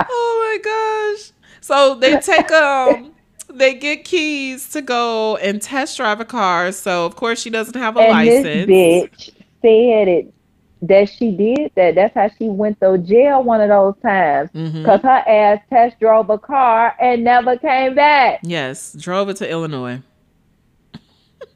oh 0.00 0.38
my 0.40 0.58
gosh. 0.62 1.32
So 1.60 1.94
they 1.94 2.18
take 2.18 2.50
um 2.50 3.12
they 3.50 3.74
get 3.74 4.04
keys 4.04 4.68
to 4.70 4.82
go 4.82 5.36
and 5.36 5.62
test 5.62 5.96
drive 5.96 6.20
a 6.20 6.24
car. 6.24 6.72
So 6.72 7.06
of 7.06 7.14
course 7.16 7.40
she 7.40 7.50
doesn't 7.50 7.76
have 7.78 7.96
a 7.96 8.00
and 8.00 8.10
license. 8.10 8.66
this 8.66 9.04
bitch 9.04 9.30
said 9.62 10.08
it 10.08 10.34
that 10.82 11.08
she 11.08 11.32
did 11.32 11.72
that. 11.76 11.94
That's 11.94 12.14
how 12.14 12.28
she 12.38 12.48
went 12.48 12.80
to 12.80 12.98
jail 12.98 13.42
one 13.42 13.60
of 13.60 13.68
those 13.68 13.94
times. 14.02 14.50
Mhm. 14.54 14.84
Cause 14.84 15.00
her 15.02 15.08
ass 15.28 15.60
test 15.70 15.98
drove 16.00 16.30
a 16.30 16.38
car 16.38 16.94
and 17.00 17.24
never 17.24 17.56
came 17.56 17.94
back. 17.94 18.40
Yes, 18.42 18.92
drove 18.92 19.28
it 19.28 19.36
to 19.38 19.50
Illinois. 19.50 20.00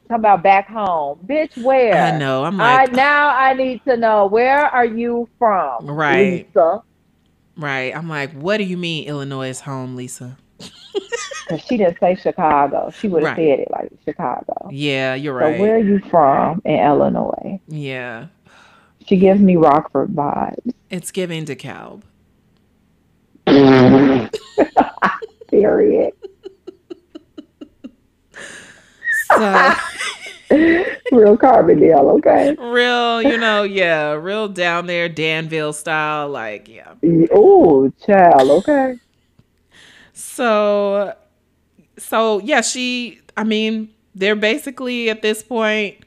Talking 0.09 0.15
about 0.21 0.43
back 0.43 0.67
home, 0.67 1.19
bitch. 1.25 1.57
Where? 1.63 1.93
I 1.95 2.17
know. 2.17 2.43
I'm 2.43 2.59
I 2.59 2.83
like, 2.85 2.91
now 2.91 3.29
I 3.29 3.53
need 3.53 3.81
to 3.87 3.95
know 3.97 4.25
where 4.27 4.65
are 4.65 4.85
you 4.85 5.29
from, 5.39 5.87
Right. 5.89 6.45
Lisa? 6.53 6.83
right. 7.57 7.95
I'm 7.95 8.09
like, 8.09 8.31
what 8.33 8.57
do 8.57 8.63
you 8.65 8.75
mean 8.77 9.07
Illinois 9.07 9.49
is 9.49 9.61
home, 9.61 9.95
Lisa? 9.95 10.37
She 11.67 11.75
didn't 11.77 11.99
say 11.99 12.15
Chicago. 12.15 12.89
She 12.97 13.07
would 13.09 13.21
have 13.23 13.37
Right. 13.37 13.49
said 13.57 13.59
it 13.59 13.67
like 13.69 13.91
Chicago. 14.05 14.69
Yeah, 14.71 15.13
you're 15.13 15.33
right. 15.35 15.55
So 15.57 15.61
where 15.61 15.75
are 15.75 15.79
you 15.79 15.99
from 16.09 16.61
in 16.65 16.79
Illinois? 16.79 17.59
yeah, 17.67 18.27
She 19.05 19.17
gives 19.17 19.41
me 19.41 19.55
Rockford 19.55 20.09
vibes. 20.09 20.73
it's 20.89 21.11
giving 21.11 21.45
DeKalb. 21.45 22.03
Period. 25.49 26.13
So 29.27 29.73
real 31.11 31.37
Carbondale, 31.37 32.11
okay? 32.17 32.55
Real, 32.59 33.21
you 33.21 33.37
know, 33.37 33.63
yeah, 33.63 34.11
real 34.11 34.47
down 34.47 34.87
there, 34.87 35.09
Danville 35.09 35.73
style, 35.73 36.29
like, 36.29 36.67
yeah. 36.67 36.93
Oh, 37.31 37.91
child, 38.05 38.49
okay. 38.49 38.95
So, 40.13 41.15
so 41.97 42.39
yeah, 42.39 42.61
she. 42.61 43.19
I 43.35 43.43
mean, 43.43 43.89
they're 44.13 44.35
basically 44.35 45.09
at 45.09 45.23
this 45.23 45.41
point 45.41 46.02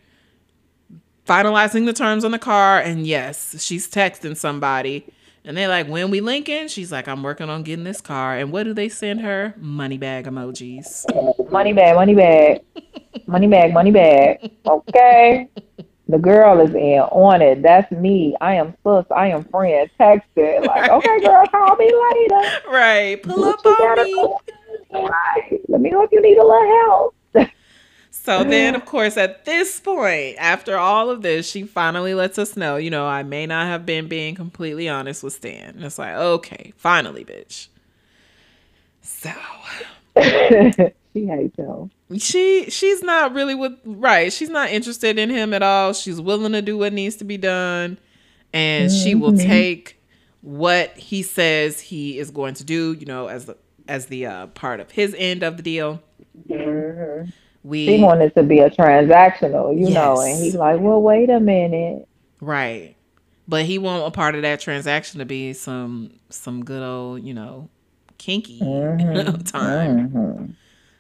finalizing 1.27 1.87
the 1.87 1.93
terms 1.93 2.25
on 2.25 2.31
the 2.31 2.39
car, 2.39 2.79
and 2.79 3.07
yes, 3.07 3.63
she's 3.63 3.89
texting 3.89 4.37
somebody. 4.37 5.07
And 5.45 5.57
they're 5.57 5.69
like, 5.69 5.87
when 5.87 6.11
we 6.11 6.21
linking? 6.21 6.67
She's 6.67 6.91
like, 6.91 7.07
I'm 7.07 7.23
working 7.23 7.49
on 7.49 7.63
getting 7.63 7.85
this 7.85 8.01
car. 8.01 8.37
And 8.37 8.51
what 8.51 8.65
do 8.65 8.75
they 8.75 8.89
send 8.89 9.21
her? 9.21 9.55
Money 9.59 9.97
bag 9.97 10.25
emojis. 10.25 11.05
Money 11.53 11.73
bag, 11.73 11.95
money 11.95 12.15
bag, 12.15 12.63
money 13.29 13.47
bag, 13.47 13.73
money 13.73 13.93
bag. 13.93 14.51
Okay. 14.67 15.49
The 16.09 16.19
girl 16.19 16.61
is 16.61 16.71
in 16.71 17.01
on 17.11 17.43
it. 17.43 17.63
That's 17.63 17.91
me. 17.93 18.37
I 18.41 18.55
am 18.55 18.75
sus. 18.85 19.05
I 19.15 19.29
am 19.29 19.45
friend. 19.45 19.91
Text 19.99 20.29
it. 20.37 20.65
Like, 20.65 20.91
okay, 20.91 21.21
girl, 21.21 21.47
call 21.47 21.77
me 21.77 21.93
later. 21.93 22.51
Right. 22.69 23.23
Pull 23.23 23.45
up 23.45 23.65
on 23.67 24.05
me. 24.05 24.35
Right. 24.93 25.61
Let 25.69 25.81
me 25.81 25.91
know 25.91 26.03
if 26.03 26.13
you 26.13 26.23
need 26.23 26.39
a 26.39 26.45
little 26.45 26.87
help. 26.87 27.16
So 28.25 28.43
then, 28.43 28.75
of 28.75 28.85
course, 28.85 29.17
at 29.17 29.45
this 29.45 29.79
point, 29.79 30.37
after 30.39 30.77
all 30.77 31.11
of 31.11 31.23
this, 31.23 31.49
she 31.49 31.63
finally 31.63 32.13
lets 32.13 32.41
us 32.41 32.57
know, 32.57 32.75
you 32.75 32.91
know, 32.91 33.07
I 33.07 33.23
may 33.23 33.47
not 33.47 33.69
have 33.69 33.87
been 33.87 34.09
being 34.09 34.35
completely 34.35 34.89
honest 34.89 35.23
with 35.23 35.35
Stan. 35.35 35.77
And 35.77 35.85
it's 35.85 35.97
like, 35.97 36.15
okay, 36.17 36.73
finally, 36.77 37.25
bitch. 37.25 37.69
So 39.01 39.31
she 41.13 41.27
hates 41.27 41.57
him. 41.57 41.93
She 42.19 42.69
she's 42.69 43.01
not 43.05 43.33
really 43.33 43.55
with 43.55 43.75
right. 43.85 44.33
She's 44.33 44.51
not 44.51 44.71
interested 44.71 45.21
in 45.21 45.31
him 45.31 45.55
at 45.55 45.63
all. 45.63 45.93
She's 45.93 46.21
willing 46.21 46.51
to 46.53 46.63
do 46.63 46.77
what 46.77 46.93
needs 46.93 47.15
to 47.17 47.25
be 47.25 47.37
done, 47.37 47.97
and 48.53 48.91
mm-hmm. 48.91 49.05
she 49.05 49.15
will 49.15 49.33
mm-hmm. 49.33 49.47
take 49.47 50.03
what 50.41 50.97
he 50.97 51.23
says 51.23 51.79
he 51.79 52.19
is 52.19 52.33
going 52.33 52.55
to 52.55 52.65
do. 52.65 52.97
You 52.99 53.07
know, 53.07 53.29
as 53.29 53.45
the 53.45 53.57
as 53.87 54.07
the 54.07 54.27
uh, 54.27 54.47
part 54.49 54.81
of 54.81 54.91
his 54.91 55.15
end 55.17 55.45
of 55.45 55.57
the 55.57 55.63
deal. 55.63 56.03
Mm-hmm 56.49 57.31
we 57.67 57.85
he 57.85 58.01
wanted 58.01 58.33
to 58.37 58.45
be 58.45 58.61
a 58.61 58.71
transactional, 58.71 59.75
you 59.75 59.89
yes. 59.89 59.95
know, 59.95 60.21
and 60.21 60.39
he's 60.39 60.55
like, 60.55 60.81
well, 60.81 61.03
wait 61.03 61.29
a 61.29 61.41
minute, 61.41 62.07
right? 62.41 62.95
But 63.49 63.65
he 63.65 63.79
want 63.79 64.07
a 64.07 64.11
part 64.13 64.37
of 64.37 64.43
that 64.43 64.61
transaction 64.61 65.19
to 65.19 65.25
be 65.25 65.53
some 65.53 66.13
some 66.31 66.65
good 66.65 66.83
old, 66.83 67.25
you 67.25 67.35
know, 67.35 67.69
kinky 68.19 68.61
mm-hmm. 68.63 69.43
time. 69.43 70.11
Mm-hmm. 70.11 70.53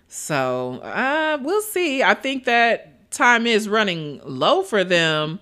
So 0.09 0.81
uh, 0.83 1.39
we'll 1.41 1.63
see. 1.63 2.03
I 2.03 2.15
think 2.15 2.45
that 2.45 3.13
time 3.13 3.47
is 3.47 3.69
running 3.69 4.21
low 4.25 4.65
for 4.65 4.83
them, 4.83 5.39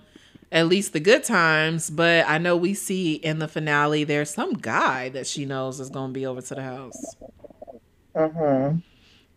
at 0.51 0.67
least 0.67 0.93
the 0.93 0.99
good 0.99 1.23
times. 1.23 1.89
But 1.89 2.27
I 2.27 2.37
know 2.37 2.55
we 2.55 2.75
see 2.75 3.15
in 3.15 3.39
the 3.39 3.47
finale 3.47 4.03
there's 4.03 4.29
some 4.29 4.53
guy 4.53 5.09
that 5.09 5.25
she 5.25 5.45
knows 5.45 5.79
is 5.79 5.89
going 5.89 6.11
to 6.11 6.13
be 6.13 6.27
over 6.27 6.41
to 6.41 6.55
the 6.55 6.61
house. 6.61 7.15
Mm-hmm. 8.15 8.77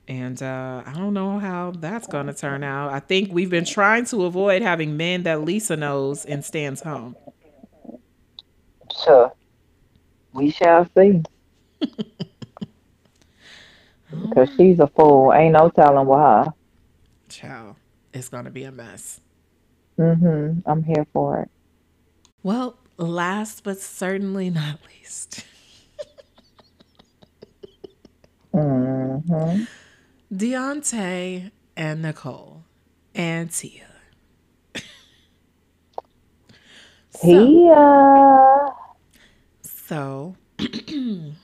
And 0.08 0.42
uh, 0.42 0.82
I 0.86 0.94
don't 0.94 1.12
know 1.12 1.38
how 1.38 1.70
that's 1.70 2.06
going 2.06 2.26
to 2.26 2.34
turn 2.34 2.64
out. 2.64 2.90
I 2.90 2.98
think 2.98 3.30
we've 3.30 3.50
been 3.50 3.66
trying 3.66 4.06
to 4.06 4.24
avoid 4.24 4.62
having 4.62 4.96
men 4.96 5.24
that 5.24 5.42
Lisa 5.42 5.76
knows 5.76 6.24
and 6.24 6.42
Stan's 6.42 6.80
home. 6.80 7.14
Sure. 9.04 9.32
We 10.32 10.50
shall 10.50 10.88
see. 10.96 11.22
Because 14.10 14.48
she's 14.56 14.80
a 14.80 14.86
fool. 14.86 15.34
Ain't 15.34 15.52
no 15.52 15.68
telling 15.68 16.06
why. 16.06 16.48
Child, 17.28 17.76
it's 18.12 18.28
going 18.28 18.46
to 18.46 18.50
be 18.50 18.64
a 18.64 18.72
mess. 18.72 19.20
Mm-hmm. 19.98 20.68
I'm 20.68 20.82
here 20.82 21.06
for 21.12 21.42
it. 21.42 21.50
Well, 22.42 22.78
last 22.96 23.64
but 23.64 23.80
certainly 23.80 24.48
not 24.48 24.78
least. 24.88 25.44
mm-hmm. 28.54 29.64
Deontay 30.32 31.50
and 31.76 32.02
Nicole 32.02 32.64
and 33.14 33.50
Tia. 33.50 33.86
Tia. 37.22 38.66
So, 39.62 40.36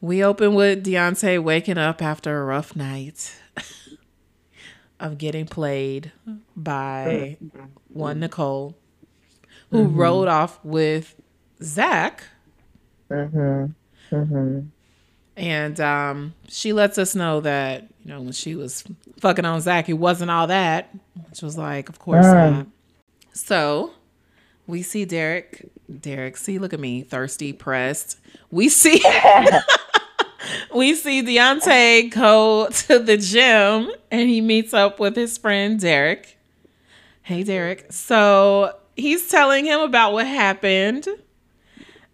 we 0.00 0.22
open 0.22 0.54
with 0.54 0.84
Deontay 0.84 1.42
waking 1.42 1.78
up 1.78 2.00
after 2.00 2.40
a 2.40 2.44
rough 2.44 2.76
night 2.76 3.40
of 5.00 5.18
getting 5.18 5.46
played 5.46 6.12
by 6.54 7.38
one 7.88 8.20
Nicole, 8.20 8.76
who 9.70 9.88
mm-hmm. 9.88 9.96
rode 9.96 10.28
off 10.28 10.64
with 10.64 11.16
Zach. 11.60 12.22
Mm-hmm. 13.10 13.72
Mm-hmm. 14.14 14.60
And 15.36 15.80
um, 15.80 16.34
she 16.48 16.72
lets 16.72 16.96
us 16.96 17.14
know 17.14 17.40
that, 17.40 17.82
you 18.04 18.12
know, 18.12 18.20
when 18.20 18.32
she 18.32 18.54
was 18.54 18.84
fucking 19.18 19.44
on 19.44 19.60
Zach, 19.60 19.88
it 19.88 19.94
wasn't 19.94 20.30
all 20.30 20.46
that. 20.46 20.94
Which 21.28 21.42
was 21.42 21.58
like, 21.58 21.88
of 21.88 21.98
course 21.98 22.24
not. 22.24 22.66
So 23.32 23.92
we 24.66 24.82
see 24.82 25.04
Derek. 25.04 25.68
Derek, 26.00 26.36
see, 26.36 26.58
look 26.58 26.72
at 26.72 26.80
me, 26.80 27.02
thirsty, 27.02 27.52
pressed. 27.52 28.18
We 28.50 28.68
see 28.68 29.02
we 30.74 30.94
see 30.94 31.22
Deontay 31.22 32.10
go 32.10 32.68
to 32.68 32.98
the 32.98 33.16
gym 33.16 33.90
and 34.10 34.28
he 34.28 34.40
meets 34.40 34.72
up 34.72 34.98
with 35.00 35.16
his 35.16 35.36
friend 35.36 35.78
Derek. 35.80 36.38
Hey 37.22 37.42
Derek. 37.42 37.92
So 37.92 38.76
he's 38.96 39.28
telling 39.28 39.64
him 39.64 39.80
about 39.80 40.12
what 40.12 40.26
happened 40.26 41.06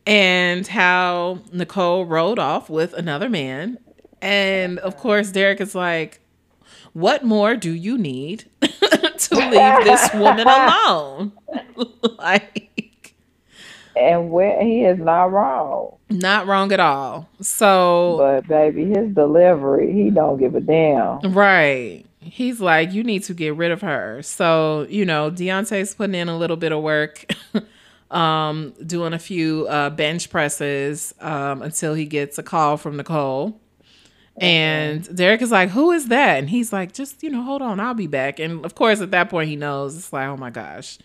and 0.07 0.67
how 0.67 1.41
Nicole 1.53 2.05
rode 2.07 2.39
off 2.39 2.71
with 2.71 2.93
another 2.95 3.29
man. 3.29 3.79
And 4.23 4.79
of 4.81 4.97
course, 4.97 5.31
Derek 5.31 5.61
is 5.61 5.75
like, 5.75 6.21
What 6.93 7.25
more 7.25 7.57
do 7.57 7.73
you 7.73 7.97
need 7.99 8.45
to 8.61 9.35
leave 9.35 9.85
this 9.85 10.13
woman 10.15 10.47
alone? 10.47 11.33
like, 12.19 13.15
and 13.97 14.31
where 14.31 14.63
he 14.63 14.85
is 14.85 14.99
not 14.99 15.33
wrong. 15.33 15.97
Not 16.09 16.47
wrong 16.47 16.73
at 16.73 16.81
all. 16.81 17.29
So, 17.41 18.17
but 18.19 18.49
baby, 18.49 18.87
his 18.87 19.15
delivery, 19.15 19.93
he 19.93 20.11
don't 20.11 20.39
give 20.39 20.55
a 20.55 20.61
damn. 20.61 21.21
Right. 21.33 22.05
He's 22.21 22.61
like, 22.61 22.93
you 22.93 23.03
need 23.03 23.25
to 23.25 23.35
get 23.35 23.57
rid 23.57 23.71
of 23.71 23.81
her. 23.81 24.21
So, 24.23 24.87
you 24.91 25.05
know, 25.05 25.31
Deontay's 25.31 25.95
putting 25.95 26.15
in 26.15 26.29
a 26.29 26.37
little 26.37 26.57
bit 26.57 26.73
of 26.73 26.83
work 26.83 27.25
um, 28.11 28.75
doing 28.85 29.13
a 29.13 29.19
few 29.19 29.67
uh, 29.69 29.91
bench 29.91 30.31
presses 30.31 31.15
um, 31.21 31.63
until 31.63 31.95
he 31.95 32.07
gets 32.07 32.39
a 32.39 32.43
call 32.43 32.77
from 32.77 32.97
Nicole. 32.97 33.61
And 34.41 35.15
Derek 35.15 35.43
is 35.43 35.51
like, 35.51 35.71
Who 35.71 35.93
is 35.93 36.09
that? 36.09 36.39
And 36.39 36.49
he's 36.51 36.73
like, 36.73 36.93
Just, 36.93 37.23
you 37.23 37.31
know, 37.31 37.43
hold 37.43 37.63
on, 37.63 37.79
I'll 37.79 37.95
be 37.95 38.07
back. 38.07 38.39
And 38.39 38.65
of 38.65 38.75
course, 38.75 39.01
at 39.01 39.11
that 39.11 39.29
point, 39.29 39.49
he 39.49 39.57
knows 39.57 39.97
it's 39.97 40.13
like, 40.13 40.29
Oh 40.29 40.37
my 40.37 40.51
gosh, 40.51 40.99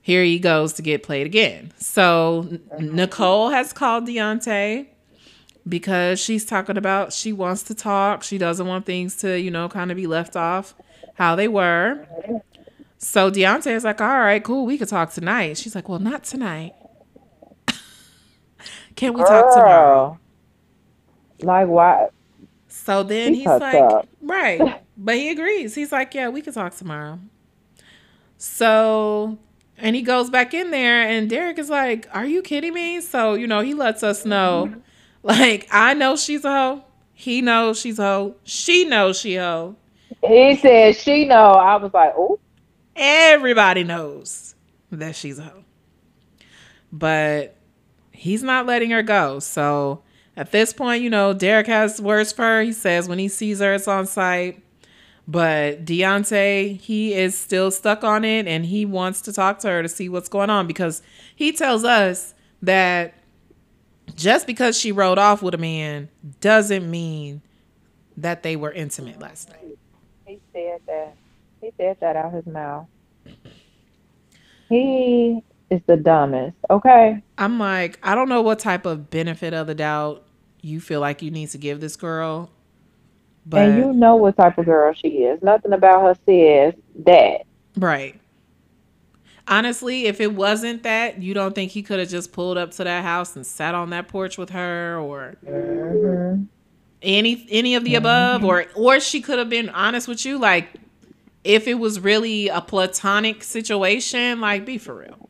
here 0.00 0.24
he 0.24 0.38
goes 0.38 0.72
to 0.74 0.82
get 0.82 1.02
played 1.02 1.26
again. 1.26 1.72
So 1.78 2.58
Nicole 2.78 3.50
has 3.50 3.72
called 3.72 4.06
Deontay 4.06 4.86
because 5.68 6.18
she's 6.18 6.44
talking 6.44 6.76
about 6.76 7.12
she 7.12 7.32
wants 7.32 7.62
to 7.64 7.74
talk. 7.74 8.22
She 8.22 8.38
doesn't 8.38 8.66
want 8.66 8.86
things 8.86 9.16
to, 9.16 9.38
you 9.38 9.50
know, 9.50 9.68
kind 9.68 9.90
of 9.90 9.96
be 9.96 10.06
left 10.06 10.34
off 10.34 10.74
how 11.14 11.36
they 11.36 11.48
were. 11.48 12.06
So 13.02 13.32
Deontay 13.32 13.74
is 13.74 13.82
like, 13.82 14.00
all 14.00 14.20
right, 14.20 14.42
cool, 14.42 14.64
we 14.64 14.78
could 14.78 14.88
talk 14.88 15.12
tonight. 15.12 15.58
She's 15.58 15.74
like, 15.74 15.88
well, 15.88 15.98
not 15.98 16.22
tonight. 16.22 16.72
Can 18.94 19.14
we 19.14 19.24
Girl. 19.24 19.28
talk 19.28 19.54
tomorrow? 19.54 20.18
Like 21.40 21.66
what? 21.66 22.12
So 22.68 23.02
then 23.02 23.34
he's 23.34 23.46
like, 23.46 23.74
up. 23.74 24.08
right. 24.22 24.80
But 24.96 25.16
he 25.16 25.30
agrees. 25.30 25.74
He's 25.74 25.90
like, 25.90 26.14
yeah, 26.14 26.28
we 26.28 26.42
could 26.42 26.54
talk 26.54 26.76
tomorrow. 26.76 27.18
So, 28.38 29.36
and 29.78 29.96
he 29.96 30.02
goes 30.02 30.30
back 30.30 30.54
in 30.54 30.70
there, 30.70 31.02
and 31.02 31.28
Derek 31.28 31.58
is 31.58 31.70
like, 31.70 32.06
are 32.14 32.24
you 32.24 32.40
kidding 32.40 32.72
me? 32.72 33.00
So, 33.00 33.34
you 33.34 33.48
know, 33.48 33.62
he 33.62 33.74
lets 33.74 34.04
us 34.04 34.24
know, 34.24 34.76
like, 35.24 35.66
I 35.72 35.94
know 35.94 36.14
she's 36.14 36.44
a 36.44 36.50
hoe. 36.50 36.84
He 37.14 37.42
knows 37.42 37.80
she's 37.80 37.98
a 37.98 38.02
hoe. 38.02 38.36
She 38.44 38.84
knows 38.84 39.18
she 39.18 39.34
a 39.36 39.42
hoe. 39.42 39.76
He 40.24 40.54
said 40.54 40.94
she 40.94 41.24
know. 41.24 41.50
I 41.50 41.74
was 41.76 41.92
like, 41.92 42.14
oh. 42.16 42.38
Everybody 42.96 43.84
knows 43.84 44.54
that 44.90 45.16
she's 45.16 45.38
a 45.38 45.44
hoe. 45.44 45.64
But 46.92 47.56
he's 48.12 48.42
not 48.42 48.66
letting 48.66 48.90
her 48.90 49.02
go. 49.02 49.38
So 49.38 50.02
at 50.36 50.52
this 50.52 50.72
point, 50.72 51.02
you 51.02 51.10
know, 51.10 51.32
Derek 51.32 51.66
has 51.66 52.00
words 52.00 52.32
for 52.32 52.42
her. 52.42 52.62
He 52.62 52.72
says 52.72 53.08
when 53.08 53.18
he 53.18 53.28
sees 53.28 53.60
her, 53.60 53.74
it's 53.74 53.88
on 53.88 54.06
sight. 54.06 54.62
But 55.26 55.84
Deontay, 55.84 56.80
he 56.80 57.14
is 57.14 57.38
still 57.38 57.70
stuck 57.70 58.02
on 58.02 58.24
it 58.24 58.46
and 58.46 58.66
he 58.66 58.84
wants 58.84 59.22
to 59.22 59.32
talk 59.32 59.60
to 59.60 59.68
her 59.68 59.82
to 59.82 59.88
see 59.88 60.08
what's 60.08 60.28
going 60.28 60.50
on 60.50 60.66
because 60.66 61.00
he 61.34 61.52
tells 61.52 61.84
us 61.84 62.34
that 62.60 63.14
just 64.16 64.46
because 64.46 64.78
she 64.78 64.92
rode 64.92 65.18
off 65.18 65.42
with 65.42 65.54
a 65.54 65.58
man 65.58 66.08
doesn't 66.40 66.90
mean 66.90 67.40
that 68.16 68.42
they 68.42 68.56
were 68.56 68.72
intimate 68.72 69.20
last 69.20 69.48
night. 69.48 69.78
He 71.62 71.72
said 71.78 71.96
that. 72.00 72.16
Out 72.16 72.34
his 72.34 72.46
mouth. 72.46 72.86
He 74.68 75.42
is 75.70 75.80
the 75.86 75.96
dumbest. 75.96 76.56
Okay. 76.68 77.22
I'm 77.38 77.58
like, 77.58 77.98
I 78.02 78.14
don't 78.14 78.28
know 78.28 78.42
what 78.42 78.58
type 78.58 78.84
of 78.84 79.08
benefit 79.10 79.54
of 79.54 79.66
the 79.66 79.74
doubt 79.74 80.24
you 80.60 80.80
feel 80.80 81.00
like 81.00 81.22
you 81.22 81.30
need 81.30 81.48
to 81.50 81.58
give 81.58 81.80
this 81.80 81.96
girl. 81.96 82.50
But 83.46 83.68
and 83.68 83.78
you 83.78 83.92
know 83.92 84.16
what 84.16 84.36
type 84.36 84.58
of 84.58 84.66
girl 84.66 84.92
she 84.92 85.08
is. 85.08 85.42
Nothing 85.42 85.72
about 85.72 86.02
her 86.02 86.14
says 86.26 86.74
that. 87.04 87.46
Right. 87.76 88.20
Honestly, 89.48 90.06
if 90.06 90.20
it 90.20 90.34
wasn't 90.34 90.84
that, 90.84 91.20
you 91.20 91.34
don't 91.34 91.54
think 91.54 91.72
he 91.72 91.82
could 91.82 91.98
have 91.98 92.08
just 92.08 92.32
pulled 92.32 92.56
up 92.56 92.70
to 92.72 92.84
that 92.84 93.02
house 93.02 93.34
and 93.34 93.46
sat 93.46 93.74
on 93.74 93.90
that 93.90 94.08
porch 94.08 94.38
with 94.38 94.50
her 94.50 94.98
or 95.00 95.36
mm-hmm. 95.44 96.44
any 97.02 97.46
any 97.50 97.74
of 97.74 97.82
the 97.84 97.94
mm-hmm. 97.94 97.98
above 97.98 98.44
or 98.44 98.66
or 98.76 99.00
she 99.00 99.20
could 99.20 99.38
have 99.38 99.48
been 99.48 99.68
honest 99.70 100.06
with 100.06 100.24
you 100.24 100.38
like 100.38 100.68
if 101.44 101.66
it 101.66 101.74
was 101.74 102.00
really 102.00 102.48
a 102.48 102.60
platonic 102.60 103.42
situation, 103.42 104.40
like 104.40 104.64
be 104.64 104.78
for 104.78 104.94
real. 104.94 105.28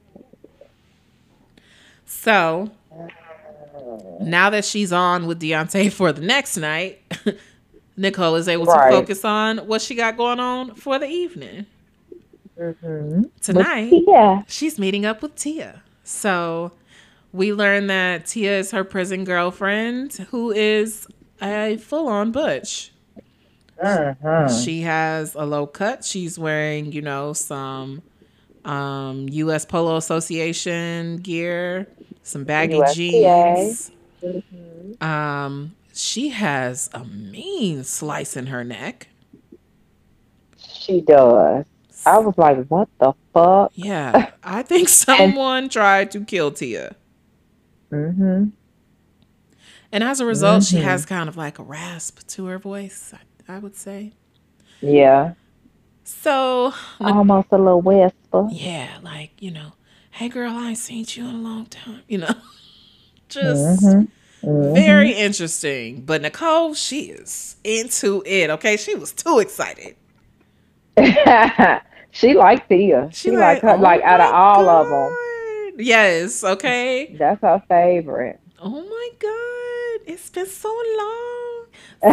So 2.04 2.70
now 4.20 4.50
that 4.50 4.64
she's 4.64 4.92
on 4.92 5.26
with 5.26 5.40
Deontay 5.40 5.92
for 5.92 6.12
the 6.12 6.20
next 6.20 6.56
night, 6.56 7.00
Nicole 7.96 8.36
is 8.36 8.48
able 8.48 8.66
right. 8.66 8.90
to 8.90 8.96
focus 8.96 9.24
on 9.24 9.58
what 9.58 9.82
she 9.82 9.94
got 9.94 10.16
going 10.16 10.40
on 10.40 10.74
for 10.74 10.98
the 10.98 11.06
evening. 11.06 11.66
Mm-hmm. 12.58 13.22
Tonight, 13.40 13.92
yeah, 14.06 14.42
she's 14.46 14.78
meeting 14.78 15.04
up 15.04 15.22
with 15.22 15.34
Tia. 15.34 15.82
So 16.04 16.72
we 17.32 17.52
learn 17.52 17.86
that 17.88 18.26
Tia 18.26 18.58
is 18.58 18.70
her 18.70 18.84
prison 18.84 19.24
girlfriend, 19.24 20.12
who 20.30 20.50
is 20.50 21.06
a 21.40 21.78
full-on 21.78 22.30
butch. 22.30 22.91
Uh-huh. 23.82 24.48
She 24.48 24.82
has 24.82 25.34
a 25.34 25.44
low 25.44 25.66
cut. 25.66 26.04
She's 26.04 26.38
wearing, 26.38 26.92
you 26.92 27.02
know, 27.02 27.32
some 27.32 28.02
um, 28.64 29.28
U.S. 29.28 29.64
Polo 29.64 29.96
Association 29.96 31.16
gear, 31.18 31.88
some 32.22 32.44
baggy 32.44 32.74
USPA. 32.74 32.94
jeans. 32.94 33.90
Mm-hmm. 34.22 35.02
Um, 35.04 35.74
she 35.92 36.28
has 36.30 36.88
a 36.94 37.04
mean 37.04 37.84
slice 37.84 38.36
in 38.36 38.46
her 38.46 38.64
neck. 38.64 39.08
She 40.56 41.00
does. 41.00 41.66
I 42.04 42.18
was 42.18 42.36
like, 42.36 42.66
what 42.66 42.88
the 42.98 43.12
fuck? 43.32 43.72
Yeah. 43.74 44.30
I 44.42 44.62
think 44.62 44.88
someone 44.88 45.68
tried 45.68 46.10
to 46.12 46.24
kill 46.24 46.50
Tia. 46.50 46.96
Mm-hmm. 47.90 48.46
And 49.92 50.04
as 50.04 50.20
a 50.20 50.26
result, 50.26 50.62
mm-hmm. 50.62 50.76
she 50.78 50.82
has 50.82 51.04
kind 51.04 51.28
of 51.28 51.36
like 51.36 51.58
a 51.58 51.62
rasp 51.62 52.26
to 52.28 52.46
her 52.46 52.58
voice, 52.58 53.12
I, 53.14 53.18
I 53.48 53.58
would 53.58 53.76
say. 53.76 54.12
Yeah. 54.80 55.34
So 56.04 56.74
almost 57.00 57.48
a 57.52 57.58
little 57.58 57.80
whisper. 57.80 58.48
Yeah, 58.50 58.98
like, 59.02 59.30
you 59.40 59.50
know, 59.50 59.72
hey 60.10 60.28
girl, 60.28 60.52
I 60.52 60.70
ain't 60.70 60.78
seen 60.78 61.06
you 61.08 61.28
in 61.28 61.34
a 61.34 61.38
long 61.38 61.66
time, 61.66 62.02
you 62.08 62.18
know. 62.18 62.34
Just 63.28 63.82
mm-hmm. 63.82 64.48
Mm-hmm. 64.48 64.74
very 64.74 65.12
interesting. 65.12 66.02
But 66.02 66.22
Nicole, 66.22 66.74
she 66.74 67.04
is 67.04 67.56
into 67.64 68.22
it. 68.26 68.50
Okay. 68.50 68.76
She 68.76 68.94
was 68.94 69.12
too 69.12 69.38
excited. 69.38 69.96
She 72.12 72.34
liked 72.34 72.68
Tia. 72.68 73.08
She, 73.10 73.30
she 73.30 73.36
like, 73.36 73.62
her, 73.62 73.70
oh 73.70 73.76
like 73.76 74.02
out 74.02 74.20
of 74.20 74.32
all 74.32 74.64
God. 74.64 74.82
of 74.82 74.88
them. 74.90 75.80
Yes. 75.80 76.44
Okay. 76.44 77.16
That's 77.18 77.40
her 77.40 77.62
favorite. 77.68 78.38
Oh 78.60 78.70
my 78.70 79.08
God! 79.18 80.12
It's 80.12 80.30
been 80.30 80.46
so 80.46 80.68
long. 80.98 81.66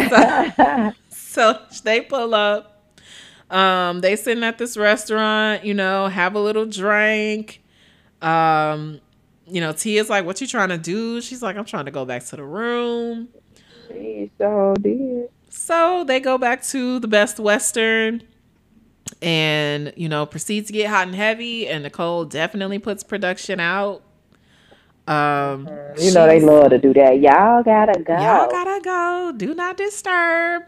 So, 0.10 0.92
so 1.34 1.60
they 1.84 2.02
pull 2.02 2.34
up. 2.34 2.94
Um, 3.50 4.02
they 4.02 4.16
sitting 4.16 4.44
at 4.44 4.58
this 4.58 4.78
restaurant. 4.78 5.64
You 5.64 5.74
know, 5.74 6.08
have 6.08 6.36
a 6.36 6.40
little 6.40 6.66
drink. 6.66 7.62
Um, 8.22 9.00
you 9.48 9.62
know, 9.62 9.72
Tia's 9.72 10.10
like, 10.10 10.26
"What 10.26 10.42
you 10.42 10.48
trying 10.48 10.70
to 10.70 10.78
do?" 10.78 11.22
She's 11.22 11.42
like, 11.42 11.56
"I'm 11.56 11.66
trying 11.66 11.86
to 11.86 11.92
go 11.92 12.06
back 12.06 12.26
to 12.26 12.36
the 12.36 12.44
room." 12.44 13.30
She 13.88 14.32
so 14.38 14.74
did. 14.82 15.30
So 15.50 16.04
they 16.04 16.20
go 16.20 16.38
back 16.38 16.64
to 16.66 17.00
the 17.00 17.08
Best 17.08 17.40
Western 17.40 18.24
and 19.22 19.94
you 19.96 20.08
know 20.08 20.26
proceeds 20.26 20.68
to 20.68 20.74
get 20.74 20.90
hot 20.90 21.08
and 21.08 21.16
heavy 21.16 21.68
and 21.68 21.84
nicole 21.84 22.26
definitely 22.26 22.80
puts 22.80 23.04
production 23.04 23.60
out 23.60 24.04
um 25.08 25.68
you 25.98 26.14
know 26.14 26.28
they 26.28 26.40
love 26.40 26.70
to 26.70 26.78
do 26.78 26.94
that 26.94 27.20
y'all 27.20 27.64
gotta 27.64 28.00
go 28.02 28.14
y'all 28.14 28.50
gotta 28.50 28.80
go 28.84 29.34
do 29.36 29.56
not 29.56 29.76
disturb 29.78 30.64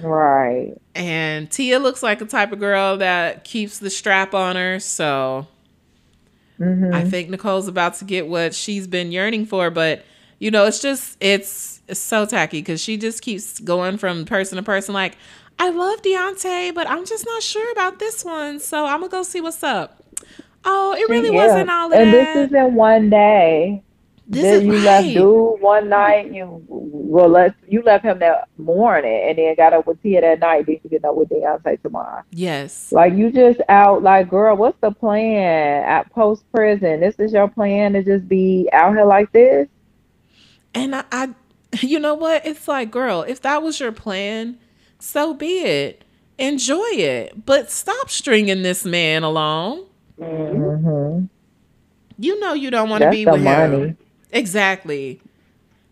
right 0.00 0.74
and 0.94 1.50
tia 1.50 1.78
looks 1.78 2.02
like 2.02 2.20
a 2.20 2.24
type 2.24 2.52
of 2.52 2.58
girl 2.58 2.96
that 2.96 3.44
keeps 3.44 3.78
the 3.78 3.90
strap 3.90 4.34
on 4.34 4.56
her 4.56 4.78
so 4.80 5.46
mm-hmm. 6.58 6.94
i 6.94 7.04
think 7.04 7.30
nicole's 7.30 7.68
about 7.68 7.94
to 7.94 8.04
get 8.04 8.26
what 8.26 8.54
she's 8.54 8.86
been 8.86 9.12
yearning 9.12 9.44
for 9.44 9.70
but 9.70 10.04
you 10.38 10.50
know 10.50 10.66
it's 10.66 10.80
just 10.80 11.16
it's, 11.20 11.82
it's 11.88 12.00
so 12.00 12.24
tacky 12.24 12.60
because 12.60 12.80
she 12.80 12.96
just 12.96 13.22
keeps 13.22 13.58
going 13.60 13.96
from 13.98 14.24
person 14.24 14.56
to 14.56 14.62
person 14.62 14.94
like 14.94 15.16
I 15.60 15.70
love 15.70 16.02
Deontay, 16.02 16.72
but 16.74 16.88
I'm 16.88 17.04
just 17.04 17.26
not 17.26 17.42
sure 17.42 17.72
about 17.72 17.98
this 17.98 18.24
one. 18.24 18.60
So 18.60 18.86
I'm 18.86 19.00
gonna 19.00 19.10
go 19.10 19.22
see 19.24 19.40
what's 19.40 19.62
up. 19.64 20.04
Oh, 20.64 20.94
it 20.94 21.08
really 21.08 21.30
yeah. 21.34 21.46
wasn't 21.46 21.70
all 21.70 21.92
of 21.92 21.98
and 21.98 22.12
that. 22.12 22.36
And 22.36 22.38
this 22.38 22.58
isn't 22.58 22.74
one 22.74 23.10
day. 23.10 23.82
This 24.28 24.42
then 24.42 24.66
you 24.66 24.74
right. 24.74 24.84
left 24.84 25.06
dude 25.06 25.60
one 25.60 25.88
night. 25.88 26.32
You 26.32 26.62
well, 26.68 27.28
let 27.28 27.54
you 27.66 27.82
left 27.82 28.04
him 28.04 28.18
that 28.18 28.48
morning, 28.58 29.24
and 29.26 29.38
then 29.38 29.54
got 29.56 29.72
up 29.72 29.86
with 29.86 30.02
Tia 30.02 30.20
that 30.20 30.40
night. 30.40 30.66
Then 30.66 30.80
you 30.82 30.90
get 30.90 31.04
up 31.04 31.14
with 31.14 31.30
Deontay 31.30 31.80
tomorrow. 31.82 32.22
Yes. 32.30 32.92
Like 32.92 33.14
you 33.14 33.32
just 33.32 33.60
out. 33.68 34.02
Like, 34.02 34.28
girl, 34.28 34.56
what's 34.56 34.78
the 34.80 34.90
plan 34.90 35.84
at 35.84 36.12
post 36.12 36.44
prison? 36.52 37.00
This 37.00 37.14
is 37.18 37.32
your 37.32 37.48
plan 37.48 37.94
to 37.94 38.04
just 38.04 38.28
be 38.28 38.68
out 38.72 38.94
here 38.94 39.06
like 39.06 39.32
this. 39.32 39.66
And 40.74 40.94
I, 40.94 41.04
I, 41.10 41.34
you 41.80 41.98
know 41.98 42.14
what? 42.14 42.46
It's 42.46 42.68
like, 42.68 42.90
girl, 42.90 43.22
if 43.22 43.40
that 43.42 43.62
was 43.62 43.80
your 43.80 43.92
plan 43.92 44.58
so 44.98 45.34
be 45.34 45.60
it. 45.60 46.04
Enjoy 46.38 46.86
it, 46.92 47.44
but 47.46 47.70
stop 47.70 48.10
stringing 48.10 48.62
this 48.62 48.84
man 48.84 49.24
along. 49.24 49.86
Mm-hmm. 50.20 51.24
You 52.18 52.40
know 52.40 52.52
you 52.52 52.70
don't 52.70 52.88
want 52.88 53.02
to 53.02 53.10
be 53.10 53.26
with 53.26 53.42
money. 53.42 53.76
him. 53.76 53.98
Exactly. 54.32 55.20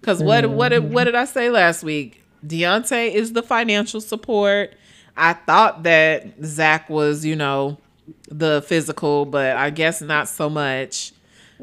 Because 0.01 0.23
what 0.23 0.45
mm-hmm. 0.45 0.55
what 0.55 0.83
what 0.85 1.05
did 1.05 1.15
I 1.15 1.25
say 1.25 1.51
last 1.51 1.83
week? 1.83 2.23
Deontay 2.47 3.13
is 3.13 3.33
the 3.33 3.43
financial 3.43 4.01
support. 4.01 4.75
I 5.17 5.33
thought 5.33 5.83
that 5.85 6.27
Zach 6.45 6.91
was, 6.91 7.25
you 7.25 7.35
know, 7.35 7.79
the 8.29 8.63
physical, 8.67 9.25
but 9.25 9.57
I 9.57 9.71
guess 9.71 10.01
not 10.01 10.29
so 10.29 10.51
much. 10.51 11.13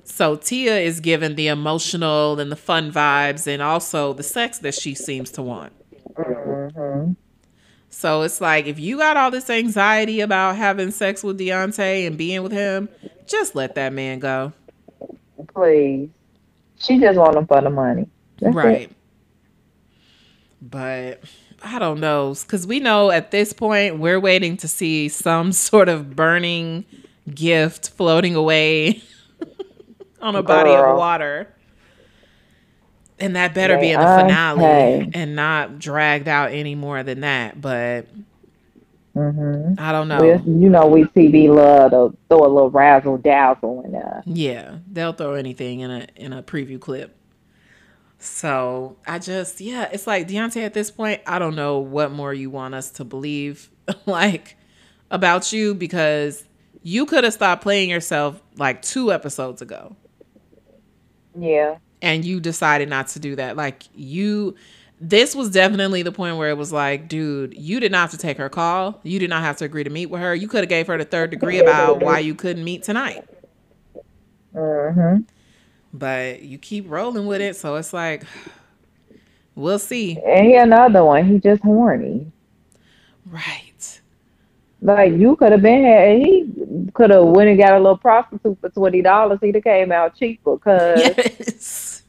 So 0.03 0.35
Tia 0.35 0.79
is 0.79 0.99
given 0.99 1.35
the 1.35 1.47
emotional 1.47 2.39
and 2.39 2.51
the 2.51 2.55
fun 2.55 2.91
vibes, 2.91 3.45
and 3.47 3.61
also 3.61 4.13
the 4.13 4.23
sex 4.23 4.59
that 4.59 4.73
she 4.73 4.95
seems 4.95 5.31
to 5.31 5.43
want. 5.43 5.71
Mm-hmm. 6.15 7.13
So 7.89 8.23
it's 8.23 8.41
like 8.41 8.65
if 8.65 8.79
you 8.79 8.97
got 8.97 9.17
all 9.17 9.29
this 9.29 9.49
anxiety 9.51 10.19
about 10.19 10.55
having 10.55 10.89
sex 10.89 11.23
with 11.23 11.39
Deontay 11.39 12.07
and 12.07 12.17
being 12.17 12.41
with 12.41 12.51
him, 12.51 12.89
just 13.27 13.55
let 13.55 13.75
that 13.75 13.93
man 13.93 14.17
go. 14.17 14.51
Please. 15.53 16.09
She 16.83 16.99
just 16.99 17.17
want 17.17 17.35
him 17.35 17.47
for 17.47 17.61
the 17.61 17.69
money. 17.69 18.07
That's 18.39 18.55
right. 18.55 18.81
It. 18.81 18.95
But 20.61 21.23
I 21.61 21.79
don't 21.79 21.99
know. 21.99 22.35
Because 22.41 22.67
we 22.67 22.79
know 22.79 23.09
at 23.09 23.31
this 23.31 23.53
point, 23.53 23.99
we're 23.99 24.19
waiting 24.19 24.57
to 24.57 24.67
see 24.67 25.07
some 25.09 25.51
sort 25.53 25.89
of 25.89 26.15
burning 26.15 26.85
gift 27.33 27.89
floating 27.91 28.35
away 28.35 29.01
on 30.21 30.35
a 30.35 30.43
Girl. 30.43 30.63
body 30.63 30.71
of 30.71 30.97
water. 30.97 31.47
And 33.19 33.35
that 33.37 33.53
better 33.53 33.77
be 33.77 33.91
in 33.91 33.99
the 33.99 34.05
finale 34.05 34.65
okay. 34.65 35.09
and 35.13 35.35
not 35.35 35.79
dragged 35.79 36.27
out 36.27 36.51
any 36.51 36.75
more 36.75 37.03
than 37.03 37.21
that. 37.21 37.61
But 37.61 38.07
mm-hmm. 39.15 39.75
I 39.77 39.91
don't 39.91 40.07
know. 40.07 40.23
you 40.23 40.69
know, 40.69 40.87
we 40.87 41.03
TV 41.05 41.53
love 41.53 41.91
to 41.91 42.17
throw 42.29 42.45
a 42.45 42.47
little 42.47 42.69
razzle 42.69 43.17
dazzle 43.17 43.83
in 43.85 43.91
there. 43.91 44.23
Yeah, 44.25 44.77
they'll 44.91 45.13
throw 45.13 45.33
anything 45.33 45.81
in 45.81 45.91
a 45.91 46.07
in 46.15 46.33
a 46.33 46.43
preview 46.43 46.79
clip. 46.79 47.15
So 48.19 48.97
I 49.05 49.19
just 49.19 49.61
yeah, 49.61 49.89
it's 49.91 50.07
like 50.07 50.27
Deontay 50.27 50.65
at 50.65 50.73
this 50.73 50.91
point. 50.91 51.21
I 51.27 51.39
don't 51.39 51.55
know 51.55 51.79
what 51.79 52.11
more 52.11 52.33
you 52.33 52.49
want 52.49 52.75
us 52.75 52.91
to 52.91 53.03
believe, 53.03 53.69
like 54.05 54.57
about 55.11 55.51
you 55.51 55.75
because 55.75 56.45
you 56.81 57.05
could 57.05 57.23
have 57.23 57.33
stopped 57.33 57.63
playing 57.63 57.89
yourself 57.89 58.41
like 58.57 58.81
two 58.81 59.11
episodes 59.11 59.61
ago. 59.61 59.95
Yeah 61.37 61.77
and 62.03 62.25
you 62.25 62.41
decided 62.41 62.89
not 62.89 63.07
to 63.07 63.19
do 63.19 63.35
that. 63.37 63.55
Like 63.55 63.83
you 63.95 64.55
this 64.99 65.35
was 65.35 65.49
definitely 65.49 66.01
the 66.03 66.11
point 66.11 66.37
where 66.37 66.49
it 66.49 66.57
was 66.57 66.71
like, 66.71 67.07
dude, 67.07 67.53
you 67.55 67.79
did 67.79 67.91
not 67.91 68.01
have 68.01 68.11
to 68.11 68.17
take 68.17 68.37
her 68.37 68.49
call. 68.49 68.99
You 69.03 69.19
did 69.19 69.29
not 69.29 69.41
have 69.41 69.57
to 69.57 69.65
agree 69.65 69.83
to 69.83 69.89
meet 69.89 70.07
with 70.07 70.21
her. 70.21 70.33
You 70.33 70.47
could 70.47 70.61
have 70.61 70.69
gave 70.69 70.87
her 70.87 70.97
the 70.97 71.05
third 71.05 71.29
degree 71.29 71.59
about 71.59 72.01
why 72.01 72.19
you 72.19 72.35
couldn't 72.35 72.63
meet 72.63 72.83
tonight. 72.83 73.25
Mm-hmm. 74.55 75.21
But 75.93 76.41
you 76.41 76.57
keep 76.57 76.89
rolling 76.89 77.27
with 77.27 77.41
it, 77.41 77.55
so 77.55 77.75
it's 77.75 77.93
like, 77.93 78.23
we'll 79.55 79.79
see. 79.79 80.17
And 80.25 80.45
he 80.45 80.55
another 80.55 81.03
one. 81.03 81.27
He 81.27 81.39
just 81.39 81.61
horny. 81.61 82.31
Right. 83.25 84.01
Like 84.81 85.13
you 85.13 85.35
could 85.35 85.51
have 85.51 85.61
been 85.61 85.85
here. 85.85 86.17
He 86.17 86.89
could 86.93 87.09
have 87.09 87.23
went 87.25 87.49
and 87.49 87.57
got 87.57 87.73
a 87.73 87.77
little 87.77 87.97
prostitute 87.97 88.57
for 88.59 88.69
twenty 88.69 89.01
dollars. 89.01 89.39
He'd 89.41 89.55
have 89.55 89.63
came 89.63 89.91
out 89.91 90.15
cheaper. 90.17 90.57
Cause 90.57 90.99
Yes. 91.17 92.03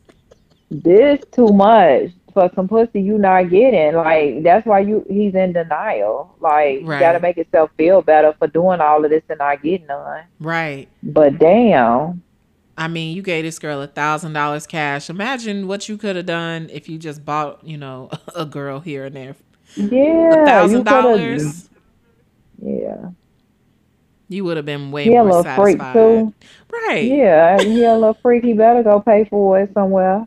this 0.71 1.21
too 1.31 1.49
much 1.49 2.11
for 2.35 2.51
some 2.55 2.69
pussy 2.69 3.01
you 3.01 3.17
not 3.17 3.49
getting. 3.51 3.95
Like 3.95 4.43
that's 4.43 4.67
why 4.67 4.81
you 4.81 5.05
he's 5.09 5.35
in 5.35 5.53
denial. 5.55 6.35
Like 6.41 6.81
you 6.81 6.87
gotta 6.87 7.21
make 7.21 7.37
yourself 7.37 7.71
feel 7.77 8.03
better 8.03 8.35
for 8.39 8.47
doing 8.49 8.81
all 8.81 9.05
of 9.05 9.11
this 9.11 9.23
and 9.29 9.39
not 9.39 9.63
getting 9.63 9.87
none. 9.87 10.25
Right. 10.41 10.89
But 11.03 11.39
damn, 11.39 12.23
I 12.77 12.89
mean, 12.89 13.17
you 13.17 13.23
gave 13.23 13.45
this 13.45 13.59
girl 13.59 13.81
a 13.81 13.87
thousand 13.87 14.33
dollars 14.35 14.67
cash. 14.67 15.09
Imagine 15.09 15.67
what 15.69 15.89
you 15.89 15.97
could 15.97 16.17
have 16.17 16.27
done 16.27 16.69
if 16.73 16.89
you 16.89 16.99
just 16.99 17.25
bought, 17.25 17.65
you 17.65 17.79
know, 17.79 18.11
a 18.35 18.45
girl 18.45 18.81
here 18.81 19.05
and 19.07 19.17
there. 19.17 19.37
Yeah, 19.77 19.89
you 20.41 20.45
thousand 20.45 20.85
dollars. 20.85 21.71
Yeah, 22.63 23.11
You 24.29 24.45
would 24.45 24.57
have 24.57 24.65
been 24.67 24.91
way 24.91 25.05
he 25.05 25.15
a 25.17 25.25
more 25.25 25.43
little 25.43 25.55
freak 25.55 25.79
satisfied. 25.79 25.93
too. 25.93 26.35
Right. 26.73 27.05
Yeah, 27.05 27.61
he 27.61 27.85
a 27.85 27.95
little 27.95 28.15
freak. 28.15 28.45
He 28.45 28.53
better 28.55 28.83
go 28.83 29.01
pay 29.01 29.25
for 29.25 29.61
it 29.61 29.73
somewhere. 29.75 30.27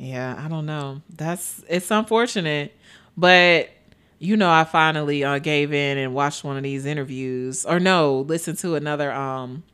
Yeah, 0.00 0.42
I 0.42 0.48
don't 0.48 0.66
know. 0.66 1.02
That's 1.14 1.64
it's 1.68 1.90
unfortunate, 1.90 2.74
but 3.16 3.70
you 4.18 4.36
know, 4.36 4.50
I 4.50 4.64
finally 4.64 5.24
uh, 5.24 5.38
gave 5.40 5.72
in 5.72 5.98
and 5.98 6.14
watched 6.14 6.44
one 6.44 6.56
of 6.58 6.62
these 6.64 6.86
interviews, 6.86 7.66
or 7.66 7.80
no, 7.80 8.20
listened 8.22 8.58
to 8.60 8.76
another 8.76 9.12
um 9.12 9.64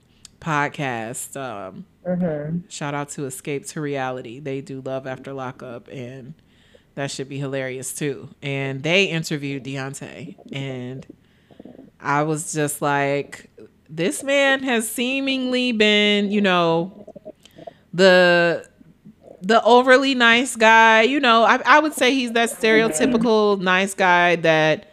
podcast. 0.40 1.36
Um, 1.36 1.86
hmm 2.06 2.60
shout 2.68 2.94
out 2.94 3.10
to 3.10 3.26
Escape 3.26 3.66
to 3.68 3.80
Reality. 3.80 4.40
They 4.40 4.62
do 4.62 4.80
Love 4.80 5.06
After 5.06 5.32
Lockup, 5.32 5.88
and 5.88 6.34
that 6.96 7.10
should 7.10 7.28
be 7.28 7.38
hilarious 7.38 7.94
too. 7.94 8.30
And 8.42 8.82
they 8.82 9.06
interviewed 9.06 9.64
Deontay, 9.64 10.36
and 10.52 11.06
I 12.00 12.22
was 12.24 12.52
just 12.52 12.82
like, 12.82 13.50
this 13.88 14.22
man 14.24 14.62
has 14.64 14.90
seemingly 14.90 15.72
been, 15.72 16.30
you 16.30 16.42
know, 16.42 17.06
the 17.92 18.68
the 19.47 19.62
overly 19.64 20.14
nice 20.14 20.57
guy. 20.57 21.03
You 21.03 21.20
know, 21.20 21.44
I, 21.44 21.61
I 21.66 21.78
would 21.80 21.94
say 21.94 22.14
he's 22.14 22.32
that 22.32 22.51
stereotypical 22.51 23.61
nice 23.61 23.94
guy 23.94 24.36
that 24.36 24.86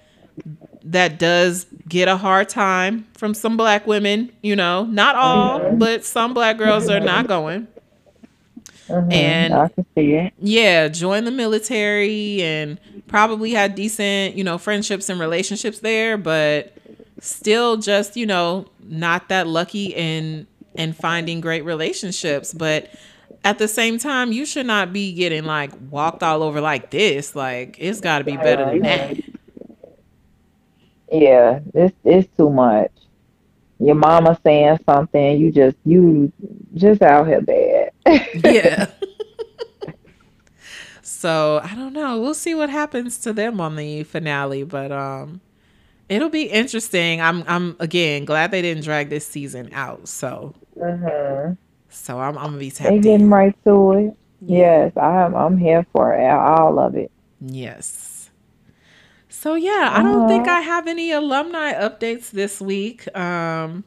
that 0.86 1.18
does 1.20 1.66
get 1.88 2.08
a 2.08 2.18
hard 2.18 2.50
time 2.50 3.08
from 3.16 3.34
some 3.34 3.58
black 3.58 3.88
women. 3.88 4.32
You 4.42 4.56
know, 4.56 4.86
not 4.86 5.16
all, 5.16 5.72
but 5.78 6.06
some 6.06 6.34
black 6.34 6.58
girls 6.58 6.90
are 6.90 7.00
not 7.00 7.28
going. 7.28 7.68
hmm 8.88 9.12
And- 9.12 9.54
I 9.54 9.68
can 9.70 9.86
see 9.96 10.14
it. 10.14 10.34
Yeah, 10.40 10.88
joined 10.90 11.28
the 11.28 11.32
military 11.32 12.42
and 12.42 12.80
probably 13.08 13.52
had 13.52 13.76
decent, 13.76 14.36
you 14.36 14.44
know, 14.44 14.58
friendships 14.58 15.10
and 15.10 15.20
relationships 15.20 15.80
there, 15.80 16.18
but 16.18 16.74
still 17.20 17.78
just, 17.78 18.18
you 18.18 18.26
know, 18.26 18.66
not 18.84 19.30
that 19.30 19.48
lucky 19.48 19.88
in 19.88 20.48
in 20.76 20.92
finding 20.94 21.40
great 21.40 21.64
relationships. 21.64 22.54
But 22.54 22.90
at 23.44 23.58
the 23.60 23.68
same 23.68 24.00
time, 24.00 24.32
you 24.32 24.46
should 24.46 24.66
not 24.66 24.94
be 24.94 25.14
getting 25.14 25.46
like 25.46 25.72
walked 25.90 26.24
all 26.24 26.44
over 26.44 26.62
like 26.62 26.92
this. 26.92 27.36
Like 27.36 27.78
it's 27.80 28.02
got 28.02 28.20
to 28.20 28.24
be 28.24 28.38
better 28.38 28.66
than 28.66 28.82
that. 28.82 29.18
Yeah, 31.12 31.60
this 31.74 31.92
is 32.04 32.28
too 32.38 32.50
much. 32.50 32.92
Your 33.80 33.96
mama 33.96 34.40
saying 34.44 34.80
something, 34.86 35.38
you 35.40 35.52
just 35.52 35.78
you 35.86 36.32
just 36.76 37.02
out 37.02 37.28
here 37.28 37.42
bad. 37.42 37.92
yeah. 38.34 38.88
so 41.02 41.60
I 41.64 41.76
don't 41.76 41.94
know. 41.94 42.20
We'll 42.20 42.34
see 42.34 42.56
what 42.56 42.70
happens 42.70 43.18
to 43.20 43.34
them 43.34 43.60
on 43.62 43.76
the 43.76 44.04
finale, 44.04 44.64
but 44.64 44.92
um, 44.92 45.42
it'll 46.10 46.30
be 46.30 46.44
interesting. 46.44 47.22
I'm 47.22 47.44
I'm 47.48 47.76
again 47.80 48.26
glad 48.26 48.52
they 48.52 48.62
didn't 48.62 48.84
drag 48.84 49.10
this 49.10 49.28
season 49.28 49.70
out. 49.74 50.08
So 50.08 50.56
hmm 50.80 51.54
so 51.94 52.20
I'm 52.20 52.38
I'm 52.38 52.46
gonna 52.48 52.58
be 52.58 52.70
They 52.70 52.76
tapped 52.76 53.02
getting 53.02 53.22
in. 53.22 53.30
right 53.30 53.56
to 53.66 53.92
it. 53.94 54.18
Yes, 54.42 54.96
I'm 54.98 55.36
I'm 55.36 55.58
here 55.58 55.86
for 55.94 56.14
it, 56.16 56.30
all 56.30 56.80
of 56.80 56.96
it. 56.96 57.12
Yes. 57.40 58.30
So 59.30 59.56
yeah, 59.56 59.90
I 59.94 60.04
don't 60.04 60.28
think 60.28 60.48
Uh-huh. 60.48 60.58
I 60.58 60.62
have 60.62 60.88
any 60.88 61.12
alumni 61.12 61.74
updates 61.74 62.30
this 62.32 62.62
week. 62.62 63.14
Um, 63.18 63.84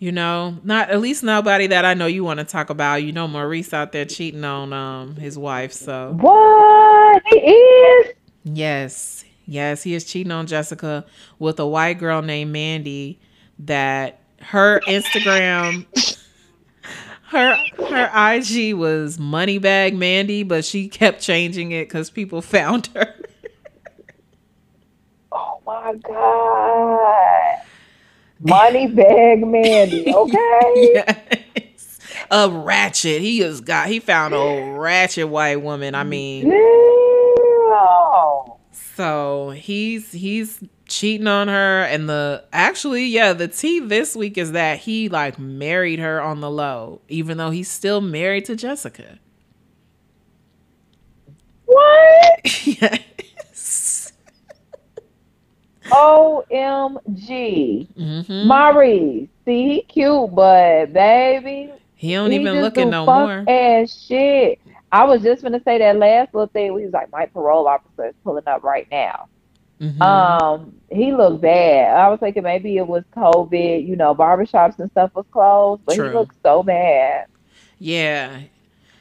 you 0.00 0.12
know, 0.12 0.58
not 0.62 0.90
at 0.90 1.00
least 1.00 1.22
nobody 1.24 1.66
that 1.68 1.84
I 1.84 1.94
know 1.94 2.06
you 2.06 2.22
want 2.24 2.38
to 2.38 2.44
talk 2.44 2.70
about. 2.70 3.02
You 3.02 3.12
know, 3.12 3.26
Maurice 3.28 3.72
out 3.72 3.92
there 3.92 4.04
cheating 4.04 4.44
on 4.44 4.72
um 4.72 5.16
his 5.16 5.36
wife. 5.38 5.72
So 5.72 6.16
What 6.20 7.22
he 7.30 7.36
is? 7.38 8.14
Yes. 8.44 9.24
Yes, 9.46 9.82
he 9.82 9.94
is 9.94 10.04
cheating 10.04 10.30
on 10.32 10.46
Jessica 10.46 11.06
with 11.38 11.58
a 11.58 11.66
white 11.66 11.98
girl 11.98 12.20
named 12.22 12.52
Mandy 12.52 13.18
that 13.60 14.20
her 14.42 14.80
Instagram 14.86 15.86
her 17.28 17.56
her 17.88 18.10
IG 18.34 18.74
was 18.74 19.18
Moneybag 19.18 19.96
Mandy, 19.96 20.42
but 20.42 20.64
she 20.64 20.88
kept 20.88 21.20
changing 21.20 21.72
it 21.72 21.88
cuz 21.90 22.10
people 22.10 22.40
found 22.42 22.88
her. 22.94 23.14
Oh 25.30 25.60
my 25.66 25.94
God. 25.94 27.62
Money 28.40 28.86
bag 28.86 29.46
Mandy, 29.46 30.06
okay? 30.14 30.72
yes. 30.94 31.98
A 32.30 32.48
ratchet. 32.48 33.20
He 33.20 33.40
has 33.40 33.60
got 33.60 33.88
he 33.88 34.00
found 34.00 34.34
a 34.34 34.74
ratchet 34.78 35.28
white 35.28 35.60
woman. 35.62 35.94
I 35.94 36.04
mean, 36.04 36.48
Damn. 36.48 38.54
So 38.72 39.50
he's 39.50 40.12
he's 40.12 40.60
cheating 40.88 41.26
on 41.26 41.48
her 41.48 41.82
and 41.84 42.08
the 42.08 42.42
actually 42.52 43.04
yeah 43.04 43.32
the 43.32 43.46
tea 43.48 43.78
this 43.78 44.16
week 44.16 44.38
is 44.38 44.52
that 44.52 44.78
he 44.80 45.08
like 45.08 45.38
married 45.38 45.98
her 45.98 46.20
on 46.20 46.40
the 46.40 46.50
low 46.50 47.00
even 47.08 47.36
though 47.36 47.50
he's 47.50 47.70
still 47.70 48.00
married 48.00 48.44
to 48.46 48.56
Jessica. 48.56 49.18
What? 51.66 52.40
yes. 52.66 54.12
OMG. 55.90 57.88
hmm 57.94 58.46
Maurice. 58.46 59.28
See, 59.44 59.68
he 59.68 59.82
cute, 59.82 60.34
but 60.34 60.92
baby, 60.92 61.72
He 61.94 62.12
don't 62.14 62.30
he 62.30 62.36
even 62.36 62.54
just 62.54 62.62
looking 62.62 62.90
no 62.90 63.06
more. 63.06 63.44
ass 63.48 64.04
shit. 64.06 64.60
I 64.92 65.04
was 65.04 65.22
just 65.22 65.42
gonna 65.42 65.62
say 65.64 65.78
that 65.78 65.96
last 65.96 66.34
little 66.34 66.48
thing. 66.48 66.72
where 66.72 66.80
He 66.80 66.86
was 66.86 66.94
like, 66.94 67.10
my 67.12 67.26
parole 67.26 67.66
officer 67.66 68.08
is 68.08 68.14
pulling 68.24 68.46
up 68.46 68.62
right 68.62 68.86
now. 68.90 69.28
Mhm. 69.80 70.00
Um, 70.02 70.74
he 70.90 71.12
looked 71.12 71.40
bad. 71.42 71.96
I 71.96 72.08
was 72.08 72.18
thinking 72.20 72.42
maybe 72.42 72.76
it 72.76 72.86
was 72.86 73.04
COVID. 73.16 73.86
You 73.86 73.96
know, 73.96 74.14
barbershops 74.14 74.78
and 74.78 74.90
stuff 74.90 75.14
was 75.14 75.26
closed, 75.30 75.82
but 75.86 75.94
True. 75.94 76.08
he 76.08 76.14
looked 76.14 76.34
so 76.42 76.62
bad. 76.62 77.26
yeah. 77.78 78.40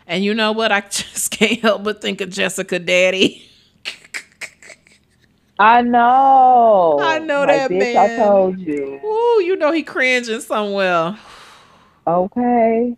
And 0.10 0.24
you 0.24 0.34
know 0.34 0.54
what? 0.54 0.72
I 0.72 0.82
just 0.90 1.32
can't 1.32 1.60
help 1.60 1.84
but 1.84 2.02
think 2.02 2.22
of 2.22 2.30
Jessica 2.30 2.80
Daddy. 2.80 3.44
I 5.60 5.82
know. 5.82 7.00
I 7.02 7.20
know 7.20 7.44
like, 7.44 7.48
that 7.48 7.72
bitch, 7.72 7.94
man. 7.96 7.98
I 7.98 8.16
told 8.16 8.60
you. 8.60 9.00
Ooh, 9.04 9.42
you 9.44 9.56
know 9.56 9.72
he 9.72 9.84
cringing 9.84 10.40
somewhere. 10.42 11.18
Okay. 12.06 12.96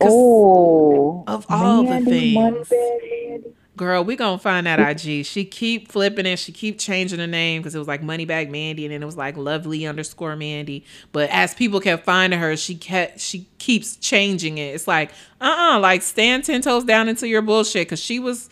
Oh, 0.00 1.24
of 1.26 1.46
all 1.50 1.84
the 1.84 2.00
Mandy, 2.00 2.34
money 2.34 2.64
things. 2.64 2.70
Mandy. 2.70 3.54
Girl, 3.80 4.04
we 4.04 4.14
gonna 4.14 4.36
find 4.36 4.66
that 4.66 4.78
IG. 4.78 5.24
She 5.24 5.42
keep 5.42 5.90
flipping 5.90 6.26
it. 6.26 6.38
She 6.38 6.52
keep 6.52 6.78
changing 6.78 7.16
the 7.16 7.26
name 7.26 7.62
because 7.62 7.74
it 7.74 7.78
was 7.78 7.88
like 7.88 8.02
Moneybag 8.02 8.50
Mandy, 8.50 8.84
and 8.84 8.92
then 8.92 9.02
it 9.02 9.06
was 9.06 9.16
like 9.16 9.38
Lovely 9.38 9.86
underscore 9.86 10.36
Mandy. 10.36 10.84
But 11.12 11.30
as 11.30 11.54
people 11.54 11.80
kept 11.80 12.04
finding 12.04 12.38
her, 12.40 12.58
she 12.58 12.74
kept 12.74 13.20
she 13.20 13.48
keeps 13.56 13.96
changing 13.96 14.58
it. 14.58 14.74
It's 14.74 14.86
like 14.86 15.12
uh 15.40 15.76
uh 15.76 15.80
like 15.80 16.02
stand 16.02 16.44
ten 16.44 16.60
toes 16.60 16.84
down 16.84 17.08
into 17.08 17.26
your 17.26 17.40
bullshit 17.40 17.86
because 17.86 18.00
she 18.00 18.18
was 18.18 18.50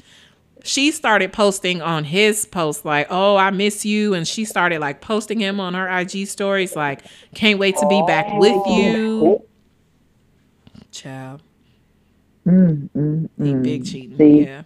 she 0.64 0.91
started 0.93 1.31
posting 1.31 1.83
on 1.83 2.05
his 2.05 2.47
post 2.47 2.87
like 2.87 3.09
oh 3.11 3.37
I 3.37 3.51
miss 3.51 3.85
you, 3.85 4.14
and 4.14 4.26
she 4.26 4.47
started 4.47 4.81
like 4.81 5.03
posting 5.03 5.41
him 5.41 5.61
on 5.61 5.74
her 5.74 5.87
IG 5.99 6.26
stories 6.26 6.74
like 6.74 7.03
can't 7.35 7.59
wait 7.59 7.76
to 7.76 7.87
be 7.87 8.03
back 8.07 8.33
with 8.39 8.66
you. 8.66 9.43
Child, 10.91 11.43
Mm, 12.47 12.89
mm, 12.97 13.29
he 13.37 13.53
mm. 13.53 13.62
big 13.62 13.85
cheating. 13.85 14.16
See? 14.16 14.45
Yeah. 14.45 14.62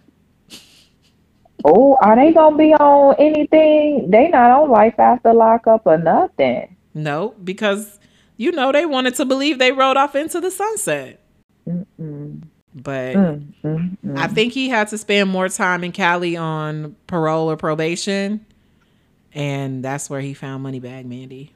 Oh, 1.63 1.97
are 2.01 2.15
they 2.15 2.33
gonna 2.33 2.57
be 2.57 2.73
on 2.73 3.15
anything? 3.19 4.09
They 4.09 4.27
not 4.27 4.51
on 4.51 4.69
life 4.69 4.99
after 4.99 5.33
lockup 5.33 5.83
or 5.85 5.97
nothing. 5.97 6.75
No, 6.93 7.35
because 7.43 7.99
you 8.37 8.51
know 8.51 8.71
they 8.71 8.85
wanted 8.85 9.15
to 9.15 9.25
believe 9.25 9.59
they 9.59 9.71
rode 9.71 9.97
off 9.97 10.15
into 10.15 10.41
the 10.41 10.51
sunset. 10.51 11.19
Mm-mm. 11.67 12.43
But 12.75 13.15
Mm, 13.15 13.53
mm, 13.63 13.97
mm. 14.03 14.17
I 14.17 14.27
think 14.27 14.53
he 14.53 14.69
had 14.69 14.87
to 14.89 14.97
spend 14.97 15.29
more 15.29 15.47
time 15.47 15.83
in 15.83 15.91
Cali 15.91 16.35
on 16.35 16.95
parole 17.07 17.49
or 17.51 17.55
probation. 17.55 18.45
And 19.33 19.83
that's 19.83 20.09
where 20.09 20.21
he 20.21 20.33
found 20.33 20.65
Moneybag 20.65 21.05
Mandy. 21.05 21.53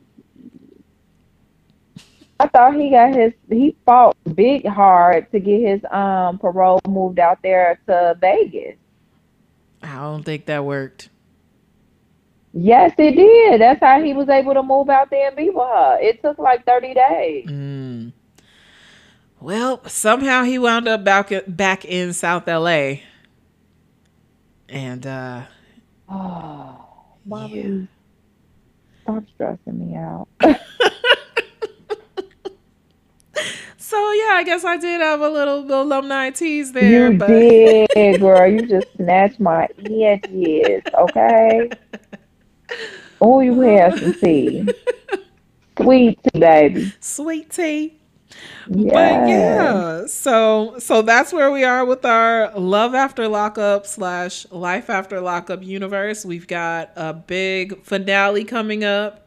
I 2.39 2.47
thought 2.47 2.76
he 2.76 2.91
got 2.91 3.16
his 3.16 3.34
he 3.49 3.76
fought 3.86 4.16
big 4.36 4.66
hard 4.68 5.32
to 5.32 5.39
get 5.39 5.62
his 5.62 5.82
um 5.91 6.38
parole 6.38 6.80
moved 6.88 7.20
out 7.20 7.39
there 7.41 7.80
to 7.88 8.16
Vegas. 8.22 8.76
I 9.82 9.95
don't 9.95 10.23
think 10.23 10.45
that 10.47 10.65
worked. 10.65 11.09
Yes, 12.53 12.93
it 12.97 13.15
did. 13.15 13.61
That's 13.61 13.80
how 13.82 14.01
he 14.01 14.13
was 14.13 14.30
able 14.30 14.53
to 14.55 14.63
move 14.63 14.89
out 14.89 15.09
there 15.11 15.28
and 15.28 15.36
be 15.38 15.49
with 15.49 15.57
her. 15.67 15.99
It 16.01 16.21
took 16.23 16.39
like 16.39 16.65
30 16.65 16.93
days. 16.95 17.47
Mm. 17.47 18.13
Well, 19.39 19.82
somehow 19.88 20.43
he 20.43 20.57
wound 20.59 20.88
up 20.88 21.03
back 21.03 21.32
back 21.47 21.86
in 21.86 22.13
South 22.13 22.47
LA. 22.47 22.95
And 24.69 25.05
uh 25.05 25.43
Oh, 26.09 26.86
Bobby, 27.25 27.59
yeah. 27.59 27.82
stop 29.03 29.23
stressing 29.36 29.80
me 29.80 29.95
out. 29.95 30.28
so 33.88 34.12
yeah, 34.12 34.34
I 34.34 34.44
guess 34.44 34.66
I 34.66 34.76
did 34.76 35.00
have 35.00 35.22
a 35.22 35.30
little 35.30 35.60
alumni 35.82 36.30
tease 36.32 36.74
there. 36.74 37.12
You 37.12 37.18
but... 37.18 37.28
did, 37.28 38.20
girl. 38.20 38.46
You 38.46 38.68
just 38.68 38.88
snatched 38.98 39.40
my 39.40 39.68
edges. 39.86 40.84
Okay. 40.94 41.70
Oh, 43.20 43.40
you 43.40 43.60
have 43.62 43.98
some 43.98 44.14
tea. 44.14 44.70
Sweet 45.82 46.20
tea, 46.22 46.40
baby. 46.40 46.94
Sweet 47.00 47.50
tea. 47.50 48.00
Yes. 48.70 48.94
But 48.94 49.28
yeah, 49.28 50.06
so 50.06 50.78
so 50.78 51.02
that's 51.02 51.34
where 51.34 51.52
we 51.52 51.64
are 51.64 51.86
with 51.86 52.06
our 52.06 52.52
love 52.58 52.94
after 52.94 53.28
lockup 53.28 53.88
slash 53.88 54.46
life 54.52 54.90
after 54.90 55.20
lockup 55.22 55.64
universe. 55.64 56.26
We've 56.26 56.48
got 56.48 56.92
a 56.96 57.14
big 57.14 57.84
finale 57.84 58.44
coming 58.44 58.84
up. 58.84 59.26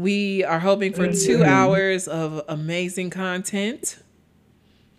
We 0.00 0.44
are 0.44 0.60
hoping 0.60 0.94
for 0.94 1.08
2 1.08 1.12
mm-hmm. 1.12 1.42
hours 1.42 2.08
of 2.08 2.40
amazing 2.48 3.10
content. 3.10 3.98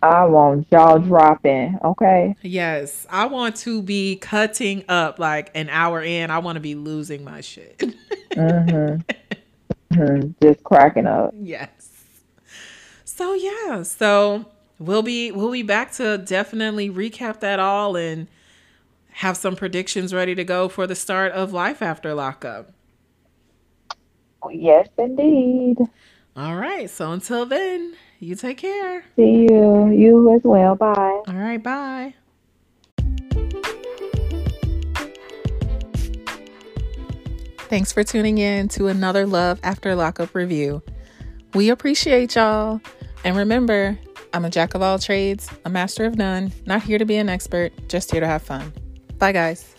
I 0.00 0.26
want 0.26 0.68
y'all 0.70 1.00
dropping, 1.00 1.76
okay? 1.82 2.36
Yes, 2.40 3.04
I 3.10 3.26
want 3.26 3.56
to 3.56 3.82
be 3.82 4.14
cutting 4.14 4.84
up 4.88 5.18
like 5.18 5.50
an 5.56 5.68
hour 5.70 6.00
in. 6.00 6.30
I 6.30 6.38
want 6.38 6.54
to 6.54 6.60
be 6.60 6.76
losing 6.76 7.24
my 7.24 7.40
shit. 7.40 7.78
mm-hmm. 7.78 9.00
mm-hmm. 9.92 10.30
Just 10.40 10.62
cracking 10.62 11.08
up. 11.08 11.34
Yes. 11.36 12.04
So 13.04 13.34
yeah, 13.34 13.82
so 13.82 14.46
we'll 14.78 15.02
be 15.02 15.32
we'll 15.32 15.50
be 15.50 15.64
back 15.64 15.90
to 15.94 16.16
definitely 16.16 16.88
recap 16.88 17.40
that 17.40 17.58
all 17.58 17.96
and 17.96 18.28
have 19.14 19.36
some 19.36 19.56
predictions 19.56 20.14
ready 20.14 20.36
to 20.36 20.44
go 20.44 20.68
for 20.68 20.86
the 20.86 20.94
start 20.94 21.32
of 21.32 21.52
life 21.52 21.82
after 21.82 22.14
lockup. 22.14 22.72
Yes, 24.50 24.88
indeed. 24.98 25.78
All 26.36 26.56
right. 26.56 26.88
So 26.88 27.12
until 27.12 27.46
then, 27.46 27.94
you 28.18 28.34
take 28.34 28.58
care. 28.58 29.04
See 29.16 29.46
you. 29.50 29.90
You 29.90 30.34
as 30.34 30.42
well. 30.44 30.74
Bye. 30.74 31.22
All 31.28 31.34
right. 31.34 31.62
Bye. 31.62 32.14
Thanks 37.68 37.92
for 37.92 38.04
tuning 38.04 38.38
in 38.38 38.68
to 38.68 38.88
another 38.88 39.26
Love 39.26 39.58
After 39.62 39.94
Lockup 39.94 40.34
review. 40.34 40.82
We 41.54 41.70
appreciate 41.70 42.34
y'all. 42.34 42.80
And 43.24 43.36
remember, 43.36 43.98
I'm 44.34 44.44
a 44.44 44.50
jack 44.50 44.74
of 44.74 44.82
all 44.82 44.98
trades, 44.98 45.48
a 45.64 45.70
master 45.70 46.04
of 46.04 46.16
none, 46.16 46.52
not 46.66 46.82
here 46.82 46.98
to 46.98 47.04
be 47.04 47.16
an 47.16 47.28
expert, 47.28 47.72
just 47.88 48.10
here 48.10 48.20
to 48.20 48.26
have 48.26 48.42
fun. 48.42 48.72
Bye, 49.18 49.32
guys. 49.32 49.71